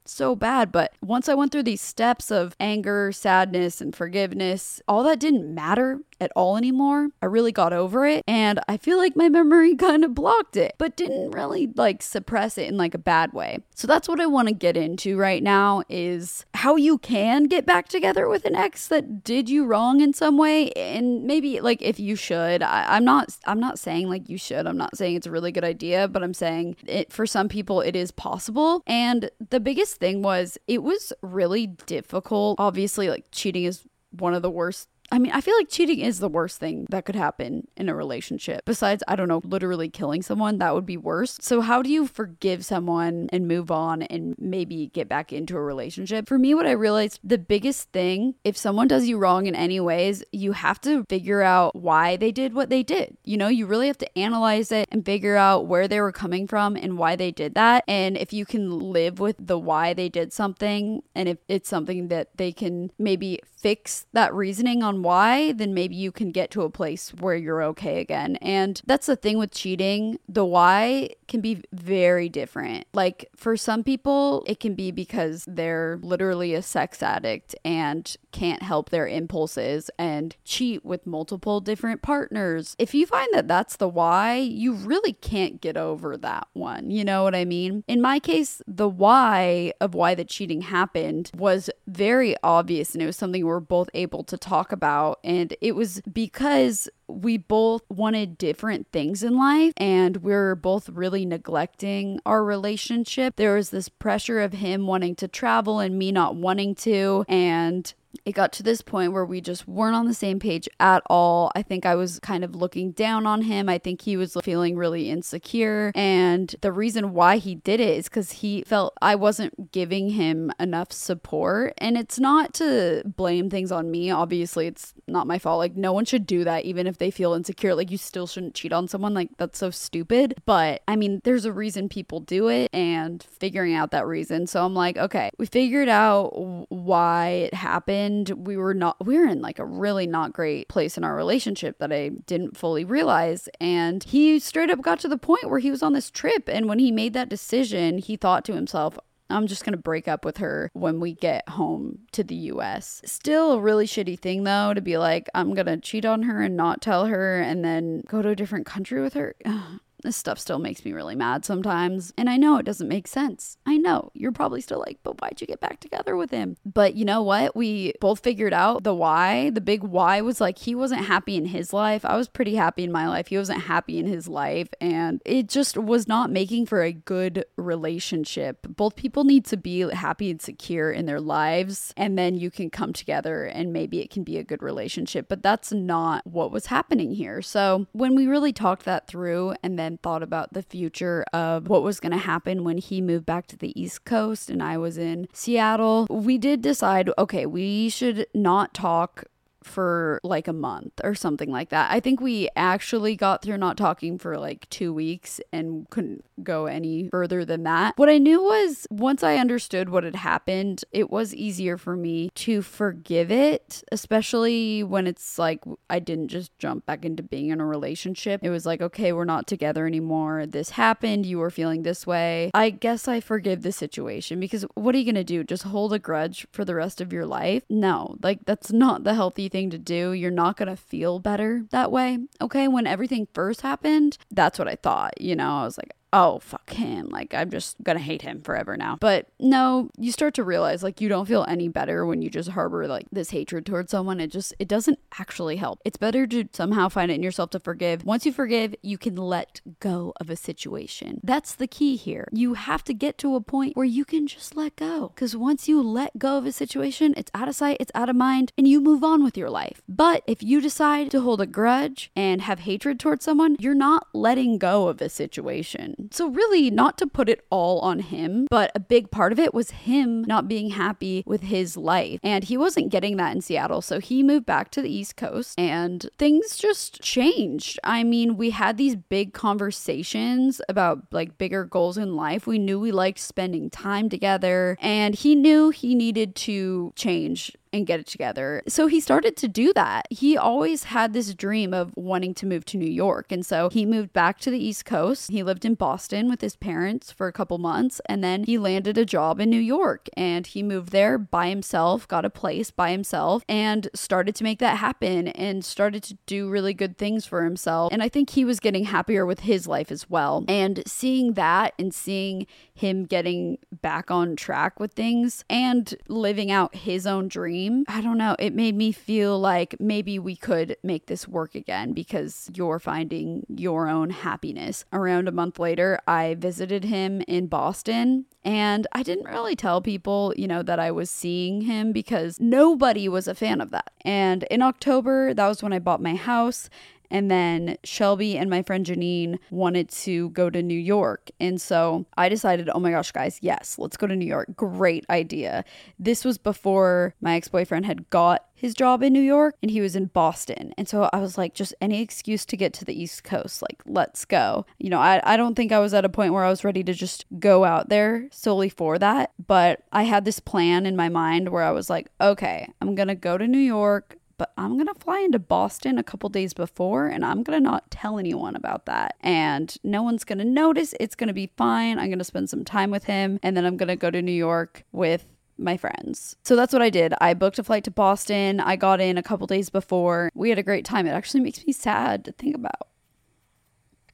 so 0.04 0.36
bad. 0.36 0.70
But 0.70 0.92
once 1.02 1.28
I 1.28 1.34
went 1.34 1.50
through 1.50 1.64
these 1.64 1.80
steps 1.82 2.30
of 2.30 2.54
anger, 2.60 3.10
sadness, 3.10 3.80
and 3.80 3.94
forgiveness, 3.94 4.80
all 4.86 5.02
that 5.02 5.18
didn't 5.18 5.52
matter 5.52 5.98
at 6.20 6.32
all 6.36 6.56
anymore. 6.56 7.08
I 7.22 7.26
really 7.26 7.52
got 7.52 7.72
over 7.72 8.06
it 8.06 8.22
and 8.28 8.60
I 8.68 8.76
feel 8.76 8.98
like 8.98 9.16
my 9.16 9.28
memory 9.28 9.74
kind 9.76 10.04
of 10.04 10.14
blocked 10.14 10.56
it, 10.56 10.74
but 10.78 10.96
didn't 10.96 11.30
mm. 11.30 11.34
really 11.34 11.68
like 11.74 12.02
suppress 12.02 12.58
it 12.58 12.68
in 12.68 12.76
like 12.76 12.94
a 12.94 12.98
bad 12.98 13.32
way. 13.32 13.58
So 13.74 13.86
that's 13.86 14.08
what 14.08 14.20
I 14.20 14.26
want 14.26 14.48
to 14.48 14.54
get 14.54 14.76
into 14.76 15.16
right 15.16 15.42
now 15.42 15.82
is 15.88 16.44
how 16.54 16.76
you 16.76 16.98
can 16.98 17.44
get 17.44 17.64
back 17.66 17.88
together 17.88 18.28
with 18.28 18.44
an 18.44 18.54
ex 18.54 18.88
that 18.88 19.24
did 19.24 19.48
you 19.48 19.64
wrong 19.64 20.00
in 20.00 20.12
some 20.12 20.36
way 20.36 20.70
and 20.72 21.24
maybe 21.24 21.60
like 21.60 21.80
if 21.82 21.98
you 21.98 22.16
should. 22.16 22.62
I, 22.62 22.96
am 22.96 23.04
not 23.04 23.36
I'm 23.46 23.60
not 23.60 23.78
saying 23.78 24.08
like 24.08 24.28
you 24.28 24.38
should. 24.38 24.66
I'm 24.66 24.76
not 24.76 24.96
saying 24.96 25.16
it's 25.16 25.26
a 25.26 25.30
really 25.30 25.52
good 25.52 25.64
idea, 25.64 26.08
but 26.08 26.22
I'm 26.22 26.34
saying 26.34 26.76
it 26.86 27.12
for 27.12 27.26
some 27.26 27.48
people 27.48 27.80
it 27.80 27.96
is 27.96 28.10
possible. 28.10 28.82
And 28.86 29.30
the 29.50 29.60
biggest 29.60 29.96
thing 29.96 30.22
was 30.22 30.58
it 30.66 30.82
was 30.82 31.12
really 31.22 31.66
difficult. 31.66 32.56
Obviously 32.58 33.08
like 33.08 33.26
cheating 33.32 33.64
is 33.64 33.84
one 34.10 34.34
of 34.34 34.42
the 34.42 34.50
worst 34.50 34.88
I 35.12 35.18
mean, 35.18 35.32
I 35.32 35.40
feel 35.40 35.56
like 35.56 35.68
cheating 35.68 36.00
is 36.00 36.20
the 36.20 36.28
worst 36.28 36.60
thing 36.60 36.86
that 36.90 37.04
could 37.04 37.16
happen 37.16 37.66
in 37.76 37.88
a 37.88 37.94
relationship. 37.94 38.64
Besides, 38.64 39.02
I 39.08 39.16
don't 39.16 39.28
know, 39.28 39.42
literally 39.44 39.88
killing 39.88 40.22
someone, 40.22 40.58
that 40.58 40.74
would 40.74 40.86
be 40.86 40.96
worse. 40.96 41.36
So, 41.40 41.60
how 41.60 41.82
do 41.82 41.90
you 41.90 42.06
forgive 42.06 42.64
someone 42.64 43.28
and 43.32 43.48
move 43.48 43.70
on 43.70 44.02
and 44.02 44.36
maybe 44.38 44.86
get 44.88 45.08
back 45.08 45.32
into 45.32 45.56
a 45.56 45.62
relationship? 45.62 46.28
For 46.28 46.38
me, 46.38 46.54
what 46.54 46.66
I 46.66 46.72
realized 46.72 47.18
the 47.24 47.38
biggest 47.38 47.90
thing, 47.90 48.36
if 48.44 48.56
someone 48.56 48.86
does 48.86 49.08
you 49.08 49.18
wrong 49.18 49.46
in 49.46 49.56
any 49.56 49.80
ways, 49.80 50.22
you 50.30 50.52
have 50.52 50.80
to 50.82 51.04
figure 51.08 51.42
out 51.42 51.74
why 51.74 52.16
they 52.16 52.30
did 52.30 52.54
what 52.54 52.70
they 52.70 52.82
did. 52.82 53.16
You 53.24 53.36
know, 53.36 53.48
you 53.48 53.66
really 53.66 53.88
have 53.88 53.98
to 53.98 54.18
analyze 54.18 54.70
it 54.70 54.88
and 54.92 55.04
figure 55.04 55.36
out 55.36 55.66
where 55.66 55.88
they 55.88 56.00
were 56.00 56.12
coming 56.12 56.46
from 56.46 56.76
and 56.76 56.98
why 56.98 57.16
they 57.16 57.32
did 57.32 57.54
that. 57.54 57.82
And 57.88 58.16
if 58.16 58.32
you 58.32 58.46
can 58.46 58.70
live 58.78 59.18
with 59.18 59.36
the 59.40 59.58
why 59.58 59.92
they 59.92 60.08
did 60.08 60.32
something, 60.32 61.02
and 61.16 61.28
if 61.28 61.38
it's 61.48 61.68
something 61.68 62.08
that 62.08 62.36
they 62.36 62.52
can 62.52 62.92
maybe 62.98 63.40
fix 63.60 64.06
that 64.12 64.34
reasoning 64.34 64.82
on 64.82 64.99
why, 65.02 65.52
then 65.52 65.74
maybe 65.74 65.94
you 65.94 66.12
can 66.12 66.30
get 66.30 66.50
to 66.52 66.62
a 66.62 66.70
place 66.70 67.10
where 67.10 67.36
you're 67.36 67.62
okay 67.62 68.00
again. 68.00 68.36
And 68.36 68.80
that's 68.86 69.06
the 69.06 69.16
thing 69.16 69.38
with 69.38 69.52
cheating. 69.52 70.18
The 70.28 70.44
why 70.44 71.10
can 71.30 71.40
be 71.40 71.62
very 71.72 72.28
different. 72.28 72.86
Like 72.92 73.28
for 73.36 73.56
some 73.56 73.84
people, 73.84 74.44
it 74.46 74.60
can 74.60 74.74
be 74.74 74.90
because 74.90 75.44
they're 75.46 75.98
literally 76.02 76.54
a 76.54 76.62
sex 76.62 77.02
addict 77.02 77.54
and 77.64 78.14
can't 78.32 78.62
help 78.62 78.90
their 78.90 79.06
impulses 79.06 79.90
and 79.98 80.36
cheat 80.44 80.84
with 80.84 81.06
multiple 81.06 81.60
different 81.60 82.02
partners. 82.02 82.74
If 82.78 82.94
you 82.94 83.06
find 83.06 83.28
that 83.32 83.48
that's 83.48 83.76
the 83.76 83.88
why, 83.88 84.36
you 84.36 84.72
really 84.74 85.12
can't 85.12 85.60
get 85.60 85.76
over 85.76 86.16
that 86.16 86.48
one. 86.52 86.90
You 86.90 87.04
know 87.04 87.22
what 87.22 87.34
I 87.34 87.44
mean? 87.44 87.84
In 87.86 88.00
my 88.00 88.18
case, 88.18 88.60
the 88.66 88.88
why 88.88 89.72
of 89.80 89.94
why 89.94 90.14
the 90.14 90.24
cheating 90.24 90.62
happened 90.62 91.30
was 91.36 91.70
very 91.86 92.34
obvious 92.42 92.92
and 92.92 93.02
it 93.02 93.06
was 93.06 93.16
something 93.16 93.46
we're 93.46 93.60
both 93.60 93.88
able 93.94 94.24
to 94.24 94.36
talk 94.36 94.72
about. 94.72 94.89
And 95.24 95.54
it 95.60 95.74
was 95.74 96.00
because 96.12 96.88
we 97.08 97.36
both 97.36 97.82
wanted 97.88 98.38
different 98.38 98.86
things 98.92 99.22
in 99.22 99.36
life 99.36 99.72
and 99.76 100.18
we 100.18 100.32
are 100.32 100.54
both 100.54 100.88
really 100.88 101.24
neglecting 101.24 102.20
our 102.24 102.44
relationship. 102.44 103.36
There 103.36 103.54
was 103.54 103.70
this 103.70 103.88
pressure 103.88 104.40
of 104.40 104.54
him 104.54 104.86
wanting 104.86 105.16
to 105.16 105.28
travel 105.28 105.80
and 105.80 105.98
me 105.98 106.12
not 106.12 106.36
wanting 106.36 106.74
to. 106.76 107.24
And 107.28 107.92
it 108.24 108.32
got 108.32 108.52
to 108.52 108.62
this 108.62 108.82
point 108.82 109.12
where 109.12 109.24
we 109.24 109.40
just 109.40 109.68
weren't 109.68 109.94
on 109.94 110.06
the 110.06 110.14
same 110.14 110.38
page 110.38 110.68
at 110.78 111.02
all. 111.06 111.50
I 111.54 111.62
think 111.62 111.86
I 111.86 111.94
was 111.94 112.18
kind 112.20 112.44
of 112.44 112.54
looking 112.54 112.92
down 112.92 113.26
on 113.26 113.42
him. 113.42 113.68
I 113.68 113.78
think 113.78 114.02
he 114.02 114.16
was 114.16 114.36
feeling 114.42 114.76
really 114.76 115.08
insecure. 115.08 115.92
And 115.94 116.54
the 116.60 116.72
reason 116.72 117.12
why 117.12 117.36
he 117.36 117.54
did 117.54 117.80
it 117.80 117.98
is 117.98 118.08
because 118.08 118.32
he 118.32 118.62
felt 118.62 118.94
I 119.00 119.14
wasn't 119.14 119.72
giving 119.72 120.10
him 120.10 120.52
enough 120.58 120.92
support. 120.92 121.74
And 121.78 121.96
it's 121.96 122.18
not 122.18 122.52
to 122.54 123.02
blame 123.04 123.48
things 123.48 123.70
on 123.70 123.90
me. 123.90 124.10
Obviously, 124.10 124.66
it's 124.66 124.92
not 125.06 125.26
my 125.26 125.38
fault. 125.38 125.58
Like, 125.58 125.76
no 125.76 125.92
one 125.92 126.04
should 126.04 126.26
do 126.26 126.44
that, 126.44 126.64
even 126.64 126.86
if 126.86 126.98
they 126.98 127.10
feel 127.10 127.34
insecure. 127.34 127.74
Like, 127.74 127.90
you 127.90 127.98
still 127.98 128.26
shouldn't 128.26 128.54
cheat 128.54 128.72
on 128.72 128.88
someone. 128.88 129.14
Like, 129.14 129.30
that's 129.38 129.58
so 129.58 129.70
stupid. 129.70 130.34
But 130.46 130.82
I 130.88 130.96
mean, 130.96 131.20
there's 131.24 131.44
a 131.44 131.52
reason 131.52 131.88
people 131.88 132.20
do 132.20 132.48
it 132.48 132.70
and 132.72 133.22
figuring 133.22 133.74
out 133.74 133.92
that 133.92 134.06
reason. 134.06 134.46
So 134.46 134.64
I'm 134.64 134.74
like, 134.74 134.96
okay, 134.96 135.30
we 135.38 135.46
figured 135.46 135.88
out 135.88 136.30
why 136.70 137.28
it 137.28 137.54
happened 137.54 137.99
we 138.36 138.56
were 138.56 138.74
not 138.74 139.04
we 139.04 139.18
were 139.18 139.26
in 139.26 139.40
like 139.40 139.58
a 139.58 139.64
really 139.64 140.06
not 140.06 140.32
great 140.32 140.68
place 140.68 140.96
in 140.96 141.04
our 141.04 141.14
relationship 141.14 141.78
that 141.78 141.92
I 141.92 142.10
didn't 142.26 142.56
fully 142.56 142.84
realize 142.84 143.48
and 143.60 144.02
he 144.04 144.38
straight 144.38 144.70
up 144.70 144.80
got 144.82 145.00
to 145.00 145.08
the 145.08 145.18
point 145.18 145.50
where 145.50 145.58
he 145.58 145.70
was 145.70 145.82
on 145.82 145.92
this 145.92 146.10
trip 146.10 146.48
and 146.48 146.68
when 146.68 146.78
he 146.78 146.90
made 146.90 147.14
that 147.14 147.28
decision 147.28 147.98
he 147.98 148.16
thought 148.16 148.44
to 148.46 148.54
himself 148.54 148.98
I'm 149.30 149.46
just 149.46 149.64
going 149.64 149.72
to 149.72 149.78
break 149.78 150.08
up 150.08 150.24
with 150.24 150.38
her 150.38 150.70
when 150.72 151.00
we 151.00 151.14
get 151.14 151.48
home 151.48 152.00
to 152.12 152.24
the 152.24 152.34
US. 152.34 153.00
Still 153.04 153.52
a 153.52 153.60
really 153.60 153.86
shitty 153.86 154.18
thing 154.18 154.44
though 154.44 154.74
to 154.74 154.80
be 154.80 154.98
like, 154.98 155.28
I'm 155.34 155.54
going 155.54 155.66
to 155.66 155.76
cheat 155.76 156.04
on 156.04 156.24
her 156.24 156.42
and 156.42 156.56
not 156.56 156.82
tell 156.82 157.06
her 157.06 157.40
and 157.40 157.64
then 157.64 158.02
go 158.08 158.22
to 158.22 158.30
a 158.30 158.36
different 158.36 158.66
country 158.66 159.00
with 159.00 159.14
her. 159.14 159.36
This 160.02 160.16
stuff 160.16 160.38
still 160.38 160.58
makes 160.58 160.84
me 160.84 160.92
really 160.92 161.14
mad 161.14 161.44
sometimes. 161.44 162.12
And 162.16 162.28
I 162.28 162.36
know 162.36 162.58
it 162.58 162.66
doesn't 162.66 162.88
make 162.88 163.06
sense. 163.06 163.56
I 163.66 163.76
know. 163.76 164.10
You're 164.14 164.32
probably 164.32 164.60
still 164.60 164.78
like, 164.78 164.98
but 165.02 165.20
why'd 165.20 165.40
you 165.40 165.46
get 165.46 165.60
back 165.60 165.80
together 165.80 166.16
with 166.16 166.30
him? 166.30 166.56
But 166.64 166.94
you 166.94 167.04
know 167.04 167.22
what? 167.22 167.54
We 167.54 167.92
both 168.00 168.20
figured 168.20 168.52
out 168.52 168.84
the 168.84 168.94
why. 168.94 169.50
The 169.50 169.60
big 169.60 169.82
why 169.82 170.20
was 170.20 170.40
like 170.40 170.58
he 170.58 170.74
wasn't 170.74 171.04
happy 171.04 171.36
in 171.36 171.46
his 171.46 171.72
life. 171.72 172.04
I 172.04 172.16
was 172.16 172.28
pretty 172.28 172.54
happy 172.54 172.84
in 172.84 172.92
my 172.92 173.08
life. 173.08 173.28
He 173.28 173.38
wasn't 173.38 173.62
happy 173.62 173.98
in 173.98 174.06
his 174.06 174.28
life. 174.28 174.68
And 174.80 175.20
it 175.24 175.48
just 175.48 175.76
was 175.76 176.08
not 176.08 176.30
making 176.30 176.66
for 176.66 176.82
a 176.82 176.92
good 176.92 177.44
relationship. 177.56 178.66
Both 178.68 178.96
people 178.96 179.24
need 179.24 179.44
to 179.46 179.56
be 179.56 179.80
happy 179.80 180.30
and 180.30 180.40
secure 180.40 180.90
in 180.90 181.06
their 181.06 181.20
lives. 181.20 181.92
And 181.96 182.18
then 182.18 182.36
you 182.36 182.50
can 182.50 182.70
come 182.70 182.92
together 182.92 183.44
and 183.44 183.72
maybe 183.72 184.00
it 184.00 184.10
can 184.10 184.24
be 184.24 184.38
a 184.38 184.44
good 184.44 184.62
relationship. 184.62 185.28
But 185.28 185.42
that's 185.42 185.72
not 185.72 186.26
what 186.26 186.50
was 186.50 186.66
happening 186.66 187.12
here. 187.12 187.42
So 187.42 187.86
when 187.92 188.14
we 188.14 188.26
really 188.26 188.52
talked 188.52 188.84
that 188.84 189.06
through 189.06 189.54
and 189.62 189.78
then 189.78 189.89
and 189.90 190.00
thought 190.00 190.22
about 190.22 190.54
the 190.54 190.62
future 190.62 191.24
of 191.32 191.68
what 191.68 191.82
was 191.82 192.00
going 192.00 192.12
to 192.12 192.18
happen 192.18 192.64
when 192.64 192.78
he 192.78 193.00
moved 193.00 193.26
back 193.26 193.46
to 193.48 193.56
the 193.56 193.78
East 193.78 194.04
Coast 194.04 194.48
and 194.48 194.62
I 194.62 194.78
was 194.78 194.96
in 194.96 195.28
Seattle, 195.32 196.06
we 196.08 196.38
did 196.38 196.62
decide 196.62 197.10
okay, 197.18 197.44
we 197.44 197.90
should 197.90 198.26
not 198.32 198.72
talk 198.72 199.24
for 199.62 200.20
like 200.22 200.48
a 200.48 200.52
month 200.52 201.00
or 201.04 201.14
something 201.14 201.50
like 201.50 201.70
that. 201.70 201.90
I 201.90 202.00
think 202.00 202.20
we 202.20 202.48
actually 202.56 203.16
got 203.16 203.42
through 203.42 203.58
not 203.58 203.76
talking 203.76 204.18
for 204.18 204.38
like 204.38 204.68
two 204.70 204.92
weeks 204.92 205.40
and 205.52 205.88
couldn't 205.90 206.24
go 206.42 206.66
any 206.66 207.08
further 207.10 207.44
than 207.44 207.64
that. 207.64 207.96
What 207.96 208.08
I 208.08 208.18
knew 208.18 208.42
was 208.42 208.86
once 208.90 209.22
I 209.22 209.36
understood 209.36 209.88
what 209.88 210.04
had 210.04 210.16
happened, 210.16 210.84
it 210.92 211.10
was 211.10 211.34
easier 211.34 211.76
for 211.76 211.96
me 211.96 212.30
to 212.36 212.62
forgive 212.62 213.30
it, 213.30 213.82
especially 213.92 214.82
when 214.82 215.06
it's 215.06 215.38
like 215.38 215.60
I 215.88 215.98
didn't 215.98 216.28
just 216.28 216.56
jump 216.58 216.86
back 216.86 217.04
into 217.04 217.22
being 217.22 217.50
in 217.50 217.60
a 217.60 217.66
relationship. 217.66 218.40
It 218.42 218.50
was 218.50 218.66
like, 218.66 218.80
okay, 218.80 219.12
we're 219.12 219.24
not 219.24 219.46
together 219.46 219.86
anymore. 219.86 220.46
This 220.46 220.70
happened. 220.70 221.26
You 221.26 221.38
were 221.38 221.50
feeling 221.50 221.82
this 221.82 222.06
way. 222.06 222.50
I 222.54 222.70
guess 222.70 223.08
I 223.08 223.20
forgive 223.20 223.62
the 223.62 223.72
situation 223.72 224.40
because 224.40 224.64
what 224.74 224.94
are 224.94 224.98
you 224.98 225.04
going 225.04 225.14
to 225.16 225.24
do? 225.24 225.44
Just 225.44 225.64
hold 225.64 225.92
a 225.92 225.98
grudge 225.98 226.46
for 226.52 226.64
the 226.64 226.74
rest 226.74 227.00
of 227.00 227.12
your 227.12 227.26
life? 227.26 227.64
No, 227.68 228.16
like 228.22 228.44
that's 228.46 228.72
not 228.72 229.04
the 229.04 229.14
healthy 229.14 229.49
thing 229.50 229.70
to 229.70 229.78
do. 229.78 230.12
You're 230.12 230.30
not 230.30 230.56
going 230.56 230.68
to 230.68 230.76
feel 230.76 231.18
better 231.18 231.64
that 231.70 231.92
way. 231.92 232.18
Okay. 232.40 232.68
When 232.68 232.86
everything 232.86 233.28
first 233.34 233.60
happened, 233.60 234.18
that's 234.30 234.58
what 234.58 234.68
I 234.68 234.76
thought. 234.76 235.20
You 235.20 235.36
know, 235.36 235.60
I 235.60 235.64
was 235.64 235.78
like, 235.78 235.92
oh, 236.12 236.38
fuck 236.40 236.70
him. 236.70 237.08
Like, 237.08 237.34
I'm 237.34 237.50
just 237.50 237.76
gonna 237.82 238.00
hate 238.00 238.22
him 238.22 238.40
forever 238.40 238.76
now. 238.76 238.96
But 239.00 239.28
no, 239.38 239.90
you 239.98 240.12
start 240.12 240.34
to 240.34 240.44
realize, 240.44 240.82
like, 240.82 241.00
you 241.00 241.08
don't 241.08 241.26
feel 241.26 241.44
any 241.48 241.68
better 241.68 242.04
when 242.04 242.22
you 242.22 242.30
just 242.30 242.50
harbor, 242.50 242.86
like, 242.86 243.06
this 243.12 243.30
hatred 243.30 243.66
towards 243.66 243.90
someone. 243.90 244.20
It 244.20 244.28
just, 244.28 244.54
it 244.58 244.68
doesn't 244.68 244.98
actually 245.18 245.56
help. 245.56 245.80
It's 245.84 245.96
better 245.96 246.26
to 246.26 246.48
somehow 246.52 246.88
find 246.88 247.10
it 247.10 247.14
in 247.14 247.22
yourself 247.22 247.50
to 247.50 247.60
forgive. 247.60 248.04
Once 248.04 248.26
you 248.26 248.32
forgive, 248.32 248.74
you 248.82 248.98
can 248.98 249.16
let 249.16 249.60
go 249.78 250.12
of 250.20 250.30
a 250.30 250.36
situation. 250.36 251.20
That's 251.22 251.54
the 251.54 251.66
key 251.66 251.96
here. 251.96 252.28
You 252.32 252.54
have 252.54 252.84
to 252.84 252.94
get 252.94 253.18
to 253.18 253.36
a 253.36 253.40
point 253.40 253.76
where 253.76 253.86
you 253.86 254.04
can 254.04 254.26
just 254.26 254.56
let 254.56 254.76
go. 254.76 255.12
Because 255.14 255.36
once 255.36 255.68
you 255.68 255.82
let 255.82 256.18
go 256.18 256.38
of 256.38 256.46
a 256.46 256.52
situation, 256.52 257.14
it's 257.16 257.30
out 257.34 257.48
of 257.48 257.54
sight, 257.54 257.76
it's 257.80 257.92
out 257.94 258.08
of 258.08 258.16
mind, 258.16 258.52
and 258.58 258.66
you 258.66 258.80
move 258.80 259.04
on 259.04 259.22
with 259.22 259.36
your 259.36 259.50
life. 259.50 259.80
But 259.88 260.22
if 260.26 260.42
you 260.42 260.60
decide 260.60 261.10
to 261.10 261.20
hold 261.20 261.40
a 261.40 261.46
grudge 261.46 262.10
and 262.16 262.42
have 262.42 262.60
hatred 262.60 262.98
towards 262.98 263.24
someone, 263.24 263.56
you're 263.58 263.74
not 263.74 264.08
letting 264.12 264.58
go 264.58 264.88
of 264.88 265.00
a 265.00 265.08
situation. 265.08 265.99
So, 266.10 266.28
really, 266.28 266.70
not 266.70 266.98
to 266.98 267.06
put 267.06 267.28
it 267.28 267.44
all 267.50 267.80
on 267.80 268.00
him, 268.00 268.46
but 268.50 268.70
a 268.74 268.80
big 268.80 269.10
part 269.10 269.32
of 269.32 269.38
it 269.38 269.54
was 269.54 269.70
him 269.70 270.22
not 270.22 270.48
being 270.48 270.70
happy 270.70 271.22
with 271.26 271.42
his 271.42 271.76
life. 271.76 272.20
And 272.22 272.44
he 272.44 272.56
wasn't 272.56 272.90
getting 272.90 273.16
that 273.16 273.34
in 273.34 273.40
Seattle. 273.40 273.82
So, 273.82 274.00
he 274.00 274.22
moved 274.22 274.46
back 274.46 274.70
to 274.72 274.82
the 274.82 274.92
East 274.92 275.16
Coast 275.16 275.58
and 275.58 276.08
things 276.18 276.56
just 276.56 277.00
changed. 277.02 277.78
I 277.84 278.04
mean, 278.04 278.36
we 278.36 278.50
had 278.50 278.76
these 278.76 278.96
big 278.96 279.32
conversations 279.32 280.60
about 280.68 281.04
like 281.10 281.38
bigger 281.38 281.64
goals 281.64 281.98
in 281.98 282.16
life. 282.16 282.46
We 282.46 282.58
knew 282.58 282.78
we 282.78 282.92
liked 282.92 283.18
spending 283.18 283.70
time 283.70 284.08
together, 284.08 284.76
and 284.80 285.14
he 285.14 285.34
knew 285.34 285.70
he 285.70 285.94
needed 285.94 286.34
to 286.36 286.92
change 286.96 287.56
and 287.72 287.86
get 287.86 288.00
it 288.00 288.06
together. 288.06 288.62
So 288.66 288.86
he 288.86 289.00
started 289.00 289.36
to 289.38 289.48
do 289.48 289.72
that. 289.74 290.06
He 290.10 290.36
always 290.36 290.84
had 290.84 291.12
this 291.12 291.34
dream 291.34 291.72
of 291.72 291.92
wanting 291.96 292.34
to 292.34 292.46
move 292.46 292.64
to 292.66 292.76
New 292.76 292.90
York. 292.90 293.30
And 293.30 293.44
so 293.44 293.68
he 293.68 293.86
moved 293.86 294.12
back 294.12 294.38
to 294.40 294.50
the 294.50 294.62
East 294.62 294.84
Coast. 294.84 295.30
He 295.30 295.42
lived 295.42 295.64
in 295.64 295.74
Boston 295.74 296.28
with 296.28 296.40
his 296.40 296.56
parents 296.56 297.12
for 297.12 297.28
a 297.28 297.32
couple 297.32 297.58
months. 297.58 298.00
And 298.06 298.24
then 298.24 298.44
he 298.44 298.58
landed 298.58 298.98
a 298.98 299.04
job 299.04 299.40
in 299.40 299.50
New 299.50 299.60
York 299.60 300.08
and 300.16 300.46
he 300.46 300.62
moved 300.62 300.90
there 300.90 301.18
by 301.18 301.48
himself, 301.48 302.08
got 302.08 302.24
a 302.24 302.30
place 302.30 302.70
by 302.70 302.90
himself, 302.90 303.44
and 303.48 303.88
started 303.94 304.34
to 304.36 304.44
make 304.44 304.58
that 304.58 304.78
happen 304.78 305.28
and 305.28 305.64
started 305.64 306.02
to 306.04 306.18
do 306.26 306.48
really 306.48 306.74
good 306.74 306.98
things 306.98 307.24
for 307.24 307.44
himself. 307.44 307.92
And 307.92 308.02
I 308.02 308.08
think 308.08 308.30
he 308.30 308.44
was 308.44 308.60
getting 308.60 308.84
happier 308.84 309.24
with 309.24 309.40
his 309.40 309.66
life 309.66 309.92
as 309.92 310.10
well. 310.10 310.44
And 310.48 310.82
seeing 310.86 311.34
that 311.34 311.74
and 311.78 311.94
seeing 311.94 312.46
him 312.74 313.04
getting 313.04 313.58
back 313.82 314.10
on 314.10 314.36
track 314.36 314.80
with 314.80 314.94
things 314.94 315.44
and 315.48 315.94
living 316.08 316.50
out 316.50 316.74
his 316.74 317.06
own 317.06 317.28
dream 317.28 317.59
dream. 317.60 317.84
I 317.88 318.00
don't 318.00 318.18
know. 318.18 318.36
It 318.38 318.54
made 318.54 318.74
me 318.74 318.92
feel 318.92 319.38
like 319.38 319.76
maybe 319.80 320.18
we 320.18 320.36
could 320.36 320.76
make 320.82 321.06
this 321.06 321.28
work 321.28 321.54
again 321.54 321.92
because 321.92 322.50
you're 322.54 322.78
finding 322.78 323.46
your 323.48 323.88
own 323.88 324.10
happiness. 324.10 324.84
Around 324.92 325.28
a 325.28 325.32
month 325.32 325.58
later, 325.58 326.00
I 326.06 326.34
visited 326.38 326.84
him 326.84 327.22
in 327.22 327.46
Boston 327.46 328.26
and 328.44 328.86
I 328.92 329.02
didn't 329.02 329.30
really 329.30 329.56
tell 329.56 329.80
people, 329.80 330.32
you 330.36 330.48
know, 330.48 330.62
that 330.62 330.78
I 330.78 330.90
was 330.90 331.10
seeing 331.10 331.62
him 331.62 331.92
because 331.92 332.40
nobody 332.40 333.08
was 333.08 333.28
a 333.28 333.34
fan 333.34 333.60
of 333.60 333.70
that. 333.70 333.92
And 334.02 334.44
in 334.44 334.62
October, 334.62 335.34
that 335.34 335.48
was 335.48 335.62
when 335.62 335.72
I 335.72 335.78
bought 335.78 336.02
my 336.02 336.14
house. 336.14 336.70
And 337.10 337.30
then 337.30 337.76
Shelby 337.84 338.36
and 338.38 338.48
my 338.48 338.62
friend 338.62 338.86
Janine 338.86 339.38
wanted 339.50 339.88
to 339.90 340.30
go 340.30 340.48
to 340.50 340.62
New 340.62 340.78
York. 340.78 341.30
And 341.40 341.60
so 341.60 342.06
I 342.16 342.28
decided, 342.28 342.70
oh 342.72 342.80
my 342.80 342.92
gosh, 342.92 343.12
guys, 343.12 343.38
yes, 343.42 343.76
let's 343.78 343.96
go 343.96 344.06
to 344.06 344.16
New 344.16 344.26
York. 344.26 344.54
Great 344.56 345.04
idea. 345.10 345.64
This 345.98 346.24
was 346.24 346.38
before 346.38 347.14
my 347.20 347.34
ex 347.34 347.48
boyfriend 347.48 347.86
had 347.86 348.08
got 348.10 348.46
his 348.54 348.74
job 348.74 349.02
in 349.02 349.12
New 349.12 349.22
York 349.22 349.56
and 349.62 349.70
he 349.70 349.80
was 349.80 349.96
in 349.96 350.04
Boston. 350.06 350.74
And 350.76 350.86
so 350.86 351.08
I 351.12 351.18
was 351.18 351.38
like, 351.38 351.54
just 351.54 351.74
any 351.80 352.02
excuse 352.02 352.44
to 352.44 352.56
get 352.58 352.74
to 352.74 352.84
the 352.84 353.00
East 353.00 353.24
Coast, 353.24 353.62
like, 353.62 353.82
let's 353.86 354.26
go. 354.26 354.66
You 354.78 354.90
know, 354.90 355.00
I, 355.00 355.20
I 355.24 355.36
don't 355.38 355.54
think 355.54 355.72
I 355.72 355.78
was 355.78 355.94
at 355.94 356.04
a 356.04 356.10
point 356.10 356.34
where 356.34 356.44
I 356.44 356.50
was 356.50 356.62
ready 356.62 356.84
to 356.84 356.92
just 356.92 357.24
go 357.38 357.64
out 357.64 357.88
there 357.88 358.28
solely 358.30 358.68
for 358.68 358.98
that. 358.98 359.32
But 359.44 359.82
I 359.92 360.02
had 360.02 360.26
this 360.26 360.40
plan 360.40 360.84
in 360.84 360.94
my 360.94 361.08
mind 361.08 361.48
where 361.48 361.62
I 361.62 361.70
was 361.70 361.88
like, 361.88 362.10
okay, 362.20 362.68
I'm 362.82 362.94
to 363.08 363.14
go 363.14 363.38
to 363.38 363.46
New 363.46 363.58
York 363.58 364.16
but 364.40 364.54
I'm 364.56 364.78
going 364.78 364.86
to 364.86 364.94
fly 364.94 365.20
into 365.20 365.38
Boston 365.38 365.98
a 365.98 366.02
couple 366.02 366.30
days 366.30 366.54
before 366.54 367.08
and 367.08 367.26
I'm 367.26 367.42
going 367.42 367.62
to 367.62 367.62
not 367.62 367.90
tell 367.90 368.18
anyone 368.18 368.56
about 368.56 368.86
that. 368.86 369.16
And 369.20 369.76
no 369.84 370.02
one's 370.02 370.24
going 370.24 370.38
to 370.38 370.46
notice. 370.46 370.94
It's 370.98 371.14
going 371.14 371.28
to 371.28 371.34
be 371.34 371.52
fine. 371.58 371.98
I'm 371.98 372.06
going 372.06 372.20
to 372.20 372.24
spend 372.24 372.48
some 372.48 372.64
time 372.64 372.90
with 372.90 373.04
him 373.04 373.38
and 373.42 373.54
then 373.54 373.66
I'm 373.66 373.76
going 373.76 373.90
to 373.90 373.96
go 373.96 374.10
to 374.10 374.22
New 374.22 374.32
York 374.32 374.84
with 374.92 375.26
my 375.58 375.76
friends. 375.76 376.36
So 376.42 376.56
that's 376.56 376.72
what 376.72 376.80
I 376.80 376.88
did. 376.88 377.12
I 377.20 377.34
booked 377.34 377.58
a 377.58 377.62
flight 377.62 377.84
to 377.84 377.90
Boston. 377.90 378.60
I 378.60 378.76
got 378.76 378.98
in 378.98 379.18
a 379.18 379.22
couple 379.22 379.46
days 379.46 379.68
before. 379.68 380.30
We 380.32 380.48
had 380.48 380.58
a 380.58 380.62
great 380.62 380.86
time. 380.86 381.06
It 381.06 381.10
actually 381.10 381.40
makes 381.40 381.66
me 381.66 381.74
sad 381.74 382.24
to 382.24 382.32
think 382.32 382.54
about. 382.54 382.88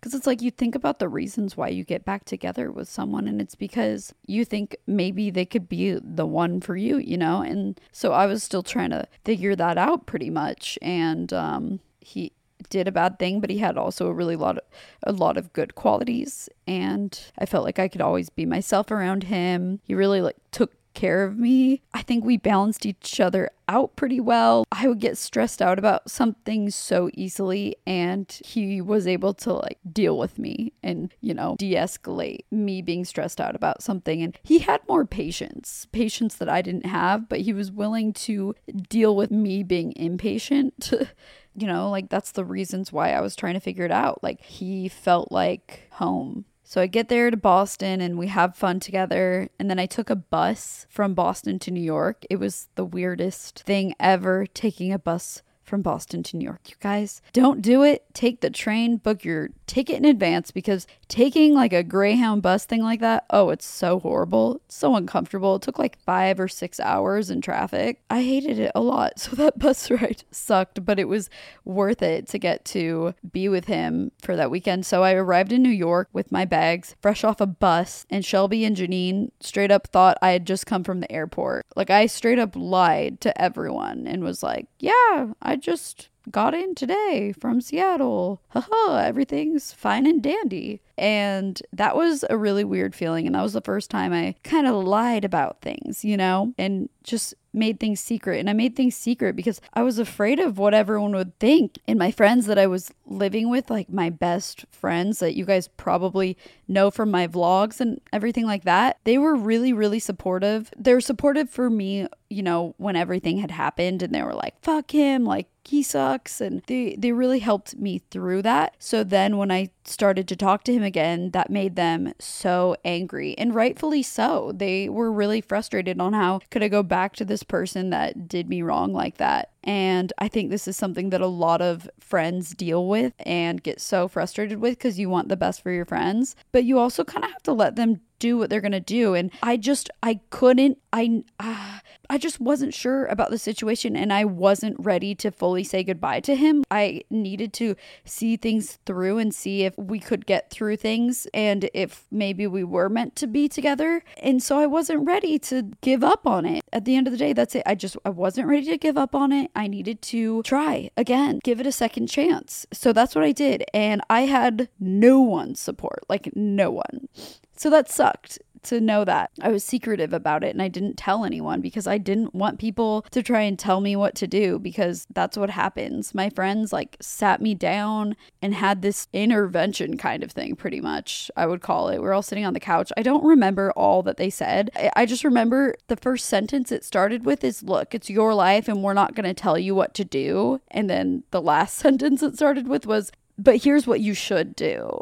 Because 0.06 0.18
it's 0.18 0.26
like 0.28 0.40
you 0.40 0.52
think 0.52 0.76
about 0.76 1.00
the 1.00 1.08
reasons 1.08 1.56
why 1.56 1.66
you 1.66 1.82
get 1.82 2.04
back 2.04 2.24
together 2.24 2.70
with 2.70 2.88
someone, 2.88 3.26
and 3.26 3.40
it's 3.40 3.56
because 3.56 4.14
you 4.24 4.44
think 4.44 4.76
maybe 4.86 5.30
they 5.30 5.44
could 5.44 5.68
be 5.68 5.98
the 6.00 6.24
one 6.24 6.60
for 6.60 6.76
you, 6.76 6.98
you 6.98 7.18
know? 7.18 7.42
And 7.42 7.80
so 7.90 8.12
I 8.12 8.26
was 8.26 8.44
still 8.44 8.62
trying 8.62 8.90
to 8.90 9.08
figure 9.24 9.56
that 9.56 9.76
out 9.76 10.06
pretty 10.06 10.30
much. 10.30 10.78
And 10.80 11.32
um, 11.32 11.80
he 11.98 12.30
did 12.70 12.86
a 12.86 12.92
bad 12.92 13.18
thing, 13.18 13.40
but 13.40 13.50
he 13.50 13.58
had 13.58 13.76
also 13.76 14.06
a 14.06 14.12
really 14.12 14.36
lot 14.36 14.58
of 14.58 14.64
a 15.02 15.10
lot 15.10 15.36
of 15.36 15.52
good 15.52 15.74
qualities 15.74 16.48
and 16.68 17.20
I 17.36 17.44
felt 17.44 17.64
like 17.64 17.80
I 17.80 17.88
could 17.88 18.00
always 18.00 18.30
be 18.30 18.46
myself 18.46 18.92
around 18.92 19.24
him. 19.24 19.80
He 19.82 19.94
really 19.96 20.20
like 20.20 20.36
took 20.52 20.72
care 20.96 21.22
of 21.22 21.38
me. 21.38 21.82
I 21.94 22.02
think 22.02 22.24
we 22.24 22.36
balanced 22.36 22.84
each 22.84 23.20
other 23.20 23.50
out 23.68 23.94
pretty 23.94 24.18
well. 24.18 24.64
I 24.72 24.88
would 24.88 24.98
get 24.98 25.18
stressed 25.18 25.62
out 25.62 25.78
about 25.78 26.10
something 26.10 26.70
so 26.70 27.10
easily, 27.14 27.76
and 27.86 28.26
he 28.44 28.80
was 28.80 29.06
able 29.06 29.34
to 29.34 29.52
like 29.52 29.78
deal 29.92 30.18
with 30.18 30.38
me 30.38 30.72
and, 30.82 31.12
you 31.20 31.34
know, 31.34 31.54
de 31.58 31.74
escalate 31.74 32.44
me 32.50 32.82
being 32.82 33.04
stressed 33.04 33.40
out 33.40 33.54
about 33.54 33.82
something. 33.82 34.22
And 34.22 34.36
he 34.42 34.60
had 34.60 34.80
more 34.88 35.04
patience, 35.04 35.86
patience 35.92 36.34
that 36.36 36.48
I 36.48 36.62
didn't 36.62 36.86
have, 36.86 37.28
but 37.28 37.40
he 37.40 37.52
was 37.52 37.70
willing 37.70 38.12
to 38.14 38.54
deal 38.88 39.14
with 39.14 39.30
me 39.30 39.62
being 39.62 39.92
impatient. 39.96 40.92
you 41.54 41.66
know, 41.66 41.90
like 41.90 42.08
that's 42.08 42.32
the 42.32 42.44
reasons 42.44 42.92
why 42.92 43.12
I 43.12 43.20
was 43.20 43.36
trying 43.36 43.54
to 43.54 43.60
figure 43.60 43.84
it 43.84 43.92
out. 43.92 44.22
Like 44.22 44.40
he 44.40 44.88
felt 44.88 45.30
like 45.30 45.88
home 45.92 46.46
so 46.68 46.80
I 46.80 46.88
get 46.88 47.08
there 47.08 47.30
to 47.30 47.36
Boston 47.36 48.00
and 48.00 48.18
we 48.18 48.26
have 48.26 48.56
fun 48.56 48.80
together. 48.80 49.48
And 49.56 49.70
then 49.70 49.78
I 49.78 49.86
took 49.86 50.10
a 50.10 50.16
bus 50.16 50.84
from 50.90 51.14
Boston 51.14 51.60
to 51.60 51.70
New 51.70 51.80
York. 51.80 52.24
It 52.28 52.40
was 52.40 52.66
the 52.74 52.84
weirdest 52.84 53.60
thing 53.60 53.94
ever 54.00 54.46
taking 54.46 54.92
a 54.92 54.98
bus 54.98 55.42
from 55.66 55.82
Boston 55.82 56.22
to 56.22 56.36
New 56.36 56.44
York. 56.44 56.60
You 56.68 56.76
guys, 56.80 57.20
don't 57.32 57.60
do 57.60 57.82
it. 57.82 58.04
Take 58.14 58.40
the 58.40 58.50
train, 58.50 58.96
book 58.96 59.24
your 59.24 59.50
ticket 59.66 59.96
in 59.96 60.04
advance 60.04 60.50
because 60.50 60.86
taking 61.08 61.54
like 61.54 61.72
a 61.72 61.82
Greyhound 61.82 62.42
bus 62.42 62.64
thing 62.64 62.82
like 62.82 63.00
that, 63.00 63.26
oh, 63.30 63.50
it's 63.50 63.66
so 63.66 63.98
horrible. 64.00 64.60
It's 64.66 64.76
so 64.76 64.94
uncomfortable. 64.94 65.56
It 65.56 65.62
took 65.62 65.78
like 65.78 65.98
five 65.98 66.38
or 66.38 66.48
six 66.48 66.78
hours 66.80 67.30
in 67.30 67.40
traffic. 67.40 68.00
I 68.08 68.22
hated 68.22 68.58
it 68.58 68.72
a 68.74 68.80
lot. 68.80 69.14
So 69.26 69.34
that 69.36 69.58
bus 69.58 69.90
ride 69.90 70.22
sucked, 70.30 70.84
but 70.84 71.00
it 71.00 71.08
was 71.08 71.28
worth 71.64 72.00
it 72.00 72.28
to 72.28 72.38
get 72.38 72.64
to 72.66 73.14
be 73.32 73.48
with 73.48 73.64
him 73.64 74.12
for 74.22 74.36
that 74.36 74.52
weekend. 74.52 74.86
So 74.86 75.02
I 75.02 75.14
arrived 75.14 75.50
in 75.50 75.64
New 75.64 75.68
York 75.68 76.08
with 76.12 76.30
my 76.30 76.44
bags, 76.44 76.94
fresh 77.02 77.24
off 77.24 77.40
a 77.40 77.46
bus, 77.46 78.06
and 78.08 78.24
Shelby 78.24 78.64
and 78.64 78.76
Janine 78.76 79.32
straight 79.40 79.72
up 79.72 79.88
thought 79.88 80.16
I 80.22 80.30
had 80.30 80.46
just 80.46 80.64
come 80.64 80.84
from 80.84 81.00
the 81.00 81.10
airport. 81.10 81.66
Like 81.74 81.90
I 81.90 82.06
straight 82.06 82.38
up 82.38 82.54
lied 82.54 83.20
to 83.22 83.40
everyone 83.40 84.06
and 84.06 84.22
was 84.22 84.44
like, 84.44 84.68
yeah, 84.78 85.32
I 85.42 85.55
just 85.56 86.08
got 86.30 86.54
in 86.54 86.74
today 86.74 87.32
from 87.38 87.60
Seattle. 87.60 88.40
Haha, 88.48 88.96
everything's 88.98 89.72
fine 89.72 90.06
and 90.06 90.22
dandy. 90.22 90.80
And 90.98 91.60
that 91.72 91.94
was 91.94 92.24
a 92.30 92.38
really 92.38 92.64
weird 92.64 92.94
feeling. 92.94 93.26
And 93.26 93.34
that 93.34 93.42
was 93.42 93.52
the 93.52 93.60
first 93.60 93.90
time 93.90 94.12
I 94.12 94.34
kind 94.42 94.66
of 94.66 94.74
lied 94.84 95.24
about 95.24 95.60
things, 95.60 96.04
you 96.04 96.16
know, 96.16 96.54
and 96.56 96.88
just 97.02 97.34
made 97.52 97.78
things 97.80 98.00
secret. 98.00 98.38
And 98.38 98.48
I 98.48 98.54
made 98.54 98.76
things 98.76 98.96
secret 98.96 99.36
because 99.36 99.60
I 99.74 99.82
was 99.82 99.98
afraid 99.98 100.38
of 100.38 100.58
what 100.58 100.74
everyone 100.74 101.12
would 101.12 101.38
think. 101.38 101.78
And 101.86 101.98
my 101.98 102.10
friends 102.10 102.46
that 102.46 102.58
I 102.58 102.66
was 102.66 102.92
living 103.06 103.50
with, 103.50 103.70
like 103.70 103.90
my 103.90 104.10
best 104.10 104.64
friends 104.70 105.18
that 105.18 105.36
you 105.36 105.44
guys 105.44 105.68
probably 105.68 106.36
know 106.66 106.90
from 106.90 107.10
my 107.10 107.26
vlogs 107.26 107.80
and 107.80 108.00
everything 108.12 108.46
like 108.46 108.64
that, 108.64 108.98
they 109.04 109.18
were 109.18 109.34
really, 109.34 109.72
really 109.72 109.98
supportive. 109.98 110.70
They 110.76 110.94
were 110.94 111.00
supportive 111.00 111.50
for 111.50 111.68
me, 111.68 112.08
you 112.30 112.42
know, 112.42 112.74
when 112.78 112.96
everything 112.96 113.38
had 113.38 113.50
happened. 113.50 114.02
And 114.02 114.14
they 114.14 114.22
were 114.22 114.34
like, 114.34 114.60
fuck 114.62 114.90
him, 114.90 115.24
like, 115.24 115.48
he 115.68 115.82
sucks 115.82 116.40
and 116.40 116.62
they 116.66 116.94
they 116.98 117.12
really 117.12 117.38
helped 117.38 117.76
me 117.76 117.98
through 118.10 118.42
that 118.42 118.74
so 118.78 119.02
then 119.02 119.36
when 119.36 119.50
i 119.50 119.68
started 119.84 120.26
to 120.26 120.36
talk 120.36 120.64
to 120.64 120.72
him 120.72 120.82
again 120.82 121.30
that 121.30 121.50
made 121.50 121.76
them 121.76 122.12
so 122.18 122.76
angry 122.84 123.36
and 123.38 123.54
rightfully 123.54 124.02
so 124.02 124.52
they 124.54 124.88
were 124.88 125.10
really 125.10 125.40
frustrated 125.40 126.00
on 126.00 126.12
how 126.12 126.40
could 126.50 126.62
i 126.62 126.68
go 126.68 126.82
back 126.82 127.14
to 127.14 127.24
this 127.24 127.42
person 127.42 127.90
that 127.90 128.28
did 128.28 128.48
me 128.48 128.62
wrong 128.62 128.92
like 128.92 129.16
that 129.16 129.50
and 129.66 130.12
I 130.16 130.28
think 130.28 130.48
this 130.48 130.68
is 130.68 130.76
something 130.76 131.10
that 131.10 131.20
a 131.20 131.26
lot 131.26 131.60
of 131.60 131.90
friends 131.98 132.50
deal 132.54 132.86
with 132.86 133.12
and 133.18 133.60
get 133.60 133.80
so 133.80 134.06
frustrated 134.06 134.60
with 134.60 134.78
because 134.78 134.96
you 134.96 135.10
want 135.10 135.28
the 135.28 135.36
best 135.36 135.60
for 135.60 135.72
your 135.72 135.84
friends. 135.84 136.36
But 136.52 136.64
you 136.64 136.78
also 136.78 137.02
kind 137.02 137.24
of 137.24 137.32
have 137.32 137.42
to 137.42 137.52
let 137.52 137.74
them 137.74 138.00
do 138.20 138.38
what 138.38 138.48
they're 138.48 138.60
going 138.60 138.70
to 138.70 138.80
do. 138.80 139.14
And 139.14 139.32
I 139.42 139.56
just, 139.56 139.90
I 140.04 140.20
couldn't, 140.30 140.78
I, 140.92 141.24
uh, 141.40 141.80
I 142.08 142.18
just 142.18 142.40
wasn't 142.40 142.74
sure 142.74 143.06
about 143.06 143.30
the 143.30 143.38
situation 143.38 143.96
and 143.96 144.12
I 144.12 144.24
wasn't 144.24 144.76
ready 144.78 145.14
to 145.16 145.30
fully 145.30 145.64
say 145.64 145.82
goodbye 145.84 146.20
to 146.20 146.34
him. 146.34 146.64
I 146.70 147.02
needed 147.10 147.52
to 147.54 147.76
see 148.04 148.36
things 148.36 148.78
through 148.86 149.18
and 149.18 149.34
see 149.34 149.64
if 149.64 149.76
we 149.76 149.98
could 149.98 150.26
get 150.26 150.50
through 150.50 150.76
things 150.76 151.26
and 151.34 151.68
if 151.74 152.04
maybe 152.10 152.46
we 152.46 152.64
were 152.64 152.88
meant 152.88 153.16
to 153.16 153.26
be 153.26 153.48
together. 153.48 154.02
And 154.22 154.42
so 154.42 154.58
I 154.58 154.66
wasn't 154.66 155.06
ready 155.06 155.38
to 155.40 155.70
give 155.80 156.04
up 156.04 156.26
on 156.26 156.44
it. 156.46 156.62
At 156.72 156.84
the 156.84 156.96
end 156.96 157.06
of 157.06 157.12
the 157.12 157.18
day, 157.18 157.32
that's 157.32 157.54
it. 157.54 157.62
I 157.66 157.74
just, 157.74 157.96
I 158.04 158.10
wasn't 158.10 158.48
ready 158.48 158.66
to 158.66 158.78
give 158.78 158.96
up 158.96 159.14
on 159.14 159.32
it. 159.32 159.50
I 159.54 159.66
needed 159.66 160.02
to 160.02 160.42
try 160.42 160.90
again, 160.96 161.40
give 161.42 161.60
it 161.60 161.66
a 161.66 161.72
second 161.72 162.08
chance. 162.08 162.66
So 162.72 162.92
that's 162.92 163.14
what 163.14 163.24
I 163.24 163.32
did. 163.32 163.64
And 163.72 164.00
I 164.08 164.22
had 164.22 164.68
no 164.78 165.20
one's 165.20 165.60
support, 165.60 166.04
like 166.08 166.30
no 166.34 166.70
one. 166.70 167.08
So 167.56 167.70
that 167.70 167.90
sucked 167.90 168.38
to 168.66 168.80
know 168.80 169.04
that. 169.04 169.30
I 169.40 169.48
was 169.48 169.64
secretive 169.64 170.12
about 170.12 170.44
it 170.44 170.50
and 170.50 170.62
I 170.62 170.68
didn't 170.68 170.96
tell 170.96 171.24
anyone 171.24 171.60
because 171.60 171.86
I 171.86 171.98
didn't 171.98 172.34
want 172.34 172.58
people 172.58 173.02
to 173.10 173.22
try 173.22 173.42
and 173.42 173.58
tell 173.58 173.80
me 173.80 173.96
what 173.96 174.14
to 174.16 174.26
do 174.26 174.58
because 174.58 175.06
that's 175.12 175.36
what 175.36 175.50
happens. 175.50 176.14
My 176.14 176.30
friends 176.30 176.72
like 176.72 176.96
sat 177.00 177.40
me 177.40 177.54
down 177.54 178.16
and 178.42 178.54
had 178.54 178.82
this 178.82 179.08
intervention 179.12 179.96
kind 179.96 180.22
of 180.22 180.32
thing, 180.32 180.56
pretty 180.56 180.80
much, 180.80 181.30
I 181.36 181.46
would 181.46 181.60
call 181.60 181.88
it. 181.88 182.00
We 182.00 182.06
are 182.06 182.12
all 182.12 182.22
sitting 182.22 182.44
on 182.44 182.54
the 182.54 182.60
couch. 182.60 182.92
I 182.96 183.02
don't 183.02 183.24
remember 183.24 183.72
all 183.72 184.02
that 184.02 184.16
they 184.16 184.30
said. 184.30 184.70
I 184.94 185.06
just 185.06 185.24
remember 185.24 185.74
the 185.88 185.96
first 185.96 186.26
sentence 186.26 186.72
it 186.72 186.84
started 186.84 187.24
with 187.24 187.44
is 187.44 187.62
Look, 187.62 187.94
it's 187.94 188.10
your 188.10 188.34
life 188.34 188.68
and 188.68 188.82
we're 188.82 188.92
not 188.92 189.14
going 189.14 189.26
to 189.26 189.34
tell 189.34 189.58
you 189.58 189.74
what 189.74 189.94
to 189.94 190.04
do. 190.04 190.60
And 190.70 190.88
then 190.88 191.24
the 191.30 191.42
last 191.42 191.74
sentence 191.78 192.22
it 192.22 192.36
started 192.36 192.68
with 192.68 192.86
was, 192.86 193.12
but 193.38 193.62
here's 193.62 193.86
what 193.86 194.00
you 194.00 194.14
should 194.14 194.54
do. 194.54 195.00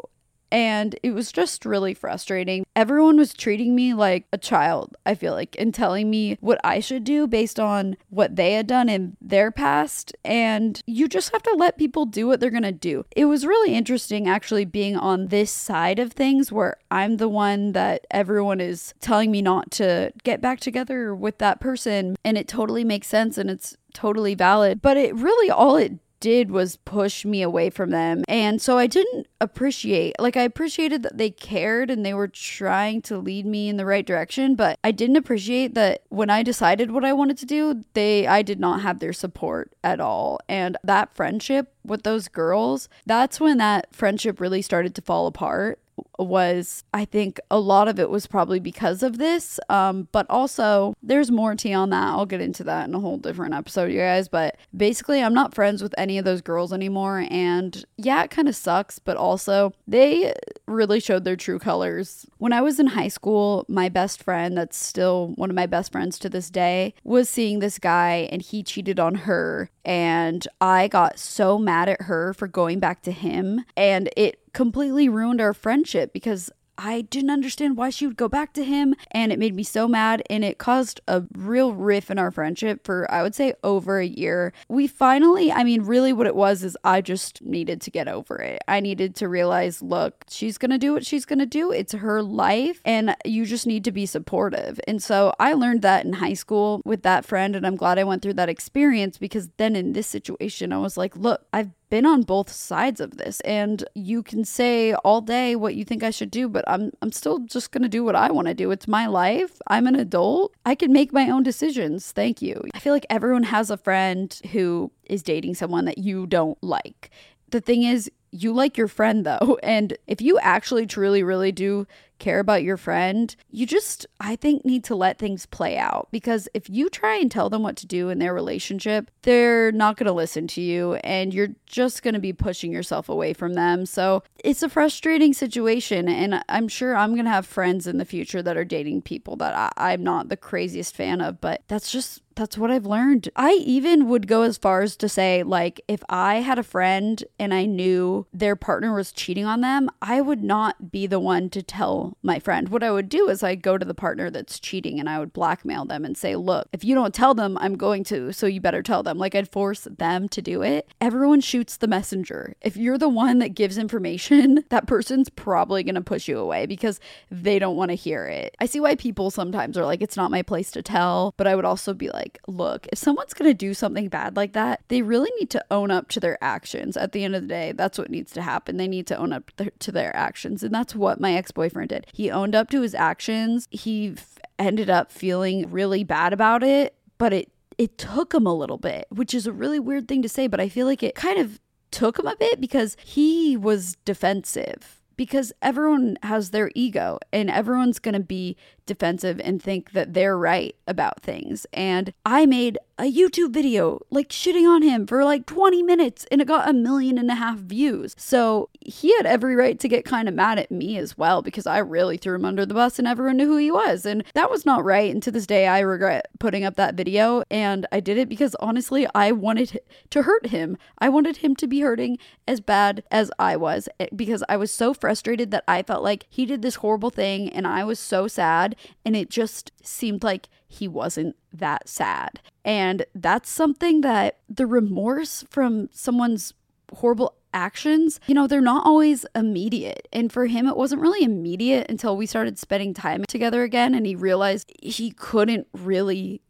And 0.55 0.97
it 1.03 1.11
was 1.11 1.33
just 1.33 1.65
really 1.65 1.93
frustrating. 1.93 2.65
Everyone 2.77 3.17
was 3.17 3.33
treating 3.33 3.75
me 3.75 3.93
like 3.93 4.25
a 4.31 4.37
child, 4.37 4.95
I 5.05 5.13
feel 5.13 5.33
like, 5.33 5.53
and 5.59 5.73
telling 5.73 6.09
me 6.09 6.37
what 6.39 6.61
I 6.63 6.79
should 6.79 7.03
do 7.03 7.27
based 7.27 7.59
on 7.59 7.97
what 8.09 8.37
they 8.37 8.53
had 8.53 8.65
done 8.65 8.87
in 8.87 9.17
their 9.19 9.51
past. 9.51 10.15
And 10.23 10.81
you 10.87 11.09
just 11.09 11.33
have 11.33 11.43
to 11.43 11.55
let 11.57 11.77
people 11.77 12.05
do 12.05 12.25
what 12.25 12.39
they're 12.39 12.49
going 12.49 12.63
to 12.63 12.71
do. 12.71 13.03
It 13.17 13.25
was 13.25 13.45
really 13.45 13.75
interesting 13.75 14.29
actually 14.29 14.63
being 14.63 14.95
on 14.95 15.27
this 15.27 15.51
side 15.51 15.99
of 15.99 16.13
things 16.13 16.53
where 16.53 16.77
I'm 16.89 17.17
the 17.17 17.27
one 17.27 17.73
that 17.73 18.07
everyone 18.09 18.61
is 18.61 18.93
telling 19.01 19.31
me 19.31 19.41
not 19.41 19.71
to 19.71 20.13
get 20.23 20.39
back 20.39 20.61
together 20.61 21.13
with 21.13 21.37
that 21.39 21.59
person. 21.59 22.15
And 22.23 22.37
it 22.37 22.47
totally 22.47 22.85
makes 22.85 23.07
sense 23.07 23.37
and 23.37 23.49
it's 23.49 23.75
totally 23.93 24.35
valid. 24.35 24.81
But 24.81 24.95
it 24.95 25.13
really 25.15 25.49
all 25.49 25.75
it 25.75 25.99
did 26.19 26.51
was 26.51 26.77
push 26.77 27.25
me 27.25 27.41
away 27.41 27.69
from 27.69 27.91
them. 27.91 28.23
And 28.27 28.61
so 28.61 28.77
I 28.77 28.87
didn't 28.87 29.27
appreciate, 29.41 30.15
like, 30.19 30.37
I 30.37 30.41
appreciated 30.41 31.03
that 31.03 31.17
they 31.17 31.29
cared 31.29 31.89
and 31.89 32.05
they 32.05 32.13
were 32.13 32.27
trying 32.27 33.01
to 33.03 33.17
lead 33.17 33.45
me 33.45 33.69
in 33.69 33.77
the 33.77 33.85
right 33.85 34.05
direction, 34.05 34.55
but 34.55 34.79
I 34.83 34.91
didn't 34.91 35.17
appreciate 35.17 35.73
that 35.75 36.03
when 36.09 36.29
I 36.29 36.43
decided 36.43 36.91
what 36.91 37.05
I 37.05 37.13
wanted 37.13 37.37
to 37.39 37.45
do, 37.45 37.83
they, 37.93 38.27
I 38.27 38.41
did 38.41 38.59
not 38.59 38.81
have 38.81 38.99
their 38.99 39.13
support 39.13 39.71
at 39.83 39.99
all. 39.99 40.39
And 40.47 40.77
that 40.83 41.13
friendship 41.15 41.73
with 41.83 42.03
those 42.03 42.27
girls, 42.27 42.89
that's 43.05 43.39
when 43.39 43.57
that 43.57 43.93
friendship 43.93 44.39
really 44.39 44.61
started 44.61 44.95
to 44.95 45.01
fall 45.01 45.27
apart 45.27 45.79
was 46.19 46.83
I 46.93 47.05
think 47.05 47.39
a 47.51 47.59
lot 47.59 47.87
of 47.87 47.99
it 47.99 48.09
was 48.09 48.27
probably 48.27 48.59
because 48.59 49.03
of 49.03 49.17
this. 49.17 49.59
Um, 49.69 50.07
but 50.11 50.25
also 50.29 50.93
there's 51.01 51.31
more 51.31 51.55
tea 51.55 51.73
on 51.73 51.89
that. 51.89 52.07
I'll 52.07 52.25
get 52.25 52.41
into 52.41 52.63
that 52.65 52.87
in 52.87 52.95
a 52.95 52.99
whole 52.99 53.17
different 53.17 53.53
episode, 53.53 53.91
you 53.91 53.99
guys. 53.99 54.27
But 54.27 54.57
basically, 54.75 55.21
I'm 55.21 55.33
not 55.33 55.53
friends 55.53 55.81
with 55.81 55.93
any 55.97 56.17
of 56.17 56.25
those 56.25 56.41
girls 56.41 56.73
anymore. 56.73 57.25
And 57.29 57.83
yeah, 57.97 58.23
it 58.23 58.31
kind 58.31 58.47
of 58.47 58.55
sucks, 58.55 58.99
but 58.99 59.17
also 59.17 59.73
they 59.87 60.33
really 60.67 60.99
showed 60.99 61.23
their 61.23 61.35
true 61.35 61.59
colors. 61.59 62.25
When 62.37 62.53
I 62.53 62.61
was 62.61 62.79
in 62.79 62.87
high 62.87 63.07
school, 63.07 63.65
my 63.67 63.89
best 63.89 64.23
friend, 64.23 64.57
that's 64.57 64.77
still 64.77 65.33
one 65.35 65.49
of 65.49 65.55
my 65.55 65.65
best 65.65 65.91
friends 65.91 66.19
to 66.19 66.29
this 66.29 66.49
day, 66.49 66.93
was 67.03 67.29
seeing 67.29 67.59
this 67.59 67.79
guy 67.79 68.27
and 68.31 68.41
he 68.41 68.63
cheated 68.63 68.99
on 68.99 69.15
her. 69.15 69.69
And 69.83 70.47
I 70.59 70.87
got 70.87 71.19
so 71.19 71.59
mad 71.59 71.89
at 71.89 72.03
her 72.03 72.33
for 72.33 72.47
going 72.47 72.79
back 72.79 73.01
to 73.03 73.11
him. 73.11 73.63
And 73.77 74.09
it 74.17 74.39
completely 74.53 75.09
ruined 75.09 75.41
our 75.41 75.53
friendship 75.53 76.04
because 76.13 76.51
I 76.77 77.01
didn't 77.01 77.29
understand 77.29 77.77
why 77.77 77.89
she 77.89 78.05
would 78.05 78.17
go 78.17 78.27
back 78.27 78.53
to 78.53 78.63
him 78.63 78.95
and 79.11 79.31
it 79.31 79.39
made 79.39 79.55
me 79.55 79.63
so 79.63 79.87
mad 79.87 80.23
and 80.29 80.43
it 80.43 80.57
caused 80.57 80.99
a 81.07 81.23
real 81.33 81.73
riff 81.73 82.11
in 82.11 82.19
our 82.19 82.31
friendship 82.31 82.85
for 82.85 83.09
I 83.11 83.23
would 83.23 83.35
say 83.35 83.53
over 83.63 83.99
a 83.99 84.05
year. 84.05 84.53
We 84.67 84.87
finally, 84.87 85.51
I 85.51 85.63
mean 85.63 85.83
really 85.83 86.13
what 86.13 86.27
it 86.27 86.35
was 86.35 86.63
is 86.63 86.77
I 86.83 87.01
just 87.01 87.41
needed 87.41 87.81
to 87.81 87.91
get 87.91 88.07
over 88.07 88.37
it. 88.41 88.61
I 88.67 88.79
needed 88.79 89.15
to 89.15 89.29
realize, 89.29 89.81
look, 89.81 90.25
she's 90.29 90.57
going 90.57 90.71
to 90.71 90.77
do 90.77 90.93
what 90.93 91.05
she's 91.05 91.25
going 91.25 91.39
to 91.39 91.45
do. 91.45 91.71
It's 91.71 91.93
her 91.93 92.21
life 92.21 92.81
and 92.83 93.15
you 93.23 93.45
just 93.45 93.67
need 93.67 93.83
to 93.85 93.91
be 93.91 94.05
supportive. 94.05 94.79
And 94.87 95.01
so 95.01 95.33
I 95.39 95.53
learned 95.53 95.81
that 95.83 96.05
in 96.05 96.13
high 96.13 96.33
school 96.33 96.81
with 96.83 97.03
that 97.03 97.25
friend 97.25 97.55
and 97.55 97.65
I'm 97.65 97.75
glad 97.75 97.99
I 97.99 98.03
went 98.03 98.21
through 98.21 98.33
that 98.33 98.49
experience 98.49 99.17
because 99.17 99.49
then 99.57 99.75
in 99.75 99.93
this 99.93 100.07
situation 100.07 100.73
I 100.73 100.77
was 100.77 100.97
like, 100.97 101.15
look, 101.15 101.45
I've 101.53 101.71
been 101.95 102.05
on 102.05 102.23
both 102.23 102.51
sides 102.51 102.99
of 102.99 103.15
this 103.15 103.39
and 103.45 103.85
you 103.95 104.21
can 104.21 104.43
say 104.43 104.93
all 104.95 105.21
day 105.21 105.55
what 105.55 105.75
you 105.75 105.85
think 105.85 106.03
I 106.03 106.09
should 106.09 106.29
do 106.29 106.49
but 106.49 106.65
I'm 106.67 106.91
I'm 107.01 107.13
still 107.13 107.39
just 107.39 107.71
going 107.71 107.83
to 107.83 107.87
do 107.87 108.03
what 108.03 108.17
I 108.17 108.31
want 108.31 108.49
to 108.49 108.53
do. 108.53 108.69
It's 108.71 108.85
my 108.85 109.07
life. 109.07 109.61
I'm 109.67 109.87
an 109.87 109.95
adult. 109.95 110.53
I 110.65 110.75
can 110.75 110.91
make 110.91 111.13
my 111.13 111.29
own 111.29 111.41
decisions. 111.41 112.11
Thank 112.11 112.41
you. 112.41 112.61
I 112.73 112.79
feel 112.79 112.91
like 112.91 113.05
everyone 113.09 113.43
has 113.43 113.69
a 113.69 113.77
friend 113.77 114.37
who 114.51 114.91
is 115.05 115.23
dating 115.23 115.55
someone 115.55 115.85
that 115.85 115.99
you 115.99 116.27
don't 116.27 116.61
like. 116.61 117.11
The 117.51 117.61
thing 117.61 117.83
is 117.83 118.11
you 118.31 118.51
like 118.51 118.77
your 118.77 118.89
friend 118.89 119.25
though 119.25 119.57
and 119.63 119.97
if 120.05 120.19
you 120.19 120.37
actually 120.39 120.85
truly 120.85 121.23
really 121.23 121.53
do 121.53 121.87
care 122.19 122.39
about 122.39 122.63
your 122.63 122.77
friend, 122.77 123.35
you 123.51 123.65
just, 123.65 124.05
I 124.19 124.35
think, 124.35 124.65
need 124.65 124.83
to 124.85 124.95
let 124.95 125.17
things 125.17 125.45
play 125.45 125.77
out 125.77 126.07
because 126.11 126.47
if 126.53 126.69
you 126.69 126.89
try 126.89 127.15
and 127.17 127.31
tell 127.31 127.49
them 127.49 127.63
what 127.63 127.75
to 127.77 127.87
do 127.87 128.09
in 128.09 128.19
their 128.19 128.33
relationship, 128.33 129.11
they're 129.23 129.71
not 129.71 129.97
going 129.97 130.07
to 130.07 130.13
listen 130.13 130.47
to 130.47 130.61
you 130.61 130.95
and 130.95 131.33
you're 131.33 131.49
just 131.65 132.03
going 132.03 132.13
to 132.13 132.19
be 132.19 132.33
pushing 132.33 132.71
yourself 132.71 133.09
away 133.09 133.33
from 133.33 133.53
them. 133.53 133.85
So 133.85 134.23
it's 134.43 134.63
a 134.63 134.69
frustrating 134.69 135.33
situation. 135.33 136.07
And 136.07 136.43
I'm 136.47 136.67
sure 136.67 136.95
I'm 136.95 137.13
going 137.13 137.25
to 137.25 137.31
have 137.31 137.45
friends 137.45 137.87
in 137.87 137.97
the 137.97 138.05
future 138.05 138.41
that 138.41 138.57
are 138.57 138.65
dating 138.65 139.01
people 139.01 139.35
that 139.37 139.73
I, 139.77 139.93
am 139.93 140.03
not 140.03 140.29
the 140.29 140.37
craziest 140.37 140.95
fan 140.95 141.21
of, 141.21 141.41
but 141.41 141.61
that's 141.67 141.91
just 141.91 142.21
that's 142.35 142.57
what 142.57 142.69
I've 142.69 142.85
learned. 142.85 143.29
I 143.35 143.53
even 143.53 144.09
would 144.09 144.27
go 144.27 144.41
as 144.41 144.57
far 144.57 144.81
as 144.81 144.95
to 144.97 145.09
say, 145.09 145.41
like, 145.43 145.81
if 145.87 146.03
I 146.09 146.35
had 146.35 146.59
a 146.59 146.63
friend 146.63 147.23
and 147.39 147.53
I 147.53 147.65
knew 147.65 148.27
their 148.33 148.55
partner 148.55 148.93
was 148.93 149.13
cheating 149.13 149.45
on 149.45 149.61
them, 149.61 149.89
I 150.01 150.21
would 150.21 150.43
not 150.43 150.91
be 150.91 151.07
the 151.07 151.19
one 151.19 151.49
to 151.51 151.63
tell 151.63 152.04
my 152.23 152.39
friend. 152.39 152.69
What 152.69 152.83
I 152.83 152.91
would 152.91 153.09
do 153.09 153.29
is 153.29 153.43
I'd 153.43 153.61
go 153.61 153.77
to 153.77 153.85
the 153.85 153.93
partner 153.93 154.29
that's 154.29 154.59
cheating 154.59 154.99
and 154.99 155.09
I 155.09 155.19
would 155.19 155.33
blackmail 155.33 155.85
them 155.85 156.05
and 156.05 156.17
say, 156.17 156.35
look, 156.35 156.67
if 156.73 156.83
you 156.83 156.95
don't 156.95 157.13
tell 157.13 157.33
them, 157.33 157.57
I'm 157.59 157.75
going 157.75 158.03
to, 158.05 158.31
so 158.31 158.47
you 158.47 158.61
better 158.61 158.81
tell 158.81 159.03
them. 159.03 159.17
Like, 159.17 159.35
I'd 159.35 159.51
force 159.51 159.87
them 159.89 160.27
to 160.29 160.41
do 160.41 160.61
it. 160.61 160.87
Everyone 160.99 161.41
shoots 161.41 161.77
the 161.77 161.87
messenger. 161.87 162.55
If 162.61 162.77
you're 162.77 162.97
the 162.97 163.09
one 163.09 163.39
that 163.39 163.55
gives 163.55 163.77
information, 163.77 164.63
that 164.69 164.87
person's 164.87 165.29
probably 165.29 165.83
going 165.83 165.95
to 165.95 166.01
push 166.01 166.27
you 166.27 166.39
away 166.39 166.65
because 166.65 166.99
they 167.29 167.59
don't 167.59 167.75
want 167.75 167.89
to 167.89 167.95
hear 167.95 168.25
it. 168.27 168.55
I 168.59 168.65
see 168.65 168.79
why 168.79 168.95
people 168.95 169.31
sometimes 169.31 169.77
are 169.77 169.85
like, 169.85 170.01
it's 170.01 170.17
not 170.17 170.31
my 170.31 170.41
place 170.41 170.71
to 170.71 170.81
tell, 170.81 171.33
but 171.37 171.47
I 171.47 171.55
would 171.55 171.65
also 171.65 171.93
be 171.93 172.09
like, 172.09 172.39
look, 172.47 172.87
if 172.91 172.97
someone's 172.97 173.33
going 173.33 173.49
to 173.49 173.53
do 173.53 173.73
something 173.73 174.09
bad 174.09 174.35
like 174.35 174.53
that, 174.53 174.81
they 174.87 175.01
really 175.01 175.31
need 175.39 175.49
to 175.51 175.65
own 175.71 175.91
up 175.91 176.09
to 176.09 176.19
their 176.19 176.37
actions. 176.43 176.97
At 176.97 177.11
the 177.11 177.23
end 177.23 177.35
of 177.35 177.43
the 177.43 177.47
day, 177.47 177.71
that's 177.71 177.97
what 177.97 178.09
needs 178.09 178.31
to 178.33 178.41
happen. 178.41 178.77
They 178.77 178.87
need 178.87 179.07
to 179.07 179.17
own 179.17 179.33
up 179.33 179.51
to 179.79 179.91
their 179.91 180.15
actions. 180.15 180.63
And 180.63 180.73
that's 180.73 180.95
what 180.95 181.19
my 181.19 181.33
ex 181.33 181.51
boyfriend 181.51 181.89
did. 181.89 181.94
He 182.13 182.31
owned 182.31 182.55
up 182.55 182.69
to 182.71 182.81
his 182.81 182.95
actions. 182.95 183.67
He 183.71 184.09
f- 184.17 184.37
ended 184.59 184.89
up 184.89 185.11
feeling 185.11 185.69
really 185.69 186.03
bad 186.03 186.33
about 186.33 186.63
it, 186.63 186.95
but 187.17 187.33
it 187.33 187.51
it 187.77 187.97
took 187.97 188.33
him 188.33 188.45
a 188.47 188.53
little 188.53 188.77
bit, 188.77 189.05
which 189.09 189.33
is 189.33 189.47
a 189.47 189.51
really 189.51 189.79
weird 189.79 190.07
thing 190.07 190.21
to 190.21 190.29
say, 190.29 190.47
but 190.47 190.61
I 190.61 190.69
feel 190.69 190.87
like 190.87 191.03
it 191.03 191.13
kind 191.13 191.37
of 191.39 191.59
took 191.91 192.17
him 192.19 192.27
a 192.27 192.35
bit 192.35 192.61
because 192.61 192.95
he 193.03 193.57
was 193.57 193.97
defensive 194.05 195.01
because 195.17 195.53
everyone 195.61 196.17
has 196.23 196.51
their 196.51 196.71
ego 196.75 197.19
and 197.31 197.49
everyone's 197.49 197.99
going 197.99 198.13
to 198.13 198.19
be 198.19 198.57
defensive 198.85 199.41
and 199.43 199.61
think 199.61 199.91
that 199.91 200.13
they're 200.13 200.37
right 200.37 200.75
about 200.87 201.21
things. 201.21 201.65
And 201.73 202.13
I 202.25 202.45
made 202.45 202.77
a 202.97 203.11
YouTube 203.11 203.51
video 203.51 203.99
like 204.09 204.29
shitting 204.29 204.67
on 204.69 204.81
him 204.81 205.05
for 205.05 205.25
like 205.25 205.45
20 205.45 205.83
minutes 205.83 206.25
and 206.31 206.41
it 206.41 206.47
got 206.47 206.69
a 206.69 206.73
million 206.73 207.17
and 207.17 207.29
a 207.29 207.35
half 207.35 207.57
views. 207.57 208.15
So 208.17 208.69
he 208.79 209.15
had 209.17 209.25
every 209.25 209.55
right 209.55 209.77
to 209.79 209.89
get 209.89 210.05
kind 210.05 210.29
of 210.29 210.33
mad 210.33 210.59
at 210.59 210.71
me 210.71 210.97
as 210.97 211.17
well 211.17 211.41
because 211.41 211.67
I 211.67 211.79
really 211.79 212.17
threw 212.17 212.35
him 212.35 212.45
under 212.45 212.65
the 212.65 212.73
bus 212.73 212.97
and 212.97 213.07
everyone 213.07 213.37
knew 213.37 213.47
who 213.47 213.57
he 213.57 213.71
was. 213.71 214.05
And 214.05 214.23
that 214.33 214.49
was 214.49 214.65
not 214.65 214.85
right. 214.85 215.11
And 215.11 215.21
to 215.23 215.31
this 215.31 215.47
day, 215.47 215.67
I 215.67 215.79
regret 215.79 216.27
putting 216.39 216.63
up 216.63 216.75
that 216.75 216.95
video. 216.95 217.43
And 217.51 217.85
I 217.91 217.99
did 217.99 218.17
it 218.17 218.29
because 218.29 218.55
honestly, 218.59 219.07
I 219.13 219.31
wanted 219.31 219.79
to 220.11 220.21
hurt 220.21 220.47
him. 220.47 220.77
I 220.97 221.09
wanted 221.09 221.37
him 221.37 221.55
to 221.57 221.67
be 221.67 221.81
hurting 221.81 222.17
as 222.47 222.61
bad 222.61 223.03
as 223.11 223.29
I 223.37 223.57
was 223.57 223.89
eh, 223.99 224.07
because 224.15 224.43
I 224.47 224.55
was 224.55 224.71
so 224.71 224.93
frustrated 224.93 225.51
that 225.51 225.65
I 225.67 225.83
felt 225.83 226.03
like 226.03 226.27
he 226.29 226.45
did 226.45 226.61
this 226.61 226.75
horrible 226.75 227.09
thing 227.09 227.49
and 227.49 227.67
I 227.67 227.83
was 227.83 227.99
so 227.99 228.27
sad 228.27 228.74
and 229.05 229.15
it 229.15 229.29
just 229.29 229.71
seemed 229.81 230.23
like 230.23 230.49
he 230.67 230.87
wasn't 230.87 231.35
that 231.53 231.87
sad. 231.87 232.41
And 232.63 233.05
that's 233.13 233.49
something 233.49 234.01
that 234.01 234.39
the 234.49 234.65
remorse 234.65 235.43
from 235.49 235.89
someone's 235.91 236.53
horrible 236.91 237.35
actions, 237.53 238.19
you 238.27 238.35
know, 238.35 238.47
they're 238.47 238.61
not 238.61 238.85
always 238.85 239.25
immediate. 239.33 240.07
And 240.11 240.31
for 240.31 240.45
him, 240.45 240.67
it 240.67 240.75
wasn't 240.75 241.01
really 241.01 241.23
immediate 241.23 241.89
until 241.89 242.17
we 242.17 242.25
started 242.25 242.59
spending 242.59 242.93
time 242.93 243.23
together 243.27 243.63
again 243.63 243.95
and 243.95 244.05
he 244.05 244.15
realized 244.15 244.71
he 244.81 245.11
couldn't 245.11 245.67
really 245.73 246.41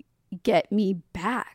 get 0.44 0.72
me 0.72 0.96
back. 1.14 1.55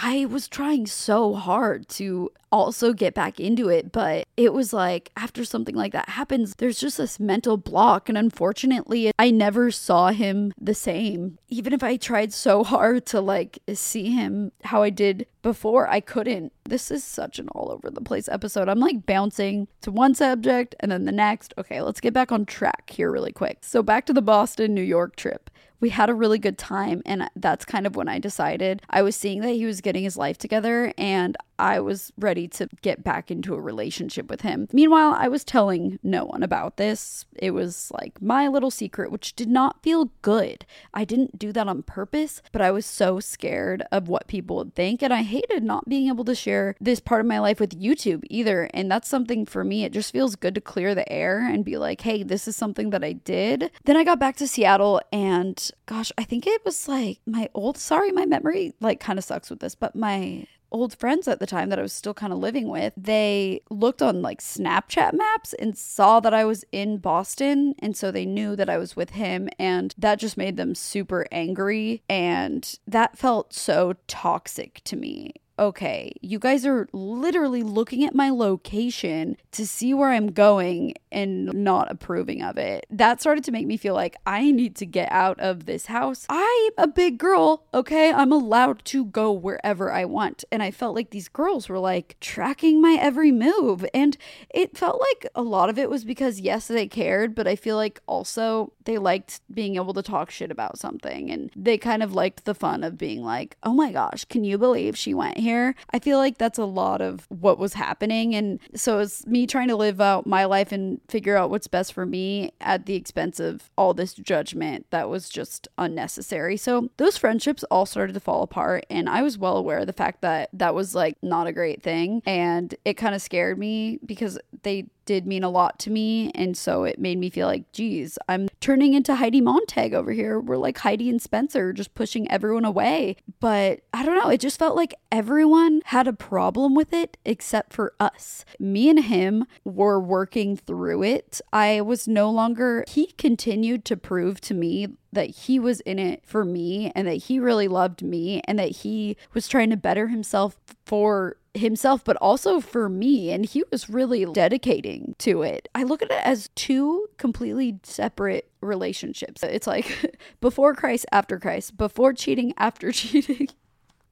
I 0.00 0.26
was 0.26 0.46
trying 0.46 0.86
so 0.86 1.34
hard 1.34 1.88
to 1.90 2.30
also 2.52 2.92
get 2.92 3.14
back 3.14 3.40
into 3.40 3.68
it, 3.68 3.90
but 3.90 4.26
it 4.36 4.52
was 4.52 4.72
like 4.72 5.10
after 5.16 5.44
something 5.44 5.74
like 5.74 5.92
that 5.92 6.10
happens, 6.10 6.54
there's 6.54 6.78
just 6.78 6.98
this 6.98 7.18
mental 7.18 7.56
block. 7.56 8.08
And 8.08 8.16
unfortunately, 8.16 9.10
I 9.18 9.30
never 9.30 9.70
saw 9.70 10.10
him 10.10 10.52
the 10.60 10.74
same. 10.74 11.38
Even 11.48 11.72
if 11.72 11.82
I 11.82 11.96
tried 11.96 12.32
so 12.32 12.62
hard 12.74 13.06
to 13.06 13.20
like 13.20 13.58
see 13.74 14.10
him 14.10 14.52
how 14.64 14.82
I 14.82 14.90
did 14.90 15.26
before, 15.42 15.88
I 15.88 16.00
couldn't. 16.00 16.52
This 16.68 16.90
is 16.90 17.02
such 17.02 17.38
an 17.38 17.48
all 17.48 17.70
over 17.70 17.90
the 17.90 18.00
place 18.00 18.28
episode. 18.28 18.68
I'm 18.68 18.80
like 18.80 19.06
bouncing 19.06 19.68
to 19.80 19.90
one 19.90 20.14
subject 20.14 20.74
and 20.80 20.92
then 20.92 21.04
the 21.04 21.12
next. 21.12 21.54
Okay, 21.56 21.80
let's 21.80 22.00
get 22.00 22.12
back 22.12 22.30
on 22.30 22.44
track 22.44 22.90
here 22.90 23.10
really 23.10 23.32
quick. 23.32 23.58
So, 23.62 23.82
back 23.82 24.06
to 24.06 24.12
the 24.12 24.22
Boston, 24.22 24.74
New 24.74 24.82
York 24.82 25.16
trip 25.16 25.50
we 25.80 25.90
had 25.90 26.10
a 26.10 26.14
really 26.14 26.38
good 26.38 26.58
time. 26.58 27.02
And 27.06 27.30
that's 27.36 27.64
kind 27.64 27.86
of 27.86 27.96
when 27.96 28.08
I 28.08 28.18
decided 28.18 28.82
I 28.90 29.02
was 29.02 29.16
seeing 29.16 29.40
that 29.42 29.52
he 29.52 29.64
was 29.64 29.80
getting 29.80 30.04
his 30.04 30.16
life 30.16 30.38
together 30.38 30.92
and 30.98 31.36
I 31.58 31.80
was 31.80 32.12
ready 32.18 32.48
to 32.48 32.68
get 32.82 33.02
back 33.02 33.30
into 33.30 33.54
a 33.54 33.60
relationship 33.60 34.30
with 34.30 34.42
him. 34.42 34.68
Meanwhile, 34.72 35.14
I 35.18 35.28
was 35.28 35.44
telling 35.44 35.98
no 36.02 36.24
one 36.24 36.42
about 36.42 36.76
this. 36.76 37.24
It 37.36 37.52
was 37.52 37.90
like 37.92 38.20
my 38.22 38.48
little 38.48 38.70
secret, 38.70 39.10
which 39.10 39.34
did 39.34 39.48
not 39.48 39.82
feel 39.82 40.10
good. 40.22 40.64
I 40.94 41.04
didn't 41.04 41.38
do 41.38 41.52
that 41.52 41.68
on 41.68 41.82
purpose, 41.82 42.42
but 42.52 42.62
I 42.62 42.70
was 42.70 42.86
so 42.86 43.20
scared 43.20 43.84
of 43.90 44.08
what 44.08 44.28
people 44.28 44.56
would 44.56 44.74
think. 44.74 45.02
And 45.02 45.12
I 45.12 45.22
hated 45.22 45.62
not 45.62 45.88
being 45.88 46.08
able 46.08 46.24
to 46.24 46.34
share 46.34 46.74
this 46.80 47.00
part 47.00 47.20
of 47.20 47.26
my 47.26 47.38
life 47.38 47.60
with 47.60 47.80
YouTube 47.80 48.24
either. 48.30 48.70
And 48.72 48.90
that's 48.90 49.08
something 49.08 49.46
for 49.46 49.64
me, 49.64 49.84
it 49.84 49.92
just 49.92 50.12
feels 50.12 50.36
good 50.36 50.54
to 50.54 50.60
clear 50.60 50.94
the 50.94 51.10
air 51.10 51.46
and 51.46 51.64
be 51.64 51.76
like, 51.76 52.02
hey, 52.02 52.22
this 52.22 52.46
is 52.46 52.56
something 52.56 52.90
that 52.90 53.04
I 53.04 53.12
did. 53.12 53.70
Then 53.84 53.96
I 53.96 54.04
got 54.04 54.18
back 54.18 54.36
to 54.36 54.48
Seattle 54.48 55.00
and 55.12 55.70
gosh, 55.86 56.12
I 56.18 56.24
think 56.24 56.46
it 56.46 56.64
was 56.64 56.88
like 56.88 57.20
my 57.26 57.48
old, 57.54 57.78
sorry, 57.78 58.12
my 58.12 58.26
memory 58.26 58.74
like 58.80 59.00
kind 59.00 59.18
of 59.18 59.24
sucks 59.24 59.50
with 59.50 59.60
this, 59.60 59.74
but 59.74 59.96
my 59.96 60.46
old 60.70 60.96
friends 60.96 61.28
at 61.28 61.40
the 61.40 61.46
time 61.46 61.68
that 61.70 61.78
I 61.78 61.82
was 61.82 61.92
still 61.92 62.14
kind 62.14 62.32
of 62.32 62.38
living 62.38 62.68
with, 62.68 62.92
they 62.96 63.62
looked 63.70 64.02
on 64.02 64.22
like 64.22 64.40
Snapchat 64.40 65.14
maps 65.14 65.54
and 65.54 65.76
saw 65.76 66.20
that 66.20 66.34
I 66.34 66.44
was 66.44 66.64
in 66.72 66.98
Boston. 66.98 67.74
And 67.78 67.96
so 67.96 68.10
they 68.10 68.26
knew 68.26 68.56
that 68.56 68.70
I 68.70 68.78
was 68.78 68.96
with 68.96 69.10
him. 69.10 69.48
And 69.58 69.94
that 69.98 70.18
just 70.18 70.36
made 70.36 70.56
them 70.56 70.74
super 70.74 71.26
angry. 71.32 72.02
And 72.08 72.78
that 72.86 73.18
felt 73.18 73.52
so 73.52 73.94
toxic 74.06 74.82
to 74.84 74.96
me 74.96 75.34
okay, 75.58 76.12
you 76.20 76.38
guys 76.38 76.64
are 76.64 76.88
literally 76.92 77.62
looking 77.62 78.04
at 78.04 78.14
my 78.14 78.30
location 78.30 79.36
to 79.52 79.66
see 79.66 79.92
where 79.92 80.10
I'm 80.10 80.28
going 80.28 80.94
and 81.10 81.46
not 81.46 81.90
approving 81.90 82.42
of 82.42 82.58
it. 82.58 82.86
That 82.90 83.20
started 83.20 83.44
to 83.44 83.52
make 83.52 83.66
me 83.66 83.76
feel 83.76 83.94
like 83.94 84.16
I 84.26 84.50
need 84.50 84.76
to 84.76 84.86
get 84.86 85.10
out 85.10 85.40
of 85.40 85.66
this 85.66 85.86
house. 85.86 86.26
I'm 86.28 86.72
a 86.76 86.86
big 86.86 87.18
girl, 87.18 87.64
okay? 87.74 88.12
I'm 88.12 88.32
allowed 88.32 88.84
to 88.86 89.06
go 89.06 89.32
wherever 89.32 89.92
I 89.92 90.04
want. 90.04 90.44
And 90.52 90.62
I 90.62 90.70
felt 90.70 90.94
like 90.94 91.10
these 91.10 91.28
girls 91.28 91.68
were 91.68 91.78
like 91.78 92.16
tracking 92.20 92.80
my 92.80 92.96
every 93.00 93.32
move. 93.32 93.84
And 93.92 94.16
it 94.50 94.76
felt 94.76 95.00
like 95.00 95.30
a 95.34 95.42
lot 95.42 95.70
of 95.70 95.78
it 95.78 95.90
was 95.90 96.04
because, 96.04 96.40
yes, 96.40 96.68
they 96.68 96.86
cared, 96.86 97.34
but 97.34 97.48
I 97.48 97.56
feel 97.56 97.76
like 97.76 98.00
also 98.06 98.72
they 98.84 98.98
liked 98.98 99.40
being 99.52 99.76
able 99.76 99.94
to 99.94 100.02
talk 100.02 100.30
shit 100.30 100.50
about 100.50 100.78
something. 100.78 101.30
And 101.30 101.50
they 101.56 101.78
kind 101.78 102.02
of 102.02 102.14
liked 102.14 102.44
the 102.44 102.54
fun 102.54 102.84
of 102.84 102.98
being 102.98 103.22
like, 103.22 103.56
oh 103.62 103.74
my 103.74 103.92
gosh, 103.92 104.24
can 104.26 104.44
you 104.44 104.58
believe 104.58 104.96
she 104.96 105.14
went 105.14 105.38
here? 105.38 105.47
I 105.48 105.98
feel 105.98 106.18
like 106.18 106.38
that's 106.38 106.58
a 106.58 106.64
lot 106.64 107.00
of 107.00 107.26
what 107.28 107.58
was 107.58 107.74
happening. 107.74 108.34
And 108.34 108.60
so 108.74 108.98
it's 108.98 109.26
me 109.26 109.46
trying 109.46 109.68
to 109.68 109.76
live 109.76 110.00
out 110.00 110.26
my 110.26 110.44
life 110.44 110.72
and 110.72 111.00
figure 111.08 111.36
out 111.36 111.50
what's 111.50 111.66
best 111.66 111.92
for 111.92 112.06
me 112.06 112.52
at 112.60 112.86
the 112.86 112.94
expense 112.94 113.40
of 113.40 113.70
all 113.76 113.94
this 113.94 114.14
judgment 114.14 114.86
that 114.90 115.08
was 115.08 115.28
just 115.28 115.68
unnecessary. 115.78 116.56
So 116.56 116.90
those 116.96 117.16
friendships 117.16 117.64
all 117.64 117.86
started 117.86 118.12
to 118.14 118.20
fall 118.20 118.42
apart. 118.42 118.86
And 118.90 119.08
I 119.08 119.22
was 119.22 119.38
well 119.38 119.56
aware 119.56 119.78
of 119.78 119.86
the 119.86 119.92
fact 119.92 120.20
that 120.22 120.50
that 120.52 120.74
was 120.74 120.94
like 120.94 121.16
not 121.22 121.46
a 121.46 121.52
great 121.52 121.82
thing. 121.82 122.22
And 122.26 122.74
it 122.84 122.94
kind 122.94 123.14
of 123.14 123.22
scared 123.22 123.58
me 123.58 123.98
because 124.04 124.38
they 124.62 124.86
did 125.08 125.26
mean 125.26 125.42
a 125.42 125.48
lot 125.48 125.78
to 125.78 125.90
me. 125.90 126.30
And 126.34 126.54
so 126.54 126.84
it 126.84 126.98
made 126.98 127.16
me 127.16 127.30
feel 127.30 127.46
like, 127.46 127.72
geez, 127.72 128.18
I'm 128.28 128.46
turning 128.60 128.92
into 128.92 129.14
Heidi 129.14 129.40
Montag 129.40 129.94
over 129.94 130.12
here. 130.12 130.38
We're 130.38 130.58
like 130.58 130.76
Heidi 130.76 131.08
and 131.08 131.20
Spencer, 131.20 131.72
just 131.72 131.94
pushing 131.94 132.30
everyone 132.30 132.66
away. 132.66 133.16
But 133.40 133.80
I 133.94 134.04
don't 134.04 134.22
know. 134.22 134.28
It 134.28 134.42
just 134.42 134.58
felt 134.58 134.76
like 134.76 134.94
everyone 135.10 135.80
had 135.86 136.06
a 136.06 136.12
problem 136.12 136.74
with 136.74 136.92
it 136.92 137.16
except 137.24 137.72
for 137.72 137.94
us. 137.98 138.44
Me 138.58 138.90
and 138.90 139.02
him 139.02 139.46
were 139.64 139.98
working 139.98 140.58
through 140.58 141.02
it. 141.04 141.40
I 141.54 141.80
was 141.80 142.06
no 142.06 142.30
longer, 142.30 142.84
he 142.86 143.06
continued 143.12 143.86
to 143.86 143.96
prove 143.96 144.42
to 144.42 144.52
me 144.52 144.88
that 145.10 145.30
he 145.30 145.58
was 145.58 145.80
in 145.80 145.98
it 145.98 146.22
for 146.26 146.44
me 146.44 146.92
and 146.94 147.08
that 147.08 147.14
he 147.14 147.40
really 147.40 147.66
loved 147.66 148.02
me 148.02 148.42
and 148.44 148.58
that 148.58 148.70
he 148.70 149.16
was 149.32 149.48
trying 149.48 149.70
to 149.70 149.76
better 149.78 150.08
himself 150.08 150.58
for 150.84 151.38
himself, 151.58 152.04
but 152.04 152.16
also 152.16 152.60
for 152.60 152.88
me. 152.88 153.30
And 153.30 153.44
he 153.44 153.64
was 153.70 153.88
really 153.90 154.24
dedicating 154.24 155.14
to 155.18 155.42
it. 155.42 155.68
I 155.74 155.82
look 155.82 156.02
at 156.02 156.10
it 156.10 156.20
as 156.24 156.50
two 156.54 157.06
completely 157.16 157.78
separate 157.82 158.50
relationships. 158.60 159.42
It's 159.42 159.66
like 159.66 160.18
before 160.40 160.74
Christ, 160.74 161.06
after 161.12 161.38
Christ, 161.38 161.76
before 161.76 162.12
cheating, 162.12 162.54
after 162.56 162.92
cheating 162.92 163.48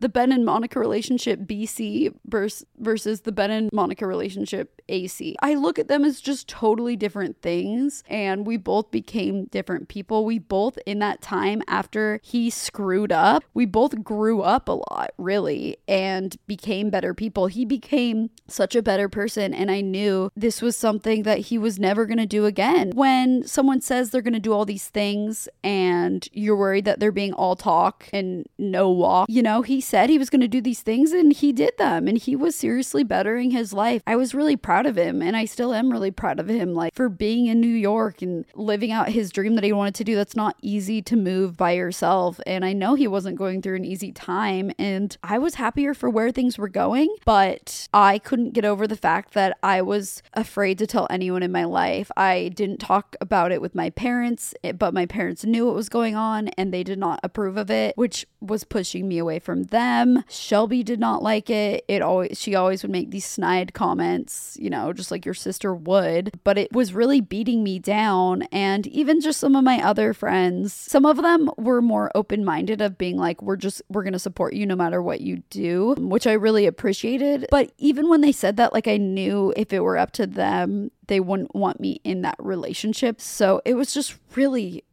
the 0.00 0.08
Ben 0.08 0.32
and 0.32 0.44
Monica 0.44 0.78
relationship 0.78 1.40
BC 1.40 2.14
versus 2.26 3.20
the 3.20 3.32
Ben 3.32 3.50
and 3.50 3.72
Monica 3.72 4.06
relationship 4.06 4.82
AC. 4.88 5.36
I 5.42 5.54
look 5.54 5.78
at 5.78 5.88
them 5.88 6.04
as 6.04 6.20
just 6.20 6.48
totally 6.48 6.96
different 6.96 7.40
things 7.42 8.04
and 8.08 8.46
we 8.46 8.56
both 8.56 8.90
became 8.90 9.46
different 9.46 9.88
people. 9.88 10.24
We 10.24 10.38
both 10.38 10.78
in 10.86 10.98
that 11.00 11.22
time 11.22 11.62
after 11.66 12.20
he 12.22 12.50
screwed 12.50 13.12
up, 13.12 13.42
we 13.54 13.66
both 13.66 14.04
grew 14.04 14.42
up 14.42 14.68
a 14.68 14.72
lot, 14.72 15.10
really, 15.18 15.78
and 15.88 16.36
became 16.46 16.90
better 16.90 17.14
people. 17.14 17.46
He 17.46 17.64
became 17.64 18.30
such 18.46 18.76
a 18.76 18.82
better 18.82 19.08
person 19.08 19.54
and 19.54 19.70
I 19.70 19.80
knew 19.80 20.30
this 20.36 20.62
was 20.62 20.76
something 20.76 21.22
that 21.24 21.38
he 21.38 21.58
was 21.58 21.78
never 21.78 22.06
going 22.06 22.18
to 22.18 22.26
do 22.26 22.46
again. 22.46 22.92
When 22.94 23.46
someone 23.46 23.80
says 23.80 24.10
they're 24.10 24.22
going 24.22 24.34
to 24.34 24.40
do 24.40 24.52
all 24.52 24.64
these 24.64 24.88
things 24.88 25.48
and 25.64 26.28
you're 26.32 26.56
worried 26.56 26.84
that 26.84 27.00
they're 27.00 27.12
being 27.12 27.32
all 27.32 27.56
talk 27.56 28.08
and 28.12 28.46
no 28.58 28.90
walk, 28.90 29.28
you 29.28 29.42
know, 29.42 29.62
he 29.62 29.80
said 29.86 30.10
he 30.10 30.18
was 30.18 30.30
going 30.30 30.40
to 30.40 30.48
do 30.48 30.60
these 30.60 30.82
things 30.82 31.12
and 31.12 31.32
he 31.32 31.52
did 31.52 31.78
them 31.78 32.08
and 32.08 32.18
he 32.18 32.34
was 32.34 32.56
seriously 32.56 33.04
bettering 33.04 33.52
his 33.52 33.72
life. 33.72 34.02
I 34.06 34.16
was 34.16 34.34
really 34.34 34.56
proud 34.56 34.84
of 34.84 34.98
him 34.98 35.22
and 35.22 35.36
I 35.36 35.44
still 35.44 35.72
am 35.72 35.92
really 35.92 36.10
proud 36.10 36.40
of 36.40 36.48
him 36.48 36.74
like 36.74 36.94
for 36.94 37.08
being 37.08 37.46
in 37.46 37.60
New 37.60 37.68
York 37.68 38.20
and 38.20 38.44
living 38.54 38.90
out 38.90 39.10
his 39.10 39.30
dream 39.30 39.54
that 39.54 39.64
he 39.64 39.72
wanted 39.72 39.94
to 39.94 40.04
do. 40.04 40.16
That's 40.16 40.34
not 40.34 40.56
easy 40.60 41.00
to 41.02 41.16
move 41.16 41.56
by 41.56 41.72
yourself 41.72 42.40
and 42.46 42.64
I 42.64 42.72
know 42.72 42.96
he 42.96 43.06
wasn't 43.06 43.38
going 43.38 43.62
through 43.62 43.76
an 43.76 43.84
easy 43.84 44.10
time 44.10 44.72
and 44.76 45.16
I 45.22 45.38
was 45.38 45.54
happier 45.54 45.94
for 45.94 46.10
where 46.10 46.32
things 46.32 46.58
were 46.58 46.68
going, 46.68 47.14
but 47.24 47.88
I 47.94 48.18
couldn't 48.18 48.54
get 48.54 48.64
over 48.64 48.88
the 48.88 48.96
fact 48.96 49.34
that 49.34 49.56
I 49.62 49.82
was 49.82 50.22
afraid 50.34 50.78
to 50.78 50.86
tell 50.86 51.06
anyone 51.10 51.44
in 51.44 51.52
my 51.52 51.64
life. 51.64 52.10
I 52.16 52.50
didn't 52.54 52.78
talk 52.78 53.14
about 53.20 53.52
it 53.52 53.60
with 53.60 53.76
my 53.76 53.90
parents, 53.90 54.52
eh, 54.64 54.72
but 54.72 54.92
my 54.92 55.06
parents 55.06 55.44
knew 55.44 55.66
what 55.66 55.76
was 55.76 55.88
going 55.88 56.16
on 56.16 56.48
and 56.48 56.74
they 56.74 56.82
did 56.82 56.98
not 56.98 57.20
approve 57.22 57.56
of 57.56 57.70
it, 57.70 57.96
which 57.96 58.26
was 58.40 58.64
pushing 58.64 59.06
me 59.06 59.18
away 59.18 59.38
from 59.38 59.64
them 59.64 59.75
them. 59.76 60.24
Shelby 60.28 60.82
did 60.82 60.98
not 60.98 61.22
like 61.22 61.50
it. 61.50 61.84
It 61.86 62.00
always 62.00 62.40
she 62.40 62.54
always 62.54 62.82
would 62.82 62.90
make 62.90 63.10
these 63.10 63.26
snide 63.26 63.74
comments, 63.74 64.56
you 64.58 64.70
know, 64.70 64.94
just 64.94 65.10
like 65.10 65.26
your 65.26 65.34
sister 65.34 65.74
would, 65.74 66.40
but 66.44 66.56
it 66.56 66.72
was 66.72 66.94
really 66.94 67.20
beating 67.20 67.62
me 67.62 67.78
down 67.78 68.42
and 68.44 68.86
even 68.86 69.20
just 69.20 69.38
some 69.38 69.54
of 69.54 69.64
my 69.64 69.82
other 69.82 70.14
friends, 70.14 70.72
some 70.72 71.04
of 71.04 71.18
them 71.18 71.50
were 71.58 71.82
more 71.82 72.10
open-minded 72.14 72.80
of 72.80 72.96
being 72.96 73.18
like 73.18 73.42
we're 73.42 73.56
just 73.56 73.82
we're 73.90 74.02
going 74.02 74.14
to 74.14 74.18
support 74.18 74.54
you 74.54 74.64
no 74.64 74.76
matter 74.76 75.02
what 75.02 75.20
you 75.20 75.42
do, 75.50 75.94
which 75.98 76.26
I 76.26 76.32
really 76.32 76.64
appreciated. 76.64 77.46
But 77.50 77.72
even 77.76 78.08
when 78.08 78.22
they 78.22 78.32
said 78.32 78.56
that 78.56 78.72
like 78.72 78.88
I 78.88 78.96
knew 78.96 79.52
if 79.56 79.74
it 79.74 79.80
were 79.80 79.98
up 79.98 80.12
to 80.12 80.26
them, 80.26 80.90
they 81.08 81.20
wouldn't 81.20 81.54
want 81.54 81.80
me 81.80 82.00
in 82.02 82.22
that 82.22 82.36
relationship. 82.38 83.20
So 83.20 83.60
it 83.66 83.74
was 83.74 83.92
just 83.92 84.16
really 84.34 84.84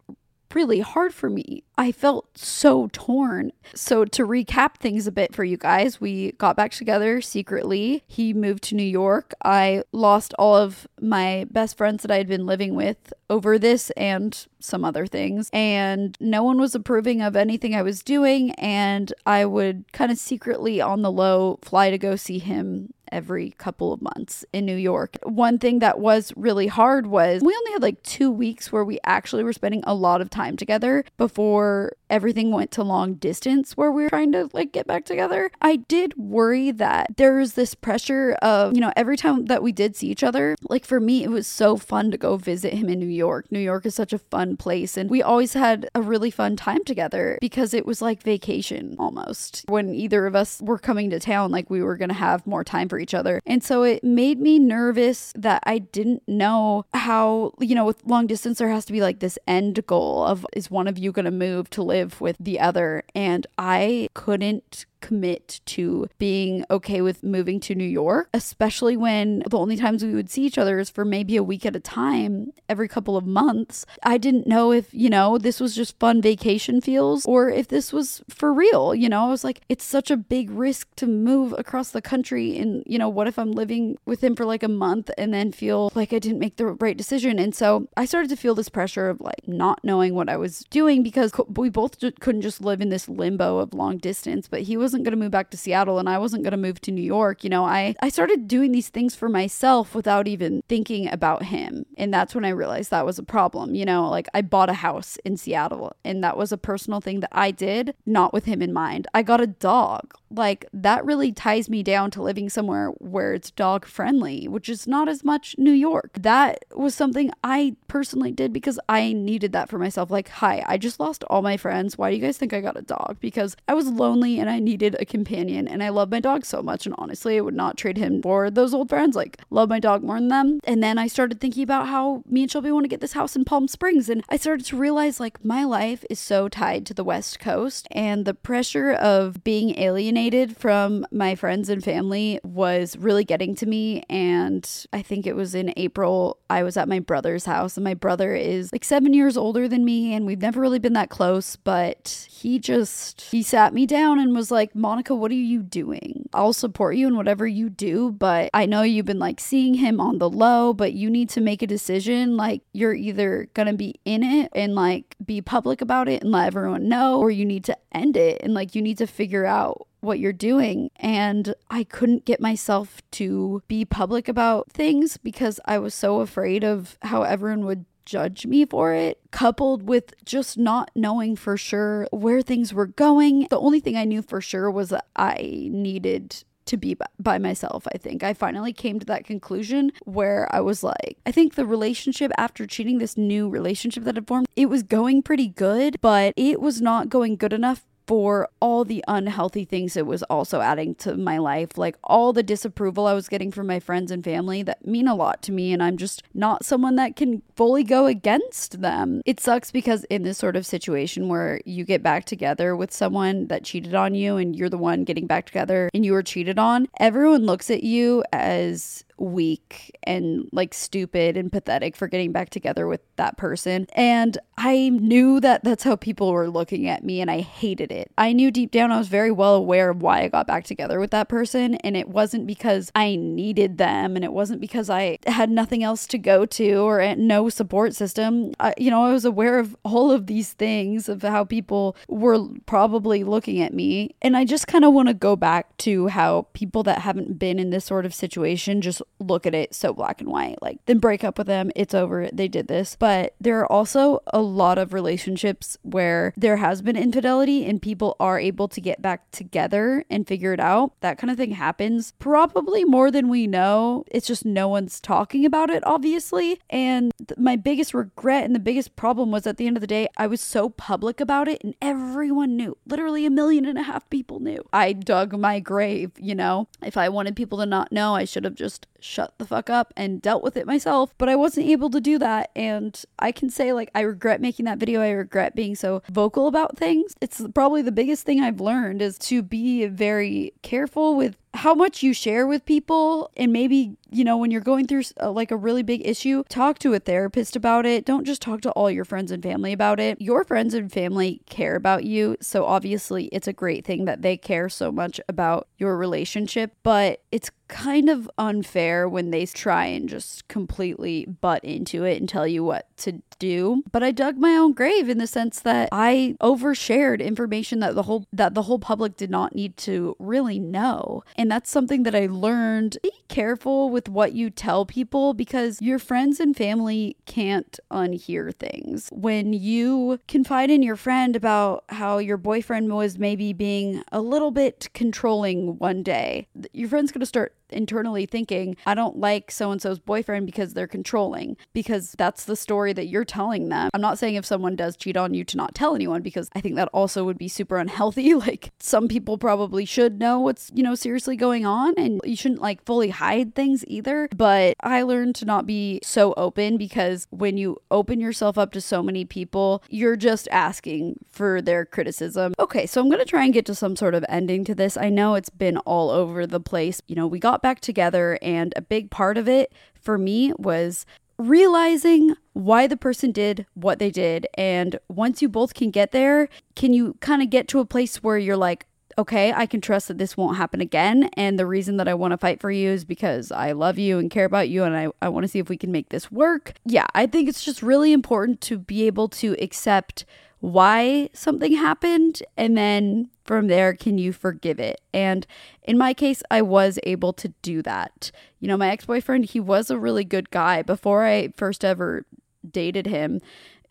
really 0.56 0.80
hard 0.80 1.14
for 1.14 1.30
me. 1.30 1.64
I 1.78 1.92
felt 1.92 2.38
so 2.38 2.90
torn. 2.92 3.52
So, 3.74 4.06
to 4.06 4.28
recap 4.28 4.78
things 4.78 5.08
a 5.08 5.12
bit 5.12 5.34
for 5.34 5.44
you 5.44 5.58
guys, 5.58 6.00
we 6.00 6.34
got 6.34 6.56
back 6.56 6.72
together 6.72 7.22
secretly. 7.22 8.04
He 8.08 8.34
moved 8.34 8.64
to 8.66 8.76
New 8.76 8.84
York. 8.84 9.34
I 9.44 9.84
lost 9.92 10.34
all 10.38 10.56
of 10.56 10.88
my 11.02 11.48
best 11.50 11.78
friends 11.78 12.04
that 12.04 12.12
I 12.12 12.18
had 12.18 12.28
been 12.28 12.46
living 12.46 12.76
with 12.76 13.12
over 13.30 13.58
this 13.58 13.90
and 13.92 14.46
some 14.60 14.86
other 14.86 15.08
things. 15.08 15.50
And 15.52 16.16
no 16.20 16.44
one 16.44 16.60
was 16.60 16.76
approving 16.76 17.22
of 17.22 17.36
anything 17.36 17.76
I 17.76 17.82
was 17.82 18.04
doing. 18.04 18.52
And 18.52 19.12
I 19.26 19.46
would 19.46 19.92
kind 19.94 20.12
of 20.12 20.18
secretly 20.18 20.80
on 20.80 21.02
the 21.02 21.12
low 21.12 21.60
fly 21.64 21.90
to 21.90 21.98
go 21.98 22.16
see 22.16 22.40
him 22.40 22.94
every 23.14 23.52
couple 23.52 23.94
of 23.94 24.02
months 24.02 24.44
in 24.52 24.66
New 24.66 24.76
York. 24.76 25.18
One 25.24 25.60
thing 25.60 25.80
that 25.80 26.00
was 26.00 26.34
really 26.36 26.68
hard 26.68 27.08
was 27.08 27.42
we 27.42 27.56
only 27.56 27.72
had 27.72 27.82
like 27.84 28.02
two 28.04 28.32
weeks 28.32 28.72
where 28.72 28.84
we 28.84 29.00
actually 29.06 29.44
were 29.44 29.54
spending 29.54 29.84
a 29.86 29.94
lot 29.94 30.20
of 30.20 30.30
time 30.30 30.58
together 30.58 31.06
before 31.18 31.94
everything 32.14 32.52
went 32.52 32.70
to 32.70 32.84
long 32.84 33.16
distance 33.16 33.76
where 33.76 33.92
we 33.92 34.04
were 34.04 34.10
trying 34.10 34.32
to 34.32 34.48
like 34.54 34.72
get 34.72 34.86
back 34.86 35.04
together. 35.04 35.50
I 35.64 35.78
did 35.78 36.16
worry 36.16 36.70
that 36.70 37.18
there 37.18 37.34
was 37.34 37.54
this 37.54 37.74
pressure 37.74 38.34
of, 38.44 38.76
you 38.76 38.82
know, 38.82 38.94
every 38.96 39.18
time 39.18 39.46
that 39.46 39.64
we 39.64 39.72
did 39.72 39.96
see 39.96 40.10
each 40.10 40.24
other, 40.24 40.56
like 40.70 40.86
for 40.86 41.00
me, 41.00 41.24
it 41.24 41.32
was 41.32 41.48
so 41.48 41.76
fun 41.76 42.12
to 42.12 42.18
go 42.18 42.38
visit 42.38 42.74
him 42.74 42.88
in 42.88 43.00
New 43.00 43.08
York. 43.08 43.52
New 43.52 43.60
York 43.60 43.88
is 43.88 43.96
such 43.96 44.14
a 44.14 44.20
fun 44.20 44.56
place. 44.56 44.96
And 44.96 45.10
we 45.10 45.24
always 45.24 45.54
had 45.54 45.90
a 45.96 46.04
really 46.04 46.30
fun 46.30 46.56
time 46.56 46.84
together 46.84 47.40
because 47.42 47.74
it 47.74 47.84
was 47.84 48.00
like 48.00 48.22
vacation 48.22 48.96
almost. 49.00 49.64
When 49.68 49.96
either 49.96 50.28
of 50.28 50.36
us 50.36 50.62
were 50.62 50.78
coming 50.78 51.10
to 51.10 51.20
town, 51.20 51.50
like 51.50 51.72
we 51.72 51.82
were 51.82 51.98
going 51.98 52.10
to 52.10 52.16
have 52.16 52.46
more 52.46 52.64
time 52.64 52.90
for 52.90 53.00
each 53.00 53.16
other. 53.16 53.42
And 53.44 53.64
so 53.64 53.82
it 53.82 54.04
made 54.04 54.40
me 54.40 54.60
nervous 54.60 55.34
that 55.36 55.64
I 55.66 55.80
didn't 55.80 56.22
know 56.28 56.86
how, 56.94 57.54
you 57.60 57.74
know, 57.74 57.86
with 57.86 58.06
long 58.06 58.28
distance, 58.28 58.60
there 58.60 58.70
has 58.70 58.86
to 58.86 58.94
be 58.94 59.02
like 59.02 59.20
this 59.20 59.40
end 59.48 59.84
goal 59.88 60.24
of 60.26 60.46
is 60.54 60.70
one 60.70 60.88
of 60.88 61.00
you 61.00 61.12
going 61.12 61.26
to 61.26 61.32
move 61.32 61.72
to 61.72 61.82
live 61.82 62.03
with 62.20 62.38
the 62.40 62.60
other? 62.60 63.04
And 63.14 63.48
I 63.58 64.10
couldn't 64.14 64.86
commit 65.04 65.60
to 65.66 66.08
being 66.18 66.66
okay 66.72 67.02
with 67.02 67.24
moving 67.24 67.60
to 67.60 67.76
New 67.76 67.84
York, 67.84 68.30
especially 68.34 68.96
when 68.96 69.44
the 69.50 69.58
only 69.58 69.76
times 69.76 70.02
we 70.04 70.16
would 70.16 70.30
see 70.30 70.44
each 70.44 70.58
other 70.58 70.80
is 70.80 70.90
for 70.90 71.04
maybe 71.04 71.36
a 71.36 71.44
week 71.44 71.66
at 71.66 71.76
a 71.76 71.80
time 71.80 72.54
every 72.70 72.88
couple 72.88 73.18
of 73.18 73.26
months. 73.26 73.86
I 74.02 74.18
didn't 74.18 74.48
know 74.48 74.72
if, 74.72 74.92
you 74.94 75.10
know, 75.10 75.38
this 75.38 75.60
was 75.60 75.76
just 75.76 76.00
fun 76.00 76.22
vacation 76.22 76.80
feels 76.80 77.26
or 77.26 77.50
if 77.50 77.68
this 77.68 77.92
was 77.92 78.24
for 78.30 78.54
real. 78.54 78.96
You 78.96 79.10
know, 79.10 79.26
I 79.26 79.30
was 79.30 79.44
like, 79.44 79.60
it's 79.68 79.84
such 79.84 80.10
a 80.10 80.16
big 80.16 80.50
risk 80.50 80.88
to 80.96 81.06
move 81.06 81.54
across 81.58 81.92
the 81.92 82.02
country. 82.02 82.58
And, 82.58 82.82
you 82.86 82.98
know, 82.98 83.10
what 83.10 83.28
if 83.28 83.38
I'm 83.38 83.52
living 83.52 83.98
with 84.06 84.24
him 84.24 84.38
for 84.38 84.46
like 84.46 84.64
a 84.64 84.70
month 84.70 85.12
and 85.18 85.34
then 85.34 85.52
feel 85.52 85.92
like 85.96 86.14
I 86.14 86.20
didn't 86.20 86.40
make 86.40 86.56
the 86.56 86.68
right 86.68 86.96
decision? 86.96 87.40
And 87.40 87.54
so 87.54 87.90
I 87.98 88.06
started 88.06 88.30
to 88.30 88.38
feel 88.38 88.56
this 88.56 88.70
pressure 88.70 89.10
of 89.10 89.20
like 89.20 89.46
not 89.48 89.84
knowing 89.84 90.16
what 90.16 90.30
I 90.30 90.38
was 90.38 90.62
doing 90.70 91.04
because 91.04 91.34
we 91.50 91.70
both 91.70 92.00
couldn't 92.22 92.42
just 92.42 92.62
live 92.62 92.80
in 92.80 92.88
this 92.88 93.10
limbo 93.10 93.58
of 93.58 93.74
long 93.74 93.98
distance, 93.98 94.48
but 94.48 94.62
he 94.62 94.78
was 94.78 94.93
wasn't 94.94 95.06
going 95.06 95.18
to 95.18 95.24
move 95.24 95.32
back 95.32 95.50
to 95.50 95.58
Seattle 95.58 95.98
and 95.98 96.08
I 96.08 96.20
wasn't 96.20 96.44
going 96.44 96.52
to 96.52 96.58
move 96.58 96.80
to 96.82 96.92
New 96.92 97.02
York, 97.02 97.44
you 97.44 97.50
know, 97.50 97.66
I, 97.66 97.96
I 98.04 98.10
started 98.10 98.48
doing 98.48 98.72
these 98.72 98.90
things 98.90 99.16
for 99.16 99.28
myself 99.28 99.96
without 99.96 100.28
even 100.28 100.62
thinking 100.70 101.12
about 101.12 101.46
him. 101.46 101.88
And 101.98 102.14
that's 102.14 102.36
when 102.36 102.46
I 102.46 102.50
realized 102.50 102.92
that 102.92 103.08
was 103.08 103.18
a 103.18 103.24
problem. 103.24 103.74
You 103.74 103.86
know, 103.86 104.08
like 104.08 104.28
I 104.36 104.44
bought 104.44 104.70
a 104.70 104.74
house 104.74 105.18
in 105.26 105.36
Seattle 105.36 105.96
and 106.06 106.24
that 106.24 106.38
was 106.38 106.52
a 106.52 106.60
personal 106.60 107.02
thing 107.02 107.22
that 107.22 107.32
I 107.32 107.50
did, 107.50 107.96
not 108.06 108.34
with 108.34 108.46
him 108.46 108.62
in 108.62 108.72
mind. 108.72 109.08
I 109.16 109.24
got 109.24 109.42
a 109.42 109.48
dog. 109.48 110.14
Like 110.34 110.66
that 110.74 111.06
really 111.06 111.32
ties 111.32 111.70
me 111.70 111.84
down 111.84 112.10
to 112.12 112.22
living 112.22 112.50
somewhere 112.50 112.90
where 113.00 113.34
it's 113.34 113.52
dog 113.52 113.86
friendly, 113.86 114.48
which 114.48 114.68
is 114.68 114.88
not 114.88 115.08
as 115.08 115.24
much 115.24 115.56
New 115.58 115.72
York. 115.72 116.18
That 116.20 116.66
was 116.76 116.96
something 116.96 117.32
I 117.44 117.76
personally 117.88 118.32
did 118.32 118.52
because 118.52 118.80
I 118.90 119.14
needed 119.14 119.52
that 119.54 119.70
for 119.70 119.78
myself. 119.78 120.10
Like, 120.10 120.30
hi, 120.30 120.64
I 120.66 120.78
just 120.78 121.00
lost 121.00 121.24
all 121.26 121.44
my 121.44 121.56
friends. 121.56 121.98
Why 121.98 122.10
do 122.10 122.16
you 122.16 122.22
guys 122.22 122.38
think 122.38 122.54
I 122.54 122.62
got 122.62 122.78
a 122.78 122.82
dog? 122.82 123.18
Because 123.20 123.56
I 123.68 123.76
was 123.76 123.88
lonely 123.88 124.40
and 124.40 124.50
I 124.50 124.60
needed 124.60 124.96
a 125.00 125.06
companion 125.06 125.68
and 125.68 125.84
I 125.84 125.90
love 125.90 126.10
my 126.10 126.20
dog 126.20 126.46
so 126.46 126.64
much. 126.64 126.86
And 126.88 126.96
honestly, 126.98 127.38
I 127.38 127.42
would 127.42 127.54
not 127.54 127.78
trade 127.78 127.98
him 127.98 128.22
for 128.22 128.50
those 128.50 128.74
old 128.74 128.90
friends. 128.90 129.16
Like, 129.16 129.40
love 129.52 129.70
my 129.70 129.80
dog 129.80 130.04
more 130.04 130.20
than 130.20 130.30
them. 130.30 130.60
And 130.64 130.82
then 130.82 130.98
I 130.98 131.08
started 131.08 131.40
thinking 131.40 131.64
about 131.64 131.88
how 131.88 132.24
me 132.28 132.42
and 132.42 132.52
Shelby 132.52 132.72
want 132.72 132.86
to 132.86 132.90
get 132.90 133.02
this 133.02 133.14
house 133.14 133.36
in 133.36 133.46
Palm 133.46 133.68
Springs. 133.68 134.10
And 134.10 134.24
I 134.30 134.38
started 134.38 134.66
to 134.68 134.78
realize 134.78 135.20
like 135.20 135.46
my 135.46 135.64
life 135.64 136.04
is 136.10 136.20
so 136.20 136.50
tied 136.50 136.88
to 136.88 136.94
the 136.96 137.04
West 137.04 137.40
Coast 137.40 137.88
and 137.92 138.26
the 138.26 138.34
pressure 138.34 138.92
of 138.92 139.44
being 139.44 139.78
alienated 139.78 140.23
from 140.58 141.06
my 141.12 141.36
friends 141.36 141.70
and 141.70 141.84
family 141.84 142.40
was 142.44 142.98
really 142.98 143.24
getting 143.24 143.56
to 143.56 143.66
me. 143.66 144.04
And 144.10 144.68
I 144.94 145.02
think 145.02 145.28
it 145.28 145.36
was 145.36 145.56
in 145.56 145.74
April, 145.78 146.38
I 146.50 146.64
was 146.64 146.78
at 146.78 146.88
my 146.88 147.00
brother's 147.00 147.46
house, 147.46 147.78
and 147.78 147.84
my 147.84 147.94
brother 147.94 148.34
is 148.36 148.72
like 148.72 148.84
seven 148.84 149.14
years 149.14 149.38
older 149.38 149.68
than 149.68 149.86
me, 149.86 150.14
and 150.14 150.26
we've 150.26 150.42
never 150.42 150.62
really 150.62 150.80
been 150.80 150.94
that 150.94 151.10
close, 151.10 151.56
but 151.56 152.28
he 152.30 152.60
just 152.60 153.22
he 153.32 153.44
sat 153.44 153.74
me 153.74 153.86
down 153.86 154.20
and 154.20 154.36
was 154.36 154.52
like, 154.52 154.76
Monica, 154.76 155.14
what 155.16 155.32
are 155.32 155.36
you 155.36 155.62
doing? 155.62 156.30
I'll 156.34 156.54
support 156.54 156.96
you 156.96 157.08
in 157.08 157.16
whatever 157.16 157.46
you 157.46 157.70
do, 157.70 158.12
but 158.12 158.50
I 158.54 158.66
know 158.66 158.82
you've 158.82 159.06
been 159.06 159.20
like 159.20 159.40
seeing 159.40 159.76
him 159.76 160.00
on 160.00 160.20
the 160.20 160.30
low, 160.30 160.74
but 160.74 160.94
you 160.94 161.10
need 161.10 161.30
to 161.32 161.42
make 161.42 161.62
a 161.62 161.68
decision. 161.68 162.38
Like, 162.38 162.62
you're 162.74 162.94
either 162.94 163.50
gonna 163.54 163.74
be 163.74 164.00
in 164.06 164.24
it 164.24 164.50
and 164.54 164.76
like 164.76 165.16
be 165.24 165.42
public 165.42 165.82
about 165.82 166.08
it 166.08 166.24
and 166.24 166.32
let 166.32 166.48
everyone 166.48 166.88
know, 166.88 167.20
or 167.20 167.32
you 167.32 167.46
need 167.46 167.64
to 167.66 167.78
end 167.92 168.18
it 168.18 168.42
and 168.42 168.54
like 168.54 168.76
you 168.76 168.82
need 168.82 168.98
to 168.98 169.08
figure 169.08 169.46
out 169.46 169.88
what 170.04 170.20
you're 170.20 170.34
doing. 170.34 170.90
And 170.98 171.56
I 171.70 171.84
couldn't 171.84 172.26
get 172.26 172.40
myself 172.42 173.02
to 173.12 173.64
be 173.68 173.86
public 173.86 174.28
about 174.28 174.72
things 174.72 175.18
because 175.18 175.60
I 175.66 175.80
was 175.80 175.96
so 175.96 176.20
afraid 176.20 176.64
of 176.64 176.98
how 177.02 177.24
everyone 177.24 177.66
would 177.66 177.86
judge 178.06 178.46
me 178.46 178.66
for 178.66 178.94
it, 178.94 179.20
coupled 179.32 179.88
with 179.88 180.14
just 180.26 180.58
not 180.58 180.92
knowing 180.96 181.36
for 181.36 181.56
sure 181.56 182.08
where 182.12 182.42
things 182.42 182.74
were 182.74 182.88
going. 182.88 183.48
The 183.50 183.60
only 183.60 183.80
thing 183.80 183.96
I 183.96 184.04
knew 184.04 184.22
for 184.22 184.42
sure 184.42 184.70
was 184.70 184.90
that 184.90 185.06
I 185.16 185.70
needed 185.72 186.44
to 186.66 186.78
be 186.78 186.98
by 187.20 187.38
myself, 187.38 187.88
I 187.94 187.98
think. 187.98 188.24
I 188.24 188.34
finally 188.34 188.74
came 188.74 189.00
to 189.00 189.06
that 189.08 189.26
conclusion 189.26 189.92
where 190.06 190.48
I 190.54 190.62
was 190.62 190.84
like, 190.84 191.18
I 191.26 191.32
think 191.32 191.56
the 191.56 191.66
relationship 191.66 192.32
after 192.38 192.66
cheating, 192.66 192.98
this 192.98 193.18
new 193.18 193.50
relationship 193.50 194.04
that 194.06 194.16
had 194.16 194.28
formed, 194.28 194.48
it 194.56 194.68
was 194.68 194.84
going 194.84 195.24
pretty 195.24 195.48
good, 195.48 196.00
but 196.02 196.34
it 196.36 196.62
was 196.62 196.82
not 196.82 197.10
going 197.10 197.36
good 197.36 197.54
enough 197.54 197.86
for 198.08 198.50
all 198.60 198.84
the 198.84 199.04
unhealthy 199.08 199.66
things 199.66 199.96
it 199.96 200.06
was 200.06 200.24
also 200.24 200.62
adding 200.62 200.96
to 200.96 201.16
my 201.16 201.38
life, 201.38 201.78
like 201.78 201.96
all 202.04 202.34
the 202.34 202.44
disapproval 202.44 203.08
I 203.08 203.14
was 203.14 203.30
getting 203.30 203.52
from 203.52 203.68
my 203.68 203.80
friends 203.80 204.12
and 204.12 204.24
family 204.24 204.64
that 204.64 204.86
mean 204.86 205.08
a 205.08 205.16
lot 205.16 205.42
to 205.44 205.52
me. 205.52 205.74
And 205.74 205.82
I'm 205.82 205.98
just 205.98 206.24
not 206.34 206.66
someone 206.66 206.96
that 206.98 207.16
can 207.16 207.42
fully 207.56 207.84
go 207.84 208.06
against 208.06 208.82
them. 208.82 209.22
It 209.26 209.40
sucks 209.40 209.72
because 209.72 210.04
in 210.06 210.24
this 210.24 210.38
sort 210.38 210.56
of 210.56 210.66
situation 210.66 211.30
where 211.30 211.62
you 211.66 211.86
get 211.86 212.04
back 212.04 212.26
together 212.26 212.76
with 212.76 212.92
someone 212.92 213.48
that 213.48 213.64
cheated 213.64 213.96
on 213.96 214.16
you 214.16 214.38
and 214.38 214.56
you're 214.56 214.70
the 214.70 214.78
one 214.78 215.04
getting 215.04 215.28
back 215.28 215.46
together 215.46 215.90
and 215.94 216.06
you 216.06 216.14
were 216.14 216.24
cheated 216.24 216.60
on, 216.60 216.88
everyone 217.00 217.46
looks 217.46 217.70
at 217.70 217.84
you 217.84 218.24
as 218.34 219.06
weak 219.18 219.98
and 220.04 220.50
like 220.52 220.74
stupid 220.74 221.38
and 221.38 221.52
pathetic 221.52 221.96
for 221.96 222.08
getting 222.08 222.32
back 222.32 222.50
together 222.50 222.88
with 222.88 223.02
that 223.16 223.38
person. 223.38 223.88
And 223.94 224.38
I 224.58 224.90
knew 224.90 225.40
that 225.40 225.64
that's 225.64 225.84
how 225.84 225.96
people 225.96 226.32
were 226.32 226.50
looking 226.50 226.88
at 226.88 227.04
me 227.04 227.22
and 227.22 227.30
I 227.30 227.42
hated 227.42 227.92
it. 227.92 228.12
I 228.18 228.34
knew 228.34 228.52
deep 228.52 228.72
down 228.72 228.92
I 228.92 228.98
was 228.98 229.08
very 229.08 229.32
well 229.32 229.56
aware 229.56 229.90
of 229.90 230.02
why 230.02 230.22
I 230.22 230.28
got 230.28 230.48
back 230.48 230.64
together 230.66 231.00
with 231.00 231.12
that 231.12 231.30
person. 231.30 231.76
And 231.76 231.96
it 231.96 232.10
wasn't 232.10 232.48
because 232.48 232.92
I 232.96 233.16
needed 233.16 233.78
them 233.78 234.16
and 234.16 234.26
it 234.26 234.34
wasn't 234.34 234.62
because 234.62 234.90
I 234.90 235.20
had 235.28 235.50
nothing 235.50 235.84
else 235.84 236.08
to 236.08 236.18
go 236.18 236.46
to 236.46 236.74
or 236.76 237.00
eh, 237.00 237.16
no 237.18 237.50
support 237.50 237.96
system. 237.96 238.54
I, 238.60 238.74
you 238.78 238.90
know, 238.90 239.04
I 239.04 239.12
was 239.12 239.26
aware 239.26 239.60
of 239.60 239.76
all 239.84 240.12
of 240.12 240.28
these 240.28 240.54
things 240.54 241.08
of 241.08 241.22
how 241.22 241.44
people 241.44 241.96
were 242.08 242.48
probably 242.66 243.24
looking 243.24 243.62
at 243.62 243.74
me. 243.74 244.16
And 244.22 244.36
I 244.36 244.46
just 244.46 244.68
kind 244.68 244.86
of 244.86 244.94
want 244.94 245.08
to 245.08 245.14
go 245.14 245.36
back 245.36 245.76
to 245.78 246.08
how 246.08 246.48
people 246.54 246.84
that 246.84 247.00
haven't 247.00 247.40
been 247.40 247.60
in 247.60 247.70
this 247.70 247.86
sort 247.86 248.06
of 248.06 248.14
situation 248.14 248.82
just 248.82 249.02
look 249.20 249.46
at 249.46 249.56
it 249.56 249.74
so 249.74 249.94
black 249.94 250.22
and 250.22 250.30
white. 250.30 250.62
Like, 250.62 250.80
then 250.86 251.00
break 251.00 251.24
up 251.24 251.38
with 251.38 251.48
them, 251.48 251.72
it's 251.76 251.94
over, 251.94 252.30
they 252.32 252.48
did 252.48 252.68
this. 252.68 252.96
But 253.00 253.36
there 253.40 253.60
are 253.60 253.72
also 253.72 254.22
a 254.28 254.42
lot 254.42 254.78
of 254.78 254.94
relationships 254.94 255.78
where 255.82 256.34
there 256.36 256.58
has 256.58 256.82
been 256.82 256.96
infidelity 256.96 257.66
and 257.66 257.82
people 257.82 258.16
are 258.20 258.40
able 258.40 258.68
to 258.68 258.82
get 258.82 259.02
back 259.02 259.32
together 259.32 260.06
and 260.10 260.28
figure 260.28 260.54
it 260.54 260.60
out. 260.60 260.94
That 261.02 261.18
kind 261.18 261.32
of 261.32 261.38
thing 261.38 261.52
happens 261.52 262.14
probably 262.20 262.84
more 262.84 263.12
than 263.12 263.30
we 263.30 263.48
know. 263.48 264.04
It's 264.12 264.28
just 264.28 264.46
no 264.46 264.68
one's 264.68 265.00
talking 265.00 265.46
about 265.46 265.70
it, 265.70 265.86
obviously. 265.86 266.60
And 266.70 267.12
th- 267.18 267.38
my 267.38 267.56
biggest 267.56 267.94
regret 267.94 268.44
and 268.44 268.56
the 268.56 268.60
biggest 268.60 268.96
problem 268.96 269.32
was 269.32 269.48
at 269.48 269.58
the 269.58 269.68
end 269.68 269.78
of 269.78 269.82
the 269.82 269.88
day, 269.88 270.08
I 270.18 270.28
was 270.28 270.42
so 270.42 270.70
public 270.70 271.20
about 271.20 271.48
it 271.48 271.64
and 271.64 271.76
everyone 271.82 272.56
knew. 272.56 272.78
Literally 272.86 273.26
a 273.26 273.30
million 273.30 273.66
and 273.66 273.78
a 273.78 273.84
half 273.84 274.10
people 274.10 274.40
knew. 274.40 274.64
I 274.72 274.94
dug 274.94 275.38
my 275.38 275.60
grave, 275.60 276.12
you 276.18 276.36
know? 276.36 276.68
If 276.82 276.98
I 276.98 277.10
wanted 277.10 277.36
people 277.36 277.60
to 277.60 277.66
not 277.66 277.92
know, 277.92 278.16
I 278.16 278.26
should 278.26 278.44
have 278.44 278.56
just 278.56 278.88
shut 279.04 279.34
the 279.38 279.46
fuck 279.46 279.70
up 279.70 279.94
and 279.96 280.22
dealt 280.22 280.44
with 280.44 280.58
it 280.58 280.66
myself. 280.66 281.14
But 281.18 281.30
I 281.30 281.36
wasn't 281.36 281.68
able 281.68 281.90
to 281.92 282.02
do 282.02 282.18
that. 282.20 282.52
And 282.56 283.00
I 283.20 283.32
can 283.32 283.50
say, 283.50 283.74
like, 283.74 283.92
I 283.94 284.02
regret 284.02 284.42
making 284.42 284.66
that 284.66 284.78
video. 284.78 285.02
I 285.02 285.10
regret 285.12 285.56
being 285.56 285.76
so 285.76 286.02
vocal 286.10 286.48
about 286.48 286.78
things. 286.78 287.14
It's 287.22 287.42
probably 287.54 287.82
the 287.82 287.92
biggest 287.92 288.26
thing 288.26 288.42
I've 288.42 288.62
learned 288.62 289.02
is 289.02 289.18
to 289.20 289.42
be 289.42 289.86
very 289.88 290.54
careful 290.62 291.16
with 291.16 291.36
how 291.54 291.74
much 291.74 292.02
you 292.02 292.14
share 292.14 292.48
with 292.48 292.66
people 292.66 293.30
and 293.38 293.54
maybe 293.54 293.96
you 294.10 294.24
know 294.24 294.38
when 294.38 294.52
you're 294.52 294.62
going 294.62 294.88
through 294.88 295.04
a, 295.18 295.28
uh, 295.28 295.32
like 295.32 295.52
a 295.52 295.56
really 295.56 295.84
big 295.84 296.06
issue 296.06 296.44
talk 296.50 296.80
to 296.80 296.94
a 296.94 297.00
therapist 297.00 297.56
about 297.56 297.86
it 297.86 298.06
don't 298.06 298.26
just 298.26 298.42
talk 298.42 298.62
to 298.62 298.72
all 298.72 298.90
your 298.90 299.06
friends 299.06 299.32
and 299.32 299.44
family 299.44 299.72
about 299.72 300.00
it 300.00 300.20
your 300.20 300.44
friends 300.44 300.74
and 300.74 300.92
family 300.92 301.42
care 301.48 301.76
about 301.76 302.04
you 302.04 302.36
so 302.42 302.66
obviously 302.66 303.26
it's 303.26 303.48
a 303.48 303.54
great 303.54 303.86
thing 303.86 304.06
that 304.06 304.22
they 304.22 304.36
care 304.36 304.68
so 304.68 304.92
much 304.92 305.20
about 305.28 305.68
your 305.78 305.96
relationship 305.96 306.74
but 306.82 307.22
it's 307.32 307.52
kind 307.68 308.08
of 308.08 308.30
unfair 308.38 309.10
when 309.10 309.32
they 309.32 309.46
try 309.48 309.86
and 309.86 310.08
just 310.08 310.48
completely 310.48 311.26
butt 311.26 311.64
into 311.64 312.04
it 312.04 312.20
and 312.20 312.30
tell 312.30 312.46
you 312.46 312.64
what 312.64 312.88
to 312.98 313.22
do. 313.40 313.84
But 313.92 314.04
I 314.04 314.12
dug 314.12 314.38
my 314.38 314.52
own 314.52 314.74
grave 314.74 315.10
in 315.10 315.18
the 315.18 315.28
sense 315.28 315.60
that 315.62 315.90
I 315.92 316.36
overshared 316.40 317.20
information 317.20 317.80
that 317.80 317.96
the 317.96 318.04
whole 318.04 318.28
that 318.32 318.54
the 318.54 318.64
whole 318.64 318.80
public 318.80 319.18
did 319.18 319.32
not 319.32 319.56
need 319.56 319.76
to 319.78 320.16
really 320.20 320.60
know. 320.60 321.24
That's 321.50 321.70
something 321.70 322.04
that 322.04 322.16
I 322.16 322.28
learned. 322.28 322.98
Be 323.02 323.12
careful 323.28 323.90
with 323.90 324.10
what 324.10 324.34
you 324.34 324.50
tell 324.50 324.86
people 324.86 325.34
because 325.34 325.82
your 325.82 326.00
friends 326.00 326.40
and 326.40 326.56
family 326.56 327.18
can't 327.26 327.80
unhear 327.92 328.54
things. 328.54 329.10
When 329.12 329.54
you 329.54 330.20
confide 330.28 330.70
in 330.70 330.84
your 330.84 330.96
friend 330.96 331.36
about 331.36 331.84
how 331.90 332.18
your 332.18 332.38
boyfriend 332.38 332.94
was 332.94 333.18
maybe 333.18 333.54
being 333.54 334.04
a 334.12 334.22
little 334.22 334.52
bit 334.52 334.90
controlling 334.94 335.78
one 335.78 336.04
day, 336.04 336.48
your 336.72 336.90
friend's 336.90 337.12
going 337.12 337.22
to 337.22 337.26
start 337.26 337.56
internally 337.74 338.26
thinking, 338.26 338.76
I 338.86 338.94
don't 338.94 339.18
like 339.18 339.52
so 339.52 339.72
and 339.72 339.82
so's 339.82 340.00
boyfriend 340.00 340.46
because 340.46 340.74
they're 340.74 340.88
controlling, 340.88 341.58
because 341.74 342.16
that's 342.18 342.46
the 342.46 342.56
story 342.56 342.94
that 342.94 343.08
you're 343.08 343.26
telling 343.26 343.70
them. 343.70 343.90
I'm 343.94 344.02
not 344.02 344.18
saying 344.18 344.36
if 344.36 344.46
someone 344.46 344.76
does 344.76 344.96
cheat 344.96 345.18
on 345.18 345.34
you 345.34 345.44
to 345.46 345.58
not 345.58 345.76
tell 345.76 345.96
anyone, 345.96 346.22
because 346.22 346.50
I 346.56 346.62
think 346.62 346.76
that 346.76 346.90
also 346.94 347.24
would 347.24 347.38
be 347.38 347.48
super 347.48 347.78
unhealthy. 347.78 348.34
Like 348.44 348.72
some 348.80 349.08
people 349.08 349.38
probably 349.38 349.86
should 349.86 350.20
know 350.20 350.40
what's, 350.40 350.70
you 350.74 350.84
know, 350.84 350.96
seriously 350.96 351.38
going 351.38 351.66
on, 351.66 351.94
and 351.98 352.20
you 352.26 352.36
shouldn't 352.36 352.62
like 352.62 352.84
fully 352.84 353.10
hide 353.10 353.56
things 353.56 353.86
either. 353.88 354.28
But 354.36 354.76
I 354.82 355.04
learned 355.04 355.36
to 355.36 355.46
not 355.46 355.66
be 355.66 356.00
so 356.04 356.34
open 356.36 356.78
because 356.78 357.28
when 357.30 357.58
you 357.58 357.78
open 357.90 358.20
yourself 358.20 358.58
up 358.58 358.74
to 358.74 358.82
so 358.82 359.02
many 359.02 359.24
people, 359.24 359.82
you're 359.90 360.18
just 360.18 360.48
asking 360.52 361.20
for 361.30 361.62
their 361.62 361.86
criticism. 361.86 362.54
Okay, 362.60 362.86
so 362.86 363.02
I'm 363.02 363.10
gonna 363.10 363.24
try 363.24 363.46
and 363.46 363.54
get 363.54 363.66
to 363.68 363.76
some 363.76 363.96
sort 363.96 364.14
of 364.14 364.26
ending 364.28 364.66
to 364.66 364.76
this. 364.76 364.98
I 364.98 365.10
know 365.10 365.36
it's 365.36 365.50
been 365.50 365.78
all 365.78 366.10
over 366.10 366.46
the 366.46 366.60
place. 366.60 367.02
You 367.08 367.16
know, 367.16 367.28
we 367.28 367.40
got 367.40 367.62
back 367.64 367.80
together, 367.80 368.38
and 368.44 368.74
a 368.76 368.82
big 368.82 369.10
part 369.10 369.40
of 369.40 369.50
it 369.50 369.74
for 370.00 370.20
me 370.20 370.54
was 370.60 371.08
realizing 371.40 372.36
why 372.54 372.86
the 372.86 372.96
person 372.96 373.32
did 373.32 373.66
what 373.74 373.98
they 373.98 374.12
did. 374.12 374.46
And 374.54 375.00
once 375.10 375.42
you 375.42 375.50
both 375.50 375.74
can 375.74 375.90
get 375.90 376.12
there, 376.12 376.48
can 376.76 376.94
you 376.94 377.18
kind 377.22 377.42
of 377.42 377.50
get 377.50 377.68
to 377.70 377.80
a 377.80 377.86
place 377.86 378.18
where 378.22 378.38
you're 378.38 378.56
like, 378.56 378.86
okay, 379.18 379.54
I 379.54 379.66
can 379.66 379.82
trust 379.82 380.08
that 380.08 380.18
this 380.18 380.36
won't 380.36 380.58
happen 380.58 380.82
again. 380.82 381.30
And 381.36 381.58
the 381.60 381.66
reason 381.66 381.98
that 381.98 382.08
I 382.08 382.14
want 382.14 382.32
to 382.32 382.38
fight 382.38 382.60
for 382.60 382.72
you 382.72 382.90
is 382.90 383.06
because 383.06 383.52
I 383.52 383.72
love 383.74 384.00
you 384.00 384.18
and 384.18 384.32
care 384.32 384.46
about 384.46 384.70
you 384.70 384.84
and 384.84 384.96
I, 384.96 385.08
I 385.22 385.30
want 385.30 385.44
to 385.44 385.48
see 385.48 385.60
if 385.60 385.70
we 385.70 385.78
can 385.78 385.92
make 385.92 386.10
this 386.10 386.32
work. 386.32 386.74
Yeah, 386.86 387.06
I 387.14 387.28
think 387.28 387.50
it's 387.50 387.64
just 387.64 387.84
really 387.84 388.14
important 388.14 388.62
to 388.62 388.78
be 388.78 389.06
able 389.06 389.30
to 389.30 389.56
accept 389.62 390.26
why 390.64 391.28
something 391.34 391.74
happened 391.74 392.42
and 392.56 392.78
then 392.78 393.30
from 393.44 393.68
there 393.68 393.94
can 393.94 394.18
you 394.18 394.32
forgive 394.32 394.80
it? 394.80 395.02
And 395.14 395.46
in 395.84 395.98
my 395.98 396.14
case 396.14 396.42
i 396.50 396.62
was 396.62 396.98
able 397.04 397.34
to 397.34 397.50
do 397.62 397.82
that. 397.82 398.32
You 398.62 398.70
know 398.70 398.78
my 398.78 398.90
ex-boyfriend 398.90 399.44
he 399.44 399.60
was 399.60 399.92
a 399.92 400.00
really 400.00 400.24
good 400.24 400.52
guy. 400.52 400.82
Before 400.82 401.26
i 401.26 401.50
first 401.58 401.84
ever 401.84 402.26
dated 402.72 403.08
him 403.08 403.42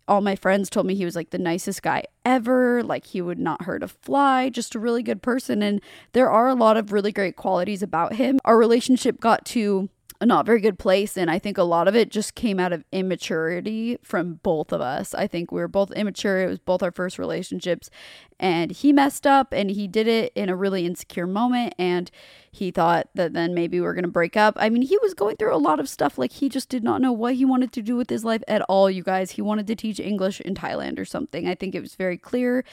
all 0.09 0.23
my 0.23 0.35
friends 0.35 0.71
told 0.71 0.87
me 0.87 0.95
he 0.95 1.05
was 1.05 1.15
like 1.15 1.29
the 1.29 1.39
nicest 1.39 1.83
guy 1.83 2.05
ever 2.25 2.83
like 2.83 3.05
he 3.05 3.21
would 3.21 3.39
not 3.39 3.65
hurt 3.65 3.83
a 3.83 3.89
fly 3.89 4.49
just 4.49 4.75
a 4.75 4.79
really 4.79 5.03
good 5.03 5.21
person. 5.21 5.63
And 5.63 5.79
there 6.13 6.31
are 6.31 6.49
a 6.49 6.55
lot 6.55 6.79
of 6.79 6.91
really 6.91 7.13
great 7.13 7.37
qualities 7.37 7.83
about 7.83 8.15
him. 8.15 8.41
Our 8.47 8.57
relationship 8.57 9.21
got 9.21 9.45
to 9.47 9.91
a 10.23 10.27
not 10.27 10.47
very 10.47 10.61
good 10.61 10.79
place. 10.79 11.19
And 11.19 11.29
I 11.29 11.41
think 11.41 11.59
a 11.59 11.65
lot 11.65 11.89
of 11.89 11.97
it 11.97 12.09
just 12.09 12.37
came 12.37 12.61
out 12.61 12.73
of 12.73 12.85
immaturity 12.93 13.99
from 14.05 14.35
both 14.45 14.73
of 14.73 14.81
us. 14.81 15.15
I 15.15 15.27
think 15.27 15.51
we 15.51 15.61
were 15.61 15.67
both 15.67 15.91
immature. 15.91 16.45
It 16.45 16.49
was 16.49 16.61
both 16.61 16.81
our 16.81 16.93
first 16.93 17.19
relationships. 17.19 17.91
And 18.39 18.71
he 18.71 18.93
messed 18.93 19.27
up 19.27 19.53
and 19.53 19.69
he 19.69 19.89
did 19.89 20.07
it 20.07 20.33
in 20.37 20.49
a 20.49 20.55
really 20.55 20.87
insecure 20.87 21.27
moment. 21.27 21.75
And 21.77 22.09
he 22.53 22.71
thought 22.71 23.09
that 23.17 23.33
then 23.33 23.53
maybe 23.53 23.81
we 23.81 23.87
are 23.87 23.95
going 23.95 24.05
to 24.05 24.11
break 24.11 24.37
up. 24.37 24.57
I 24.61 24.71
mean, 24.71 24.83
he 24.83 24.97
was 24.99 25.13
going 25.13 25.39
through 25.39 25.55
a 25.55 25.59
lot 25.59 25.81
of 25.81 25.89
stuff. 25.89 26.19
Like, 26.19 26.33
he 26.33 26.49
just 26.49 26.69
did 26.69 26.85
not 26.85 27.01
know 27.01 27.13
what 27.13 27.35
he 27.35 27.45
wanted 27.45 27.73
to 27.73 27.83
do 27.83 27.97
with 27.97 28.09
his 28.09 28.25
life 28.25 28.45
at 28.47 28.63
all, 28.63 28.89
you 28.89 29.03
guys. 29.03 29.33
He 29.33 29.43
wanted 29.43 29.67
to 29.67 29.75
teach 29.75 29.99
English 29.99 30.41
in 30.41 30.55
Thailand 30.55 31.01
or 31.01 31.05
something. 31.05 31.49
I 31.49 31.57
think 31.57 31.75
it 31.75 31.81
was 31.81 31.97
very 31.97 32.17
clear 32.17 32.65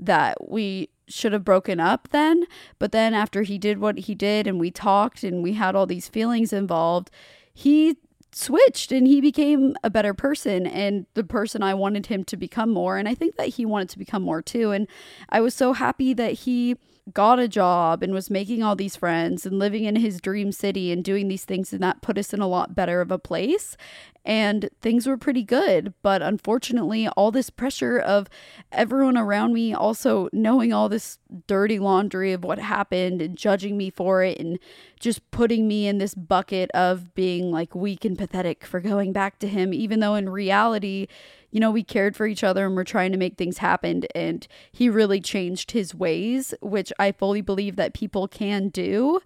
that 0.00 0.50
we 0.50 0.88
should 1.08 1.32
have 1.32 1.44
broken 1.44 1.80
up 1.80 2.08
then. 2.10 2.44
But 2.78 2.92
then 2.92 3.14
after 3.14 3.42
he 3.42 3.58
did 3.58 3.78
what 3.78 3.98
he 3.98 4.14
did 4.14 4.46
and 4.46 4.58
we 4.58 4.70
talked 4.70 5.22
and 5.24 5.42
we 5.42 5.54
had 5.54 5.74
all 5.74 5.86
these 5.86 6.08
feelings 6.08 6.52
involved, 6.52 7.10
he 7.52 7.96
switched 8.32 8.90
and 8.90 9.06
he 9.06 9.20
became 9.20 9.76
a 9.84 9.90
better 9.90 10.12
person 10.12 10.66
and 10.66 11.06
the 11.14 11.24
person 11.24 11.62
I 11.62 11.74
wanted 11.74 12.06
him 12.06 12.24
to 12.24 12.36
become 12.36 12.70
more. 12.70 12.98
And 12.98 13.08
I 13.08 13.14
think 13.14 13.36
that 13.36 13.48
he 13.48 13.64
wanted 13.64 13.90
to 13.90 13.98
become 13.98 14.22
more 14.22 14.42
too. 14.42 14.72
And 14.72 14.88
I 15.28 15.40
was 15.40 15.54
so 15.54 15.72
happy 15.72 16.12
that 16.14 16.32
he 16.32 16.76
got 17.12 17.38
a 17.38 17.48
job 17.48 18.02
and 18.02 18.14
was 18.14 18.30
making 18.30 18.62
all 18.62 18.74
these 18.74 18.96
friends 18.96 19.44
and 19.44 19.58
living 19.58 19.84
in 19.84 19.96
his 19.96 20.20
dream 20.20 20.50
city 20.50 20.90
and 20.90 21.04
doing 21.04 21.28
these 21.28 21.44
things 21.44 21.72
and 21.72 21.82
that 21.82 22.00
put 22.00 22.16
us 22.16 22.32
in 22.32 22.40
a 22.40 22.48
lot 22.48 22.74
better 22.74 23.00
of 23.02 23.10
a 23.10 23.18
place. 23.18 23.76
And 24.24 24.70
things 24.80 25.06
were 25.06 25.18
pretty 25.18 25.42
good. 25.42 25.92
But 26.00 26.22
unfortunately 26.22 27.06
all 27.08 27.30
this 27.30 27.50
pressure 27.50 27.98
of 27.98 28.28
everyone 28.72 29.18
around 29.18 29.52
me 29.52 29.74
also 29.74 30.30
knowing 30.32 30.72
all 30.72 30.88
this 30.88 31.18
dirty 31.46 31.78
laundry 31.78 32.32
of 32.32 32.42
what 32.42 32.58
happened 32.58 33.20
and 33.20 33.36
judging 33.36 33.76
me 33.76 33.90
for 33.90 34.22
it 34.22 34.38
and 34.38 34.58
just 34.98 35.30
putting 35.30 35.68
me 35.68 35.86
in 35.86 35.98
this 35.98 36.14
bucket 36.14 36.70
of 36.70 37.14
being 37.14 37.50
like 37.50 37.74
weak 37.74 38.06
and 38.06 38.16
pathetic 38.16 38.64
for 38.64 38.80
going 38.80 39.12
back 39.12 39.38
to 39.40 39.48
him 39.48 39.74
even 39.74 40.00
though 40.00 40.14
in 40.14 40.30
reality 40.30 41.06
you 41.54 41.60
know, 41.60 41.70
we 41.70 41.84
cared 41.84 42.16
for 42.16 42.26
each 42.26 42.42
other 42.42 42.66
and 42.66 42.74
we're 42.74 42.82
trying 42.82 43.12
to 43.12 43.16
make 43.16 43.36
things 43.36 43.58
happen. 43.58 44.02
And 44.12 44.44
he 44.72 44.90
really 44.90 45.20
changed 45.20 45.70
his 45.70 45.94
ways, 45.94 46.52
which 46.60 46.92
I 46.98 47.12
fully 47.12 47.42
believe 47.42 47.76
that 47.76 47.94
people 47.94 48.26
can 48.26 48.70
do. 48.70 49.20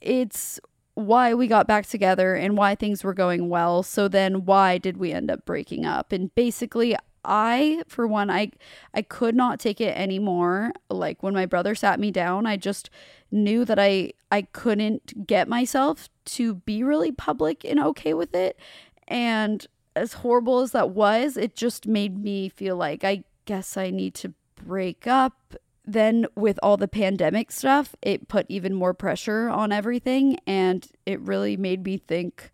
It's 0.00 0.58
why 0.94 1.32
we 1.32 1.46
got 1.46 1.68
back 1.68 1.86
together 1.86 2.34
and 2.34 2.56
why 2.56 2.74
things 2.74 3.04
were 3.04 3.14
going 3.14 3.48
well. 3.48 3.84
So 3.84 4.08
then 4.08 4.46
why 4.46 4.78
did 4.78 4.96
we 4.96 5.12
end 5.12 5.30
up 5.30 5.44
breaking 5.44 5.86
up? 5.86 6.10
And 6.10 6.34
basically, 6.34 6.96
I 7.24 7.84
for 7.86 8.06
one 8.08 8.30
I 8.30 8.50
I 8.92 9.02
could 9.02 9.36
not 9.36 9.60
take 9.60 9.80
it 9.80 9.96
anymore. 9.96 10.72
Like 10.90 11.22
when 11.22 11.34
my 11.34 11.46
brother 11.46 11.76
sat 11.76 12.00
me 12.00 12.10
down, 12.10 12.46
I 12.46 12.56
just 12.56 12.90
knew 13.30 13.64
that 13.64 13.78
I 13.78 14.12
I 14.32 14.42
couldn't 14.42 15.24
get 15.24 15.46
myself 15.46 16.08
to 16.24 16.56
be 16.56 16.82
really 16.82 17.12
public 17.12 17.64
and 17.64 17.78
okay 17.78 18.12
with 18.12 18.34
it. 18.34 18.58
And 19.06 19.64
as 19.96 20.14
horrible 20.14 20.60
as 20.60 20.72
that 20.72 20.90
was, 20.90 21.36
it 21.36 21.54
just 21.54 21.86
made 21.86 22.22
me 22.22 22.48
feel 22.48 22.76
like 22.76 23.04
I 23.04 23.24
guess 23.44 23.76
I 23.76 23.90
need 23.90 24.14
to 24.14 24.34
break 24.56 25.06
up. 25.06 25.54
Then, 25.86 26.26
with 26.34 26.58
all 26.62 26.78
the 26.78 26.88
pandemic 26.88 27.52
stuff, 27.52 27.94
it 28.00 28.26
put 28.26 28.46
even 28.48 28.72
more 28.74 28.94
pressure 28.94 29.48
on 29.48 29.70
everything. 29.70 30.38
And 30.46 30.86
it 31.04 31.20
really 31.20 31.58
made 31.58 31.84
me 31.84 31.98
think 31.98 32.50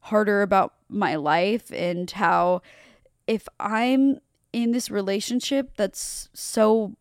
harder 0.00 0.42
about 0.42 0.74
my 0.88 1.14
life 1.14 1.70
and 1.72 2.10
how 2.10 2.62
if 3.26 3.48
I'm 3.58 4.18
in 4.52 4.72
this 4.72 4.90
relationship 4.90 5.76
that's 5.76 6.28
so 6.32 6.94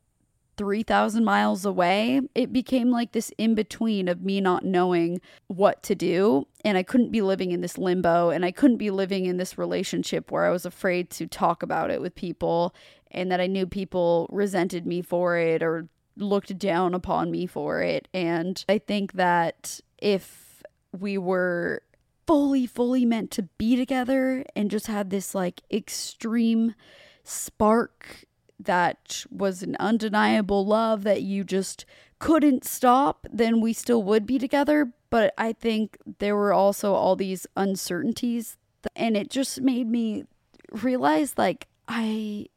3,000 0.58 1.24
miles 1.24 1.66
away, 1.66 2.22
it 2.36 2.54
became 2.54 2.92
like 2.92 3.12
this 3.12 3.32
in 3.38 3.56
between 3.56 4.08
of 4.08 4.22
me 4.22 4.40
not 4.42 4.66
knowing 4.66 5.20
what 5.48 5.84
to 5.84 5.96
do. 5.96 6.48
And 6.64 6.78
I 6.78 6.84
couldn't 6.84 7.12
be 7.12 7.22
living 7.22 7.52
in 7.52 7.62
this 7.62 7.78
limbo 7.78 8.30
and 8.30 8.46
I 8.46 8.52
couldn't 8.52 8.78
be 8.78 8.92
living 8.92 9.26
in 9.26 9.38
this 9.38 9.58
relationship 9.58 10.32
where 10.32 10.46
I 10.46 10.52
was 10.52 10.66
afraid 10.66 11.10
to 11.12 11.28
talk 11.28 11.64
about 11.64 11.92
it 11.92 12.02
with 12.02 12.16
people 12.16 12.76
and 13.12 13.32
that 13.32 13.42
I 13.42 13.48
knew 13.48 13.68
people 13.68 14.28
resented 14.32 14.86
me 14.86 15.02
for 15.02 15.38
it 15.38 15.62
or 15.62 15.88
looked 16.18 16.58
down 16.58 16.94
upon 16.94 17.32
me 17.32 17.46
for 17.46 17.82
it. 17.82 18.08
And 18.14 18.64
I 18.70 18.78
think 18.78 19.14
that 19.14 19.80
if 19.98 20.64
we 20.92 21.18
were 21.18 21.82
fully, 22.28 22.66
fully 22.66 23.06
meant 23.06 23.32
to 23.32 23.44
be 23.58 23.76
together 23.76 24.46
and 24.56 24.72
just 24.72 24.88
had 24.88 25.10
this 25.10 25.36
like 25.36 25.62
extreme 25.72 26.76
spark 27.24 28.26
that 28.60 29.26
was 29.30 29.64
an 29.64 29.76
undeniable 29.80 30.66
love 30.66 31.04
that 31.04 31.22
you 31.22 31.44
just 31.44 31.86
couldn't 32.20 32.64
stop, 32.64 33.28
then 33.32 33.60
we 33.60 33.74
still 33.74 34.02
would 34.04 34.26
be 34.26 34.40
together. 34.40 34.94
But 35.10 35.34
I 35.38 35.54
think 35.54 35.98
there 36.20 36.36
were 36.36 36.54
also 36.54 36.94
all 36.94 37.16
these 37.16 37.46
uncertainties, 37.58 38.58
and 38.96 39.18
it 39.18 39.30
just 39.30 39.62
made 39.62 39.88
me 39.88 40.26
realize 40.72 41.38
like 41.38 41.68
I 41.88 42.48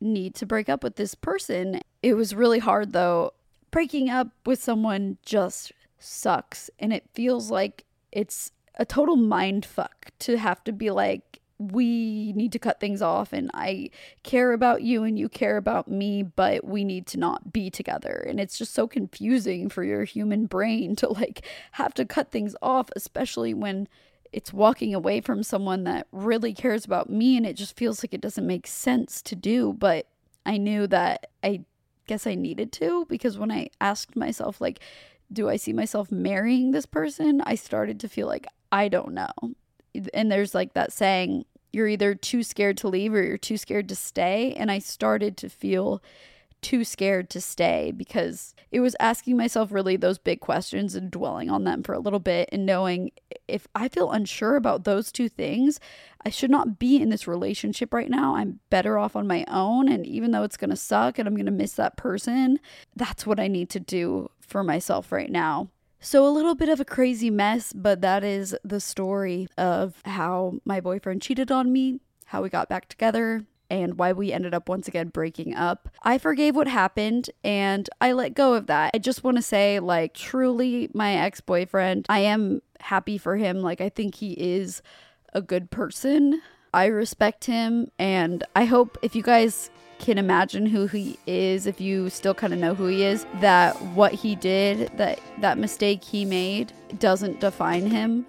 need 0.00 0.34
to 0.36 0.46
break 0.46 0.68
up 0.68 0.82
with 0.82 0.96
this 0.96 1.14
person. 1.14 1.80
It 2.02 2.14
was 2.14 2.34
really 2.34 2.58
hard 2.58 2.92
though. 2.92 3.32
Breaking 3.70 4.08
up 4.08 4.28
with 4.46 4.62
someone 4.62 5.18
just 5.24 5.72
sucks, 5.98 6.70
and 6.78 6.92
it 6.92 7.04
feels 7.12 7.50
like 7.50 7.84
it's 8.12 8.52
a 8.76 8.84
total 8.84 9.16
mind 9.16 9.64
fuck 9.64 10.10
to 10.20 10.38
have 10.38 10.64
to 10.64 10.72
be 10.72 10.90
like, 10.90 11.40
we 11.58 12.32
need 12.34 12.52
to 12.52 12.58
cut 12.58 12.80
things 12.80 13.00
off 13.00 13.32
and 13.32 13.50
I 13.54 13.90
care 14.22 14.52
about 14.52 14.82
you 14.82 15.04
and 15.04 15.18
you 15.18 15.28
care 15.28 15.56
about 15.56 15.88
me, 15.88 16.22
but 16.22 16.64
we 16.64 16.84
need 16.84 17.06
to 17.08 17.18
not 17.18 17.52
be 17.52 17.70
together. 17.70 18.24
And 18.28 18.38
it's 18.38 18.58
just 18.58 18.74
so 18.74 18.86
confusing 18.86 19.68
for 19.68 19.82
your 19.82 20.04
human 20.04 20.46
brain 20.46 20.96
to 20.96 21.08
like 21.08 21.46
have 21.72 21.94
to 21.94 22.04
cut 22.04 22.30
things 22.30 22.54
off, 22.60 22.90
especially 22.94 23.54
when 23.54 23.88
it's 24.32 24.52
walking 24.52 24.94
away 24.94 25.20
from 25.20 25.42
someone 25.42 25.84
that 25.84 26.06
really 26.12 26.52
cares 26.52 26.84
about 26.84 27.08
me 27.08 27.36
and 27.36 27.46
it 27.46 27.56
just 27.56 27.76
feels 27.76 28.02
like 28.02 28.12
it 28.12 28.20
doesn't 28.20 28.46
make 28.46 28.66
sense 28.66 29.22
to 29.22 29.34
do. 29.34 29.72
But 29.72 30.06
I 30.44 30.58
knew 30.58 30.86
that 30.88 31.30
I 31.42 31.62
guess 32.06 32.26
I 32.26 32.34
needed 32.34 32.70
to 32.72 33.06
because 33.08 33.38
when 33.38 33.50
I 33.50 33.70
asked 33.80 34.14
myself, 34.14 34.60
like, 34.60 34.80
do 35.32 35.48
I 35.48 35.56
see 35.56 35.72
myself 35.72 36.12
marrying 36.12 36.70
this 36.70 36.86
person? 36.86 37.40
I 37.40 37.54
started 37.54 37.98
to 38.00 38.08
feel 38.08 38.26
like 38.26 38.46
I 38.70 38.88
don't 38.88 39.12
know 39.12 39.54
and 40.14 40.30
there's 40.30 40.54
like 40.54 40.74
that 40.74 40.92
saying 40.92 41.44
you're 41.72 41.88
either 41.88 42.14
too 42.14 42.42
scared 42.42 42.76
to 42.78 42.88
leave 42.88 43.12
or 43.12 43.22
you're 43.22 43.36
too 43.36 43.56
scared 43.56 43.88
to 43.88 43.96
stay 43.96 44.54
and 44.56 44.70
i 44.70 44.78
started 44.78 45.36
to 45.36 45.48
feel 45.48 46.02
too 46.62 46.84
scared 46.84 47.30
to 47.30 47.40
stay 47.40 47.92
because 47.92 48.54
it 48.72 48.80
was 48.80 48.96
asking 48.98 49.36
myself 49.36 49.70
really 49.70 49.96
those 49.96 50.18
big 50.18 50.40
questions 50.40 50.94
and 50.94 51.10
dwelling 51.10 51.50
on 51.50 51.64
them 51.64 51.82
for 51.82 51.92
a 51.92 51.98
little 51.98 52.18
bit 52.18 52.48
and 52.50 52.66
knowing 52.66 53.10
if 53.46 53.66
I 53.74 53.88
feel 53.88 54.10
unsure 54.10 54.56
about 54.56 54.84
those 54.84 55.12
two 55.12 55.28
things, 55.28 55.78
I 56.24 56.30
should 56.30 56.50
not 56.50 56.78
be 56.78 57.00
in 57.00 57.10
this 57.10 57.28
relationship 57.28 57.94
right 57.94 58.10
now. 58.10 58.36
I'm 58.36 58.60
better 58.70 58.98
off 58.98 59.14
on 59.14 59.26
my 59.26 59.44
own. 59.48 59.88
And 59.88 60.04
even 60.06 60.32
though 60.32 60.42
it's 60.42 60.56
going 60.56 60.70
to 60.70 60.76
suck 60.76 61.18
and 61.18 61.28
I'm 61.28 61.36
going 61.36 61.46
to 61.46 61.52
miss 61.52 61.72
that 61.74 61.96
person, 61.96 62.58
that's 62.96 63.26
what 63.26 63.38
I 63.38 63.46
need 63.46 63.70
to 63.70 63.80
do 63.80 64.30
for 64.40 64.64
myself 64.64 65.12
right 65.12 65.30
now. 65.30 65.68
So, 66.00 66.26
a 66.26 66.30
little 66.30 66.54
bit 66.54 66.68
of 66.68 66.78
a 66.78 66.84
crazy 66.84 67.30
mess, 67.30 67.72
but 67.72 68.00
that 68.02 68.22
is 68.22 68.54
the 68.62 68.80
story 68.80 69.48
of 69.56 70.00
how 70.04 70.60
my 70.64 70.80
boyfriend 70.80 71.22
cheated 71.22 71.50
on 71.50 71.72
me, 71.72 72.00
how 72.26 72.42
we 72.42 72.48
got 72.48 72.68
back 72.68 72.88
together, 72.88 73.44
and 73.70 73.98
why 73.98 74.12
we 74.12 74.32
ended 74.32 74.54
up 74.54 74.68
once 74.68 74.86
again 74.88 75.08
breaking 75.08 75.54
up. 75.54 75.88
I 76.02 76.18
forgave 76.18 76.54
what 76.54 76.68
happened 76.68 77.30
and 77.42 77.88
I 78.00 78.12
let 78.12 78.34
go 78.34 78.54
of 78.54 78.66
that. 78.68 78.92
I 78.94 78.98
just 78.98 79.24
want 79.24 79.36
to 79.38 79.42
say, 79.42 79.80
like, 79.80 80.14
truly, 80.14 80.90
my 80.94 81.14
ex 81.14 81.40
boyfriend, 81.40 82.06
I 82.08 82.20
am 82.20 82.62
happy 82.80 83.18
for 83.18 83.36
him. 83.36 83.60
Like, 83.60 83.80
I 83.80 83.88
think 83.88 84.16
he 84.16 84.32
is 84.32 84.82
a 85.32 85.42
good 85.42 85.70
person. 85.70 86.42
I 86.72 86.86
respect 86.86 87.46
him, 87.46 87.90
and 87.98 88.44
I 88.54 88.66
hope 88.66 88.98
if 89.00 89.16
you 89.16 89.22
guys 89.22 89.70
can 89.98 90.18
imagine 90.18 90.66
who 90.66 90.86
he 90.86 91.18
is 91.26 91.66
if 91.66 91.80
you 91.80 92.10
still 92.10 92.34
kind 92.34 92.52
of 92.52 92.58
know 92.58 92.74
who 92.74 92.86
he 92.86 93.02
is 93.04 93.26
that 93.40 93.74
what 93.94 94.12
he 94.12 94.34
did 94.34 94.90
that 94.96 95.18
that 95.40 95.58
mistake 95.58 96.04
he 96.04 96.24
made 96.24 96.72
doesn't 96.98 97.40
define 97.40 97.86
him 97.86 98.26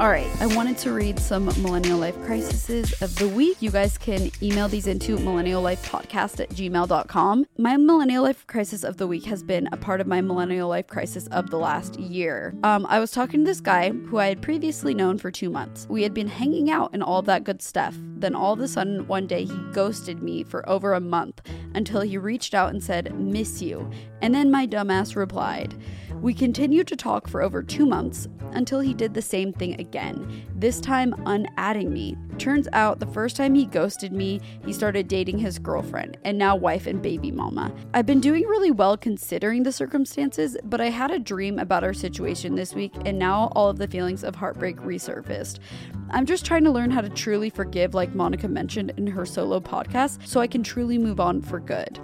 All 0.00 0.08
right, 0.08 0.30
I 0.40 0.46
wanted 0.46 0.78
to 0.78 0.92
read 0.92 1.18
some 1.18 1.46
millennial 1.46 1.98
life 1.98 2.14
crises 2.22 2.92
of 3.02 3.16
the 3.16 3.26
week. 3.26 3.60
You 3.60 3.72
guys 3.72 3.98
can 3.98 4.30
email 4.40 4.68
these 4.68 4.86
into 4.86 5.16
millenniallifepodcast 5.16 6.38
at 6.38 6.50
gmail.com. 6.50 7.46
My 7.58 7.76
millennial 7.76 8.22
life 8.22 8.46
crisis 8.46 8.84
of 8.84 8.98
the 8.98 9.08
week 9.08 9.24
has 9.24 9.42
been 9.42 9.68
a 9.72 9.76
part 9.76 10.00
of 10.00 10.06
my 10.06 10.20
millennial 10.20 10.68
life 10.68 10.86
crisis 10.86 11.26
of 11.32 11.50
the 11.50 11.58
last 11.58 11.98
year. 11.98 12.54
Um, 12.62 12.86
I 12.86 13.00
was 13.00 13.10
talking 13.10 13.40
to 13.40 13.44
this 13.44 13.60
guy 13.60 13.90
who 13.90 14.18
I 14.18 14.28
had 14.28 14.40
previously 14.40 14.94
known 14.94 15.18
for 15.18 15.32
two 15.32 15.50
months. 15.50 15.88
We 15.90 16.04
had 16.04 16.14
been 16.14 16.28
hanging 16.28 16.70
out 16.70 16.90
and 16.92 17.02
all 17.02 17.20
that 17.22 17.42
good 17.42 17.60
stuff. 17.60 17.96
Then 18.18 18.36
all 18.36 18.52
of 18.52 18.60
a 18.60 18.68
sudden, 18.68 19.04
one 19.08 19.26
day, 19.26 19.46
he 19.46 19.58
ghosted 19.72 20.22
me 20.22 20.44
for 20.44 20.68
over 20.68 20.94
a 20.94 21.00
month 21.00 21.40
until 21.74 22.02
he 22.02 22.18
reached 22.18 22.54
out 22.54 22.70
and 22.70 22.80
said, 22.80 23.18
Miss 23.18 23.60
you. 23.60 23.90
And 24.22 24.32
then 24.32 24.48
my 24.52 24.64
dumbass 24.64 25.16
replied. 25.16 25.74
We 26.20 26.34
continued 26.34 26.88
to 26.88 26.96
talk 26.96 27.28
for 27.28 27.42
over 27.42 27.62
two 27.62 27.86
months 27.86 28.28
until 28.52 28.80
he 28.80 28.92
did 28.92 29.14
the 29.14 29.22
same 29.22 29.52
thing 29.52 29.78
again 29.78 29.87
again, 29.88 30.44
this 30.54 30.80
time 30.80 31.14
unadding 31.24 31.90
me. 31.92 32.14
Turns 32.36 32.68
out 32.74 33.00
the 33.00 33.06
first 33.06 33.36
time 33.36 33.54
he 33.54 33.64
ghosted 33.64 34.12
me, 34.12 34.40
he 34.64 34.72
started 34.72 35.08
dating 35.08 35.38
his 35.38 35.58
girlfriend 35.58 36.18
and 36.24 36.36
now 36.36 36.54
wife 36.54 36.86
and 36.86 37.00
baby 37.00 37.30
mama. 37.30 37.72
I've 37.94 38.04
been 38.04 38.20
doing 38.20 38.44
really 38.44 38.70
well 38.70 38.98
considering 38.98 39.62
the 39.62 39.72
circumstances, 39.72 40.58
but 40.64 40.80
I 40.80 40.90
had 40.90 41.10
a 41.10 41.18
dream 41.18 41.58
about 41.58 41.84
our 41.84 41.94
situation 41.94 42.54
this 42.54 42.74
week 42.74 42.92
and 43.06 43.18
now 43.18 43.50
all 43.56 43.70
of 43.70 43.78
the 43.78 43.88
feelings 43.88 44.24
of 44.24 44.34
heartbreak 44.34 44.76
resurfaced. 44.76 45.58
I'm 46.10 46.26
just 46.26 46.44
trying 46.44 46.64
to 46.64 46.70
learn 46.70 46.90
how 46.90 47.00
to 47.00 47.08
truly 47.08 47.48
forgive, 47.48 47.94
like 47.94 48.14
Monica 48.14 48.46
mentioned 48.46 48.92
in 48.98 49.06
her 49.06 49.24
solo 49.24 49.58
podcast, 49.58 50.26
so 50.26 50.40
I 50.40 50.46
can 50.46 50.62
truly 50.62 50.98
move 50.98 51.18
on 51.18 51.40
for 51.40 51.60
good. 51.60 51.98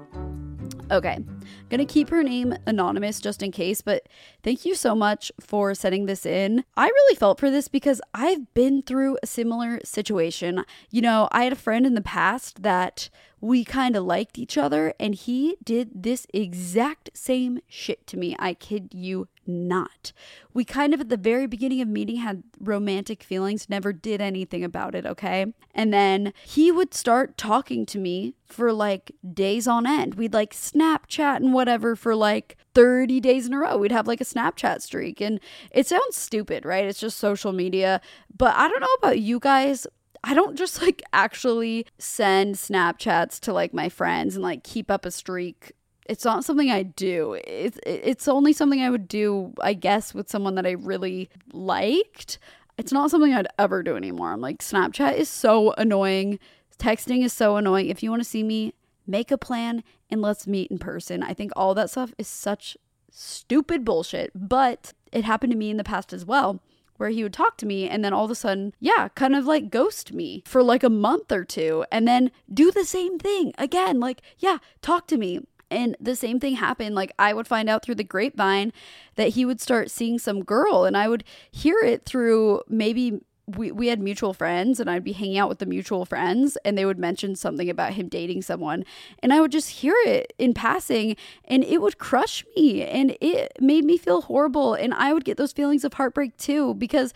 Okay, 0.91 1.15
I'm 1.15 1.47
gonna 1.71 1.87
keep 1.87 2.11
her 2.11 2.23
name 2.23 2.55
anonymous 2.67 3.19
just 3.19 3.43
in 3.43 3.51
case, 3.51 3.81
but 3.81 4.07
thank 4.43 4.67
you 4.67 4.75
so 4.75 4.95
much 4.95 5.33
for 5.41 5.75
sending 5.75 6.05
this 6.05 6.27
in. 6.27 6.63
I 6.77 6.87
really 6.87 7.17
felt 7.17 7.41
for 7.41 7.51
this 7.51 7.69
because 7.69 8.03
I've 8.13 8.53
been 8.53 8.83
through 8.83 9.17
a 9.23 9.27
similar 9.27 9.81
situation. 9.83 10.65
You 10.91 11.01
know, 11.01 11.29
I 11.33 11.45
had 11.45 11.55
a 11.55 11.57
friend 11.57 11.87
in 11.87 11.95
the 11.95 12.03
past 12.03 12.63
that 12.63 13.09
we 13.41 13.65
kind 13.65 13.97
of 13.97 14.05
liked 14.05 14.39
each 14.39 14.59
other, 14.59 14.93
and 15.01 15.15
he 15.15 15.57
did 15.65 16.03
this 16.03 16.27
exact 16.35 17.11
same 17.15 17.61
shit 17.67 18.07
to 18.09 18.19
me. 18.19 18.37
I 18.39 18.53
kid 18.53 18.91
you 18.93 19.29
not. 19.47 20.13
We 20.53 20.65
kind 20.65 20.95
of 20.95 21.01
at 21.01 21.09
the 21.09 21.17
very 21.17 21.47
beginning 21.47 21.81
of 21.81 21.89
meeting 21.89 22.17
had 22.17 22.43
romantic 22.61 23.23
feelings, 23.23 23.69
never 23.69 23.93
did 23.93 24.21
anything 24.21 24.65
about 24.65 24.95
it, 24.95 25.07
okay? 25.07 25.47
And 25.75 25.93
then 25.93 26.33
he 26.45 26.71
would 26.71 26.95
start 26.95 27.37
talking 27.37 27.87
to 27.87 27.99
me 27.99 28.35
for 28.47 28.73
like 28.73 29.13
days 29.33 29.67
on 29.67 29.87
end. 29.87 30.15
We'd 30.15 30.35
like 30.35 30.53
Snapchat 30.53 31.37
and 31.37 31.53
whatever 31.53 31.97
for 31.97 32.15
like 32.15 32.57
30 32.75 33.21
days 33.21 33.47
in 33.47 33.55
a 33.55 33.59
row. 33.59 33.77
We'd 33.77 33.93
have 33.93 34.07
like 34.07 34.21
a 34.21 34.25
Snapchat 34.25 34.81
streak. 34.83 35.21
And 35.21 35.41
it 35.71 35.87
sounds 35.87 36.17
stupid, 36.17 36.65
right? 36.65 36.85
It's 36.85 37.01
just 37.01 37.19
social 37.19 37.53
media. 37.53 38.01
But 38.37 38.55
I 38.57 38.69
don't 38.69 38.81
know 38.81 38.95
about 38.99 39.19
you 39.19 39.41
guys. 39.41 39.87
I 40.23 40.33
don't 40.33 40.57
just 40.57 40.81
like 40.81 41.03
actually 41.13 41.87
send 41.99 42.55
Snapchats 42.55 43.39
to 43.41 43.53
like 43.53 43.75
my 43.75 43.89
friends 43.89 44.37
and 44.37 44.43
like 44.43 44.65
keep 44.65 44.91
up 44.91 45.05
a 45.05 45.11
streak. 45.11 45.73
It's 46.07 46.25
not 46.25 46.45
something 46.45 46.71
I 46.71 46.83
do. 46.83 47.39
It's 47.47 47.79
it's 47.87 48.29
only 48.29 48.53
something 48.53 48.83
I 48.83 48.91
would 48.91 49.09
do, 49.09 49.55
I 49.63 49.75
guess, 49.75 50.15
with 50.15 50.29
someone 50.29 50.55
that 50.57 50.67
I 50.67 50.73
really 50.73 51.31
liked. 51.53 52.39
It's 52.77 52.93
not 52.93 53.11
something 53.11 53.33
I'd 53.33 53.47
ever 53.59 53.83
do 53.83 53.97
anymore. 53.97 54.33
I'm 54.33 54.41
like 54.41 54.59
Snapchat 54.59 55.17
is 55.17 55.29
so 55.29 55.73
annoying. 55.79 56.39
Texting 56.79 57.25
is 57.25 57.33
so 57.33 57.57
annoying. 57.57 57.89
If 57.89 58.03
you 58.03 58.11
want 58.11 58.23
to 58.23 58.29
see 58.29 58.43
me, 58.43 58.75
make 59.07 59.31
a 59.31 59.39
plan 59.39 59.85
and 60.11 60.21
let's 60.21 60.47
meet 60.47 60.71
in 60.71 60.79
person. 60.79 61.23
I 61.23 61.35
think 61.35 61.53
all 61.57 61.75
that 61.75 61.91
stuff 61.91 62.13
is 62.19 62.27
such 62.27 62.77
stupid 63.11 63.85
bullshit, 63.85 64.33
but 64.35 64.93
it 65.13 65.25
happened 65.25 65.53
to 65.53 65.59
me 65.59 65.71
in 65.71 65.77
the 65.77 65.85
past 65.85 66.13
as 66.13 66.25
well 66.25 66.61
where 66.97 67.11
he 67.11 67.23
would 67.23 67.33
talk 67.33 67.57
to 67.57 67.67
me 67.67 67.89
and 67.89 68.05
then 68.05 68.13
all 68.13 68.25
of 68.25 68.31
a 68.31 68.35
sudden, 68.35 68.73
yeah, 68.81 69.09
kind 69.15 69.35
of 69.35 69.47
like 69.47 69.71
ghost 69.71 70.13
me 70.13 70.43
for 70.47 70.63
like 70.63 70.83
a 70.83 70.91
month 70.91 71.33
or 71.33 71.45
two 71.45 71.85
and 71.91 72.07
then 72.07 72.31
do 72.53 72.71
the 72.71 72.85
same 72.85 73.19
thing 73.19 73.53
again. 73.59 74.01
Like, 74.01 74.23
yeah, 74.39 74.59
talk 74.83 75.07
to 75.09 75.17
me. 75.17 75.41
And 75.71 75.97
the 76.01 76.17
same 76.17 76.41
thing 76.41 76.57
happened. 76.57 76.95
Like, 76.95 77.13
I 77.19 77.33
would 77.33 77.47
find 77.47 77.69
out 77.69 77.85
through 77.85 77.97
the 77.97 78.05
grapevine 78.05 78.73
that 79.17 79.31
he 79.31 79.45
would 79.45 79.61
start 79.61 79.91
seeing 79.91 80.19
some 80.19 80.43
girl, 80.43 80.85
and 80.85 80.97
I 80.97 81.09
would 81.09 81.25
hear 81.51 81.79
it 81.81 82.05
through 82.05 82.63
maybe 82.69 83.21
we, 83.47 83.71
we 83.71 83.89
had 83.89 84.01
mutual 84.01 84.33
friends 84.33 84.81
and 84.81 84.89
I'd 84.89 85.05
be 85.05 85.13
hanging 85.13 85.39
out 85.39 85.49
with 85.49 85.59
the 85.59 85.67
mutual 85.67 86.07
friends 86.07 86.57
and 86.65 86.79
they 86.79 86.87
would 86.87 86.99
mention 86.99 87.37
something 87.37 87.69
about 87.69 87.93
him 87.93 88.09
dating 88.09 88.43
someone 88.43 88.85
and 89.19 89.33
I 89.33 89.41
would 89.41 89.53
just 89.53 89.69
hear 89.69 89.95
it 90.07 90.33
in 90.39 90.55
passing 90.55 91.17
and 91.45 91.63
it 91.63 91.83
would 91.83 91.99
crush 91.99 92.45
me 92.57 92.83
and 92.83 93.17
it 93.21 93.53
made 93.61 93.85
me 93.85 93.99
feel 93.99 94.23
horrible 94.23 94.75
and 94.75 94.95
I 94.95 95.13
would 95.13 95.25
get 95.25 95.37
those 95.37 95.53
feelings 95.53 95.85
of 95.85 95.95
heartbreak 95.95 96.37
too 96.39 96.75
because 96.75 97.13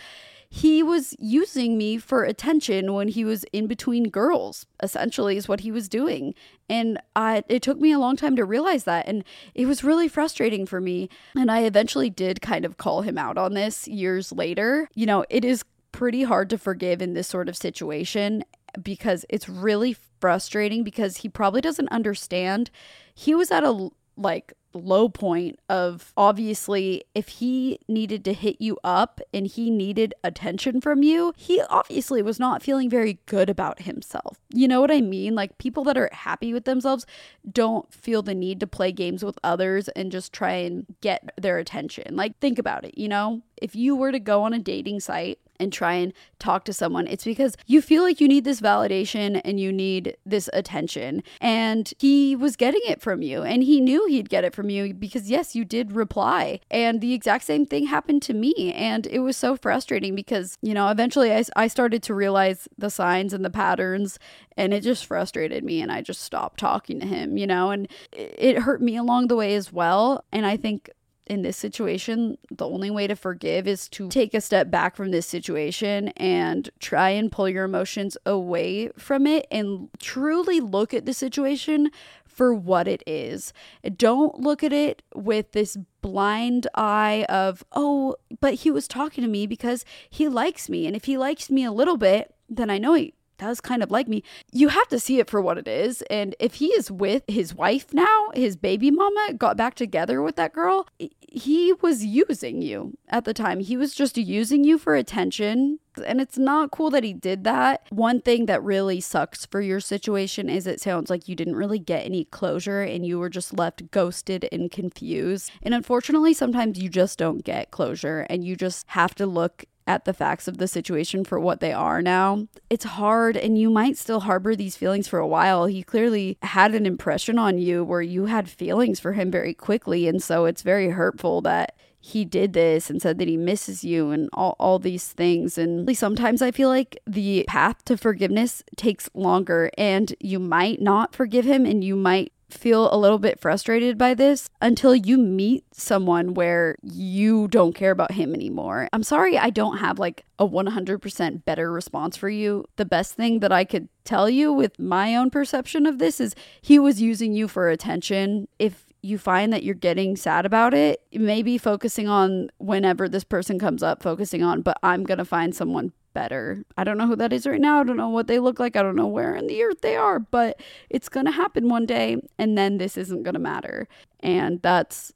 he 0.51 0.83
was 0.83 1.15
using 1.19 1.77
me 1.77 1.99
for 1.99 2.25
attention 2.25 2.95
when 2.95 3.09
he 3.09 3.25
was 3.25 3.45
in 3.53 3.67
between 3.67 4.09
girls 4.09 4.65
essentially 4.83 5.37
is 5.37 5.47
what 5.49 5.61
he 5.61 5.71
was 5.71 5.89
doing. 5.89 6.35
And 6.71 6.99
I, 7.15 7.45
it 7.49 7.63
took 7.63 7.79
me 7.79 7.93
a 7.93 7.99
long 7.99 8.17
time 8.17 8.35
to 8.37 8.45
realize 8.45 8.85
that 8.85 9.07
and 9.07 9.25
it 9.55 9.67
was 9.67 9.85
really 9.85 10.09
frustrating 10.09 10.65
for 10.65 10.81
me. 10.81 11.11
And 11.37 11.51
i 11.51 11.61
eventually 11.61 12.09
did 12.09 12.41
kind 12.41 12.65
of 12.65 12.79
call 12.79 13.03
him 13.03 13.19
out 13.19 13.37
on 13.37 13.55
this 13.55 13.87
years 13.89 14.33
later. 14.33 14.89
You 14.95 15.07
know 15.07 15.25
it 15.29 15.45
is 15.45 15.65
pretty 15.93 16.23
hard 16.23 16.49
to 16.51 16.59
forgive 16.59 17.03
in 17.03 17.13
this 17.13 17.29
sort 17.29 17.49
of 17.49 17.57
situation 17.57 18.43
because 18.83 19.27
it's 19.29 19.49
really 19.49 19.97
frustrating 20.21 20.83
because 20.83 21.19
he 21.19 21.29
probably 21.29 21.61
doesn't 21.61 21.89
understand. 21.89 22.71
He 23.15 23.35
was 23.35 23.51
at 23.51 23.65
a 23.65 23.91
like 24.17 24.53
low 24.85 25.09
point 25.09 25.59
of 25.69 26.13
obviously 26.17 27.05
if 27.15 27.29
he 27.29 27.81
needed 27.89 28.25
to 28.25 28.33
hit 28.33 28.57
you 28.61 28.79
up 28.83 29.21
and 29.33 29.47
he 29.47 29.71
needed 29.71 30.15
attention 30.25 30.81
from 30.81 31.03
you, 31.03 31.33
he 31.37 31.61
obviously 31.69 32.23
was 32.23 32.39
not 32.39 32.63
feeling 32.63 32.89
very 32.89 33.19
good 33.27 33.51
about 33.51 33.83
himself. 33.83 34.39
You 34.53 34.69
know 34.69 34.81
what 34.81 34.91
I 34.91 35.01
mean? 35.01 35.35
Like 35.35 35.59
people 35.59 35.85
that 35.85 35.99
are 35.99 36.11
happy 36.13 36.53
with 36.53 36.65
themselves 36.65 37.07
don't 37.51 37.93
feel 37.93 38.23
the 38.23 38.35
need 38.35 38.61
to 38.61 38.67
play 38.67 38.93
games 38.93 39.25
with 39.25 39.39
others 39.43 39.89
and 39.91 40.13
just 40.13 40.33
try 40.33 40.53
and 40.53 40.87
get 41.01 41.31
their 41.37 41.59
attention. 41.59 42.17
Like 42.17 42.39
think 42.39 42.59
about 42.59 42.85
it, 42.85 42.97
you 42.97 43.09
know? 43.09 43.43
If 43.61 43.75
you 43.75 43.97
were 43.97 44.13
to 44.13 44.21
go 44.21 44.45
on 44.45 44.53
a 44.53 44.59
dating 44.59 45.01
site 45.01 45.39
and 45.59 45.73
try 45.73 45.95
and 45.95 46.13
talk 46.39 46.65
to 46.65 46.73
someone, 46.73 47.07
it's 47.07 47.25
because 47.25 47.57
you 47.67 47.83
feel 47.83 48.03
like 48.03 48.21
you 48.21 48.29
need 48.29 48.45
this 48.45 48.61
validation 48.61 49.41
and 49.45 49.59
you 49.59 49.73
need 49.73 50.17
this 50.25 50.49
attention. 50.53 51.23
And 51.41 51.93
he 51.99 52.37
was 52.37 52.57
getting 52.57 52.83
it 52.85 53.01
from 53.01 53.23
you 53.23 53.43
and 53.43 53.63
he 53.63 53.81
knew 53.81 54.07
he'd 54.07 54.29
get 54.29 54.45
it 54.45 54.55
from 54.55 54.71
you 54.71 54.95
because, 54.95 55.31
yes, 55.31 55.55
you 55.55 55.65
did 55.65 55.93
reply. 55.93 56.61
And 56.71 57.01
the 57.01 57.15
exact 57.15 57.45
same 57.45 57.67
thing 57.67 57.87
happened 57.87 58.23
to 58.23 58.35
me. 58.35 58.73
And 58.75 59.07
it 59.07 59.21
was 59.21 59.37
so 59.37 59.57
frustrating 59.57 60.15
because, 60.15 60.59
you 60.63 60.75
know, 60.75 60.89
eventually 60.89 61.33
I, 61.33 61.45
I 61.57 61.69
started 61.69 62.03
to 62.05 62.15
realize 62.15 62.69
the 62.77 62.91
signs 62.91 63.33
and 63.33 63.45
the 63.45 63.51
patterns 63.51 64.19
and 64.57 64.75
it 64.75 64.83
just 64.83 65.07
frustrated 65.07 65.65
me 65.65 65.81
and 65.81 65.91
I 65.93 66.03
just 66.03 66.23
stopped 66.23 66.59
talking 66.59 67.01
to 67.01 67.07
him, 67.07 67.37
you 67.37 67.47
know, 67.47 67.71
and 67.71 67.89
it 68.13 68.59
hurt 68.59 68.83
me 68.83 68.97
along 68.97 69.29
the 69.29 69.37
way 69.37 69.55
as 69.55 69.73
well. 69.73 70.25
And 70.33 70.45
I 70.45 70.57
think 70.57 70.91
in 71.29 71.43
this 71.43 71.57
situation, 71.57 72.39
the 72.51 72.67
only 72.67 72.91
way 72.91 73.07
to 73.07 73.15
forgive 73.15 73.67
is 73.67 73.89
to 73.91 74.09
take 74.09 74.35
a 74.35 74.41
step 74.41 74.71
back 74.71 74.97
from 74.97 75.11
this 75.11 75.27
situation 75.27 76.09
and 76.17 76.71
try 76.81 77.11
and 77.11 77.31
pull 77.31 77.49
your 77.49 77.65
emotions 77.65 78.17
away 78.27 78.89
from 78.97 79.27
it 79.27 79.47
and 79.51 79.89
truly 79.99 80.61
look 80.61 80.93
at 80.93 81.07
the 81.07 81.13
situation 81.13 81.91
for 82.25 82.55
what 82.55 82.87
it 82.87 83.03
is. 83.07 83.53
Don't 83.97 84.41
look 84.41 84.63
at 84.63 84.73
it 84.73 85.03
with 85.15 85.53
this 85.53 85.77
blind 86.01 86.69
eye 86.75 87.27
of, 87.29 87.65
oh, 87.73 88.15
but 88.41 88.55
he 88.55 88.71
was 88.71 88.87
talking 88.87 89.23
to 89.23 89.29
me 89.29 89.47
because 89.47 89.85
he 90.09 90.29
likes 90.29 90.69
me. 90.69 90.87
And 90.87 90.95
if 90.95 91.05
he 91.05 91.19
likes 91.19 91.51
me 91.51 91.65
a 91.65 91.73
little 91.73 91.97
bit, 91.97 92.35
then 92.49 92.71
I 92.71 92.79
know 92.79 92.95
he 92.95 93.15
does 93.39 93.61
kind 93.61 93.83
of 93.83 93.91
like 93.91 94.09
me. 94.09 94.23
You 94.53 94.69
have 94.69 94.89
to 94.89 95.01
see 95.01 95.19
it 95.19 95.31
for 95.31 95.41
what 95.41 95.59
it 95.59 95.69
is. 95.69 96.03
And 96.11 96.35
if 96.39 96.55
he 96.55 96.67
is 96.69 96.91
with 96.91 97.23
his 97.29 97.55
wife 97.55 97.95
now, 97.95 98.29
his 98.35 98.57
baby 98.57 98.91
mama 98.91 99.35
got 99.37 99.57
back 99.57 99.75
together 99.75 100.21
with 100.21 100.37
that 100.37 100.53
girl, 100.53 100.87
he 100.99 101.73
was 101.81 102.05
using 102.05 102.63
you 102.63 102.97
at 103.09 103.25
the 103.25 103.35
time. 103.35 103.61
He 103.61 103.77
was 103.77 103.95
just 103.95 104.17
using 104.17 104.65
you 104.65 104.79
for 104.79 104.95
attention. 104.95 105.79
And 106.07 106.21
it's 106.21 106.39
not 106.39 106.71
cool 106.71 106.91
that 106.91 107.05
he 107.05 107.13
did 107.13 107.45
that. 107.45 107.83
One 107.91 108.21
thing 108.21 108.47
that 108.47 108.63
really 108.63 109.01
sucks 109.01 109.47
for 109.47 109.61
your 109.61 109.81
situation 109.81 110.49
is 110.49 110.67
it 110.67 110.81
sounds 110.81 111.11
like 111.11 111.29
you 111.29 111.35
didn't 111.35 111.57
really 111.57 111.79
get 111.79 112.05
any 112.05 112.25
closure 112.25 112.83
and 112.83 113.05
you 113.05 113.19
were 113.19 113.29
just 113.29 113.57
left 113.57 113.91
ghosted 113.91 114.49
and 114.53 114.71
confused. 114.71 115.51
And 115.63 115.75
unfortunately, 115.75 116.35
sometimes 116.35 116.79
you 116.79 116.89
just 116.89 117.19
don't 117.19 117.45
get 117.45 117.71
closure 117.71 118.27
and 118.31 118.45
you 118.45 118.57
just 118.57 118.87
have 118.89 119.15
to 119.17 119.27
look 119.27 119.65
at 119.89 120.05
the 120.05 120.13
facts 120.13 120.47
of 120.47 120.59
the 120.59 120.69
situation 120.69 121.25
for 121.25 121.41
what 121.41 121.61
they 121.61 121.73
are 121.73 122.03
now. 122.03 122.47
It's 122.69 122.85
hard, 122.85 123.37
and 123.37 123.59
you 123.59 123.71
might 123.71 123.97
still 123.97 124.21
harbor 124.21 124.55
these 124.55 124.77
feelings 124.77 125.09
for 125.09 125.19
a 125.19 125.27
while. 125.27 125.65
He 125.65 125.83
clearly 125.83 126.37
had 126.43 126.75
an 126.75 126.85
impression 126.85 127.39
on 127.39 127.59
you 127.59 127.83
where 127.83 128.03
you 128.03 128.27
had 128.27 128.51
feelings 128.51 129.01
for 129.01 129.15
him 129.15 129.31
very 129.31 129.55
quickly, 129.55 130.07
and 130.07 130.23
so 130.23 130.45
it's 130.45 130.63
very 130.63 130.91
hurtful 130.91 131.41
that 131.41 131.75
he 132.01 132.25
did 132.25 132.53
this 132.53 132.91
and 132.91 133.03
said 133.03 133.19
that 133.19 133.29
he 133.29 133.37
misses 133.37 133.83
you 133.83 134.11
and 134.11 134.29
all, 134.33 134.55
all 134.61 134.79
these 134.79 135.09
things. 135.09 135.59
And 135.59 135.97
sometimes 135.97 136.43
I 136.43 136.53
feel 136.53 136.69
like 136.69 136.99
the 137.07 137.45
path 137.49 137.85
to 137.87 137.97
forgiveness 137.97 138.63
takes 138.77 139.09
longer, 139.15 139.71
and 139.79 140.15
you 140.21 140.39
might 140.39 140.83
not 140.83 141.15
forgive 141.15 141.47
him 141.47 141.65
and 141.65 141.83
you 141.83 141.97
might 141.97 142.33
feel 142.51 142.93
a 142.93 142.97
little 142.97 143.19
bit 143.19 143.41
frustrated 143.41 143.99
by 143.99 144.15
this 144.15 144.49
until 144.61 144.95
you 144.95 145.19
meet 145.19 145.65
someone 145.73 146.35
where 146.35 146.77
you 146.83 147.49
don't 147.49 147.75
care 147.75 147.91
about 147.91 148.13
him 148.13 148.35
anymore. 148.35 148.89
I'm 148.93 149.03
sorry 149.03 149.37
I 149.37 149.51
don't 149.51 149.79
have 149.79 149.99
like 149.99 150.25
a 150.39 150.49
100% 150.49 151.45
better 151.45 151.71
response 151.71 152.17
for 152.17 152.29
you. 152.29 152.65
The 152.77 152.85
best 152.85 153.15
thing 153.15 153.41
that 153.41 153.53
I 153.53 153.65
could 153.65 153.89
tell 154.05 154.31
you 154.31 154.53
with 154.53 154.79
my 154.79 155.15
own 155.15 155.31
perception 155.31 155.87
of 155.87 155.99
this 155.99 156.21
is 156.21 156.35
he 156.63 156.79
was 156.79 157.03
using 157.03 157.35
you 157.35 157.49
for 157.49 157.69
attention. 157.69 158.49
If 158.59 158.87
you 159.03 159.19
find 159.19 159.53
that 159.53 159.63
you're 159.63 159.75
getting 159.75 160.17
sad 160.17 160.45
about 160.45 160.75
it, 160.75 161.03
maybe 161.13 161.59
focusing 161.59 162.09
on 162.09 162.51
whenever 162.59 163.09
this 163.09 163.25
person 163.25 163.59
comes 163.59 163.83
up, 163.83 164.03
focusing 164.03 164.43
on, 164.43 164.63
but 164.63 164.79
I'm 164.83 165.05
going 165.05 165.19
to 165.19 165.25
find 165.25 165.55
someone 165.55 165.93
better. 166.19 166.65
I 166.77 166.83
don't 166.83 166.99
know 166.99 167.07
who 167.07 167.15
that 167.15 167.33
is 167.33 167.47
right 167.47 167.61
now. 167.61 167.79
I 167.79 167.85
don't 167.85 167.97
know 167.97 168.09
what 168.09 168.27
they 168.27 168.41
look 168.41 168.59
like. 168.59 168.75
I 168.75 168.83
don't 168.83 168.97
know 168.97 169.07
where 169.07 169.37
in 169.37 169.47
the 169.47 169.63
earth 169.63 169.83
they 169.83 169.95
are, 169.95 170.19
but 170.19 170.61
it's 170.91 171.09
going 171.09 171.27
to 171.27 171.33
happen 171.33 171.69
one 171.69 171.87
day 171.87 172.17
and 172.41 172.59
then 172.59 172.79
this 172.79 172.97
isn't 172.97 173.23
going 173.23 173.35
to 173.35 173.41
matter. 173.41 173.87
And 174.19 174.61
that's 174.61 175.13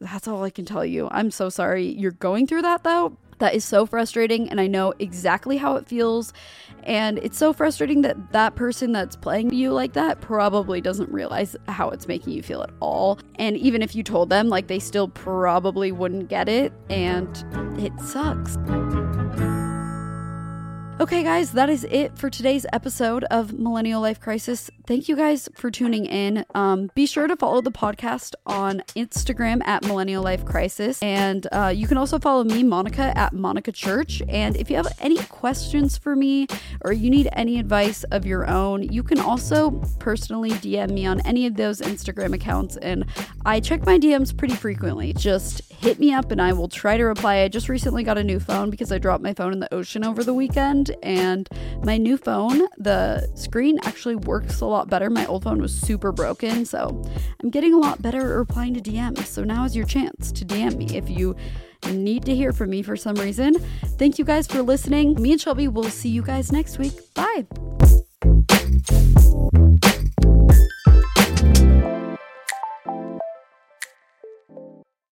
that's 0.00 0.28
all 0.28 0.44
I 0.44 0.50
can 0.50 0.64
tell 0.64 0.84
you. 0.84 1.08
I'm 1.10 1.32
so 1.32 1.48
sorry 1.48 1.86
you're 1.86 2.12
going 2.12 2.46
through 2.46 2.62
that 2.62 2.84
though. 2.84 3.16
That 3.38 3.54
is 3.54 3.66
so 3.66 3.84
frustrating, 3.84 4.48
and 4.48 4.58
I 4.58 4.66
know 4.66 4.94
exactly 4.98 5.58
how 5.58 5.76
it 5.76 5.86
feels. 5.86 6.32
And 6.84 7.18
it's 7.18 7.36
so 7.36 7.52
frustrating 7.52 8.00
that 8.02 8.32
that 8.32 8.54
person 8.54 8.92
that's 8.92 9.14
playing 9.14 9.52
you 9.52 9.72
like 9.72 9.92
that 9.92 10.22
probably 10.22 10.80
doesn't 10.80 11.10
realize 11.10 11.54
how 11.68 11.90
it's 11.90 12.08
making 12.08 12.32
you 12.32 12.42
feel 12.42 12.62
at 12.62 12.70
all. 12.80 13.18
And 13.38 13.58
even 13.58 13.82
if 13.82 13.94
you 13.94 14.02
told 14.02 14.30
them, 14.30 14.48
like, 14.48 14.68
they 14.68 14.78
still 14.78 15.08
probably 15.08 15.92
wouldn't 15.92 16.28
get 16.30 16.48
it, 16.48 16.72
and 16.88 17.28
it 17.78 17.92
sucks. 18.00 18.56
Okay, 20.98 21.22
guys, 21.22 21.52
that 21.52 21.68
is 21.68 21.84
it 21.84 22.16
for 22.16 22.30
today's 22.30 22.64
episode 22.72 23.24
of 23.24 23.52
Millennial 23.52 24.00
Life 24.00 24.18
Crisis. 24.18 24.70
Thank 24.86 25.10
you 25.10 25.16
guys 25.16 25.46
for 25.54 25.70
tuning 25.70 26.06
in. 26.06 26.46
Um, 26.54 26.90
be 26.94 27.04
sure 27.04 27.26
to 27.26 27.36
follow 27.36 27.60
the 27.60 27.70
podcast 27.70 28.34
on 28.46 28.82
Instagram 28.96 29.60
at 29.66 29.84
Millennial 29.84 30.22
Life 30.22 30.46
Crisis. 30.46 31.02
And 31.02 31.46
uh, 31.52 31.70
you 31.74 31.86
can 31.86 31.98
also 31.98 32.18
follow 32.18 32.44
me, 32.44 32.62
Monica, 32.62 33.12
at 33.14 33.34
Monica 33.34 33.72
Church. 33.72 34.22
And 34.26 34.56
if 34.56 34.70
you 34.70 34.76
have 34.76 34.88
any 34.98 35.18
questions 35.24 35.98
for 35.98 36.16
me 36.16 36.46
or 36.80 36.94
you 36.94 37.10
need 37.10 37.28
any 37.34 37.58
advice 37.58 38.04
of 38.04 38.24
your 38.24 38.48
own, 38.48 38.82
you 38.82 39.02
can 39.02 39.20
also 39.20 39.72
personally 39.98 40.52
DM 40.52 40.92
me 40.92 41.04
on 41.04 41.20
any 41.26 41.46
of 41.46 41.56
those 41.56 41.82
Instagram 41.82 42.32
accounts. 42.32 42.78
And 42.78 43.04
I 43.44 43.60
check 43.60 43.84
my 43.84 43.98
DMs 43.98 44.34
pretty 44.34 44.54
frequently. 44.54 45.12
Just 45.12 45.60
hit 45.70 45.98
me 45.98 46.14
up 46.14 46.30
and 46.30 46.40
I 46.40 46.54
will 46.54 46.68
try 46.68 46.96
to 46.96 47.04
reply. 47.04 47.40
I 47.42 47.48
just 47.48 47.68
recently 47.68 48.02
got 48.02 48.16
a 48.16 48.24
new 48.24 48.40
phone 48.40 48.70
because 48.70 48.90
I 48.90 48.98
dropped 48.98 49.22
my 49.22 49.34
phone 49.34 49.52
in 49.52 49.60
the 49.60 49.72
ocean 49.74 50.02
over 50.04 50.24
the 50.24 50.32
weekend 50.32 50.85
around. 50.90 51.04
And 51.04 51.48
my 51.84 51.96
new 51.96 52.16
phone, 52.16 52.62
the 52.78 53.30
screen 53.34 53.78
actually 53.84 54.16
works 54.16 54.60
a 54.60 54.66
lot 54.66 54.88
better. 54.88 55.10
My 55.10 55.26
old 55.26 55.44
phone 55.44 55.60
was 55.60 55.74
super 55.74 56.12
broken. 56.12 56.64
So 56.64 57.02
I'm 57.42 57.50
getting 57.50 57.74
a 57.74 57.78
lot 57.78 58.02
better 58.02 58.20
at 58.20 58.36
replying 58.36 58.74
to 58.74 58.80
DMs. 58.80 59.26
So 59.26 59.44
now 59.44 59.64
is 59.64 59.76
your 59.76 59.86
chance 59.86 60.32
to 60.32 60.44
DM 60.44 60.76
me 60.76 60.96
if 60.96 61.08
you 61.08 61.36
need 61.90 62.24
to 62.24 62.34
hear 62.34 62.52
from 62.52 62.70
me 62.70 62.82
for 62.82 62.96
some 62.96 63.16
reason. 63.16 63.54
Thank 63.98 64.18
you 64.18 64.24
guys 64.24 64.46
for 64.46 64.62
listening. 64.62 65.20
Me 65.20 65.32
and 65.32 65.40
Shelby 65.40 65.68
will 65.68 65.84
see 65.84 66.08
you 66.08 66.22
guys 66.22 66.52
next 66.52 66.78
week. 66.78 66.94
Bye. 67.14 67.46